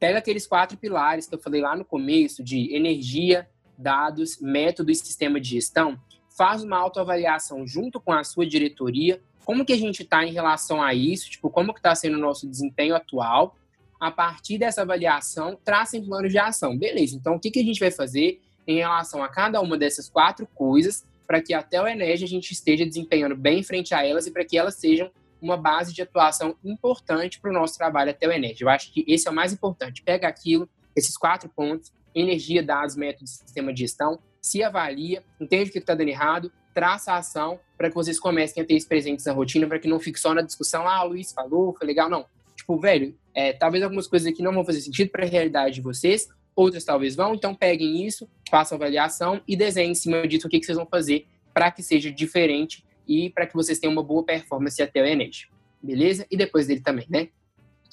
pega 0.04 0.20
aqueles 0.20 0.46
quatro 0.46 0.78
pilares 0.78 1.28
que 1.28 1.34
eu 1.34 1.40
falei 1.40 1.62
lá 1.62 1.78
no 1.78 1.86
começo 1.86 2.44
de 2.44 2.76
energia, 2.76 3.48
dados, 3.78 4.38
método 4.42 4.92
e 4.92 4.96
sistema 4.96 5.40
de 5.40 5.52
gestão, 5.52 5.98
faz 6.38 6.62
uma 6.62 6.78
autoavaliação 6.78 7.66
junto 7.66 8.02
com 8.02 8.12
a 8.12 8.22
sua 8.22 8.46
diretoria, 8.46 9.22
como 9.46 9.64
que 9.64 9.72
a 9.72 9.78
gente 9.78 10.04
está 10.04 10.26
em 10.26 10.34
relação 10.34 10.84
a 10.84 10.94
isso, 10.94 11.30
tipo, 11.30 11.50
como 11.50 11.74
que 11.74 11.80
está 11.80 11.96
sendo 11.96 12.18
o 12.18 12.20
nosso 12.20 12.46
desempenho 12.46 12.98
atual. 12.98 13.56
A 13.98 14.12
partir 14.12 14.58
dessa 14.58 14.82
avaliação, 14.82 15.58
tracem 15.64 16.04
planos 16.04 16.34
de 16.34 16.38
ação. 16.38 16.78
Beleza, 16.78 17.16
então 17.16 17.36
o 17.36 17.40
que, 17.40 17.50
que 17.50 17.62
a 17.62 17.64
gente 17.64 17.80
vai 17.80 17.90
fazer 17.90 18.42
em 18.68 18.80
relação 18.80 19.24
a 19.24 19.30
cada 19.30 19.62
uma 19.62 19.78
dessas 19.78 20.10
quatro 20.10 20.46
coisas 20.48 21.06
para 21.26 21.42
que 21.42 21.54
até 21.54 21.82
o 21.82 21.88
Enege 21.88 22.26
a 22.26 22.28
gente 22.28 22.52
esteja 22.52 22.86
desempenhando 22.86 23.38
bem 23.38 23.64
frente 23.64 23.96
a 23.96 24.06
elas 24.06 24.28
e 24.28 24.32
para 24.32 24.44
que 24.44 24.58
elas 24.58 24.76
sejam 24.76 25.10
uma 25.44 25.58
base 25.58 25.94
de 25.94 26.02
atuação 26.02 26.56
importante 26.64 27.40
para 27.40 27.52
o 27.52 27.54
nosso 27.54 27.78
trabalho 27.78 28.12
até 28.12 28.28
o 28.28 28.32
Enes. 28.32 28.60
Eu 28.60 28.70
acho 28.70 28.92
que 28.92 29.04
esse 29.08 29.28
é 29.28 29.32
o 29.32 29.34
mais 29.34 29.52
importante. 29.52 30.02
Pega 30.02 30.28
aquilo, 30.28 30.70
esses 30.96 31.18
quatro 31.18 31.50
pontos, 31.50 31.92
energia, 32.16 32.64
dados, 32.64 32.96
métodos, 32.96 33.32
sistema 33.32 33.74
de 33.74 33.82
gestão, 33.82 34.20
se 34.42 34.64
avalia, 34.64 35.24
entende 35.40 35.70
o 35.70 35.74
que 35.74 35.80
está 35.80 35.94
dando 35.94 36.10
errado, 36.10 36.52
traça 36.74 37.14
a 37.14 37.18
ação 37.18 37.60
para 37.78 37.90
que 37.90 37.96
vocês 37.96 38.20
comecem 38.20 38.64
a 38.64 38.66
ter 38.66 38.76
isso 38.76 38.88
presentes 38.88 39.26
na 39.26 39.34
rotina, 39.34 39.68
para 39.68 39.80
que 39.80 39.88
não 39.88 40.00
fique 40.00 40.20
só 40.20 40.34
na 40.34 40.42
discussão, 40.42 40.88
ah, 40.88 41.04
o 41.04 41.10
Luiz 41.10 41.32
falou, 41.32 41.76
foi 41.78 41.88
legal. 41.88 42.10
Não. 42.10 42.26
Tipo, 42.56 42.78
velho, 42.78 43.16
é, 43.34 43.52
talvez 43.54 43.84
algumas 43.84 44.08
coisas 44.08 44.28
aqui 44.32 44.42
não 44.42 44.54
vão 44.54 44.64
fazer 44.64 44.82
sentido 44.82 45.10
para 45.10 45.26
a 45.26 45.28
realidade 45.28 45.76
de 45.76 45.82
vocês, 45.82 46.30
outras 46.56 46.84
talvez 46.84 47.16
vão, 47.16 47.34
então 47.34 47.54
peguem 47.54 48.06
isso, 48.06 48.30
façam 48.50 48.76
avaliação 48.76 49.42
e 49.48 49.56
desenhem 49.56 49.92
em 49.92 49.96
cima 49.96 50.28
disso 50.28 50.48
o 50.48 50.50
que, 50.50 50.60
que 50.60 50.66
vocês 50.66 50.78
vão 50.78 50.86
fazer 50.86 51.26
para 51.54 51.72
que 51.72 51.84
seja 51.84 52.12
diferente 52.12 52.84
e 53.08 53.30
para 53.30 53.46
que 53.46 53.54
vocês 53.54 53.80
tenham 53.80 53.94
uma 53.94 54.04
boa 54.04 54.24
performance 54.24 54.82
até 54.82 55.02
o 55.02 55.06
Enes. 55.06 55.48
Beleza? 55.82 56.26
E 56.32 56.38
depois 56.38 56.68
dele 56.68 56.82
também, 56.82 57.06
né? 57.10 57.30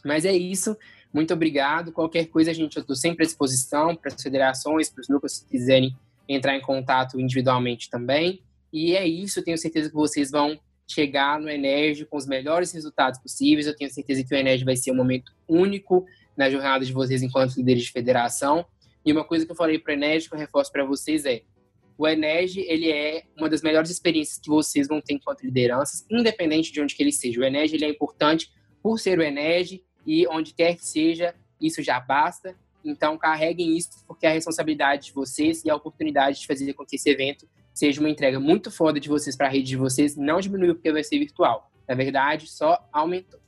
Mas 0.04 0.24
é 0.24 0.32
isso. 0.32 0.76
Muito 1.12 1.34
obrigado. 1.34 1.92
Qualquer 1.92 2.26
coisa, 2.26 2.54
gente, 2.54 2.76
eu 2.76 2.82
estou 2.82 2.96
sempre 2.96 3.24
à 3.24 3.26
disposição 3.26 3.96
para 3.96 4.12
as 4.14 4.22
federações, 4.22 4.88
para 4.88 5.02
os 5.02 5.08
núcleos 5.08 5.40
que 5.40 5.50
quiserem 5.50 5.96
entrar 6.28 6.56
em 6.56 6.60
contato 6.60 7.20
individualmente 7.20 7.90
também. 7.90 8.42
E 8.72 8.94
é 8.94 9.06
isso. 9.06 9.42
Tenho 9.42 9.58
certeza 9.58 9.88
que 9.88 9.94
vocês 9.94 10.30
vão 10.30 10.58
chegar 10.86 11.40
no 11.40 11.48
Enérgio 11.48 12.06
com 12.06 12.16
os 12.16 12.26
melhores 12.26 12.72
resultados 12.72 13.20
possíveis. 13.20 13.66
Eu 13.66 13.76
tenho 13.76 13.90
certeza 13.90 14.24
que 14.24 14.34
o 14.34 14.38
Enérgio 14.38 14.64
vai 14.64 14.76
ser 14.76 14.92
um 14.92 14.96
momento 14.96 15.32
único 15.48 16.06
na 16.36 16.48
jornada 16.48 16.84
de 16.84 16.92
vocês 16.92 17.22
enquanto 17.22 17.56
líderes 17.56 17.84
de 17.84 17.92
federação. 17.92 18.64
E 19.04 19.12
uma 19.12 19.24
coisa 19.24 19.44
que 19.44 19.52
eu 19.52 19.56
falei 19.56 19.78
para 19.78 19.90
o 19.90 19.94
Enérgio, 19.94 20.28
que 20.28 20.36
eu 20.36 20.38
reforço 20.38 20.70
para 20.70 20.84
vocês 20.84 21.24
é 21.24 21.42
o 22.00 22.08
Enege, 22.08 22.64
ele 22.66 22.90
é 22.90 23.24
uma 23.36 23.46
das 23.46 23.60
melhores 23.60 23.90
experiências 23.90 24.38
que 24.38 24.48
vocês 24.48 24.88
vão 24.88 25.02
ter 25.02 25.12
enquanto 25.12 25.42
lideranças, 25.42 26.06
independente 26.10 26.72
de 26.72 26.80
onde 26.80 26.94
que 26.94 27.02
ele 27.02 27.12
seja. 27.12 27.38
O 27.38 27.44
Enege, 27.44 27.76
ele 27.76 27.84
é 27.84 27.90
importante 27.90 28.50
por 28.82 28.98
ser 28.98 29.18
o 29.18 29.22
Enege 29.22 29.84
e 30.06 30.26
onde 30.28 30.54
quer 30.54 30.76
que 30.76 30.86
seja, 30.86 31.34
isso 31.60 31.82
já 31.82 32.00
basta. 32.00 32.56
Então, 32.82 33.18
carreguem 33.18 33.76
isso, 33.76 34.02
porque 34.08 34.24
é 34.24 34.30
a 34.30 34.32
responsabilidade 34.32 35.08
de 35.08 35.12
vocês 35.12 35.62
e 35.62 35.68
a 35.68 35.76
oportunidade 35.76 36.40
de 36.40 36.46
fazer 36.46 36.72
com 36.72 36.86
que 36.86 36.96
esse 36.96 37.10
evento 37.10 37.46
seja 37.74 38.00
uma 38.00 38.08
entrega 38.08 38.40
muito 38.40 38.70
foda 38.70 38.98
de 38.98 39.06
vocês 39.06 39.36
para 39.36 39.48
a 39.48 39.50
rede 39.50 39.68
de 39.68 39.76
vocês 39.76 40.16
não 40.16 40.40
diminuiu 40.40 40.74
porque 40.76 40.90
vai 40.90 41.04
ser 41.04 41.18
virtual. 41.18 41.70
Na 41.86 41.94
verdade, 41.94 42.46
só 42.46 42.78
aumentou. 42.90 43.39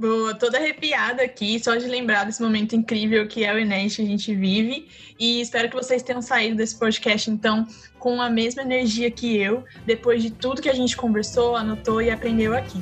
Boa, 0.00 0.34
toda 0.34 0.56
arrepiada 0.56 1.22
aqui, 1.22 1.62
só 1.62 1.76
de 1.76 1.86
lembrar 1.86 2.24
desse 2.24 2.40
momento 2.40 2.74
incrível 2.74 3.28
que 3.28 3.44
é 3.44 3.52
o 3.52 3.58
Enem 3.58 3.86
que 3.86 4.00
a 4.00 4.06
gente 4.06 4.34
vive. 4.34 4.88
E 5.18 5.42
espero 5.42 5.68
que 5.68 5.76
vocês 5.76 6.02
tenham 6.02 6.22
saído 6.22 6.56
desse 6.56 6.78
podcast, 6.78 7.30
então, 7.30 7.66
com 7.98 8.18
a 8.18 8.30
mesma 8.30 8.62
energia 8.62 9.10
que 9.10 9.36
eu, 9.36 9.62
depois 9.84 10.22
de 10.22 10.30
tudo 10.30 10.62
que 10.62 10.70
a 10.70 10.74
gente 10.74 10.96
conversou, 10.96 11.54
anotou 11.54 12.00
e 12.00 12.10
aprendeu 12.10 12.56
aqui. 12.56 12.78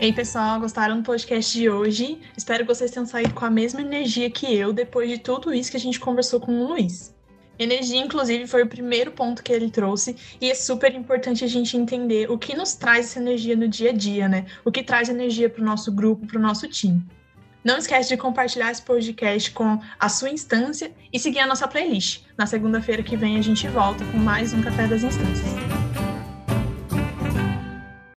Ei, 0.00 0.14
pessoal, 0.14 0.58
gostaram 0.58 0.96
do 0.96 1.02
podcast 1.02 1.52
de 1.52 1.68
hoje? 1.68 2.18
Espero 2.34 2.64
que 2.64 2.74
vocês 2.74 2.90
tenham 2.90 3.04
saído 3.04 3.34
com 3.34 3.44
a 3.44 3.50
mesma 3.50 3.82
energia 3.82 4.30
que 4.30 4.56
eu, 4.56 4.72
depois 4.72 5.10
de 5.10 5.18
tudo 5.18 5.52
isso 5.52 5.70
que 5.70 5.76
a 5.76 5.80
gente 5.80 6.00
conversou 6.00 6.40
com 6.40 6.58
o 6.58 6.68
Luiz. 6.68 7.19
Energia, 7.60 8.00
inclusive, 8.00 8.46
foi 8.46 8.62
o 8.62 8.66
primeiro 8.66 9.12
ponto 9.12 9.42
que 9.42 9.52
ele 9.52 9.70
trouxe, 9.70 10.16
e 10.40 10.50
é 10.50 10.54
super 10.54 10.94
importante 10.94 11.44
a 11.44 11.46
gente 11.46 11.76
entender 11.76 12.30
o 12.30 12.38
que 12.38 12.56
nos 12.56 12.72
traz 12.74 13.04
essa 13.04 13.20
energia 13.20 13.54
no 13.54 13.68
dia 13.68 13.90
a 13.90 13.92
dia, 13.92 14.26
né? 14.26 14.46
O 14.64 14.72
que 14.72 14.82
traz 14.82 15.10
energia 15.10 15.50
para 15.50 15.60
o 15.60 15.64
nosso 15.64 15.92
grupo, 15.92 16.26
para 16.26 16.38
o 16.38 16.42
nosso 16.42 16.66
time. 16.66 17.04
Não 17.62 17.76
esquece 17.76 18.08
de 18.08 18.16
compartilhar 18.16 18.70
esse 18.70 18.80
podcast 18.80 19.50
com 19.50 19.78
a 19.98 20.08
sua 20.08 20.30
instância 20.30 20.90
e 21.12 21.18
seguir 21.18 21.40
a 21.40 21.46
nossa 21.46 21.68
playlist. 21.68 22.22
Na 22.34 22.46
segunda-feira 22.46 23.02
que 23.02 23.14
vem 23.14 23.36
a 23.36 23.42
gente 23.42 23.68
volta 23.68 24.06
com 24.06 24.16
mais 24.16 24.54
um 24.54 24.62
Café 24.62 24.86
das 24.86 25.02
Instâncias. 25.02 25.99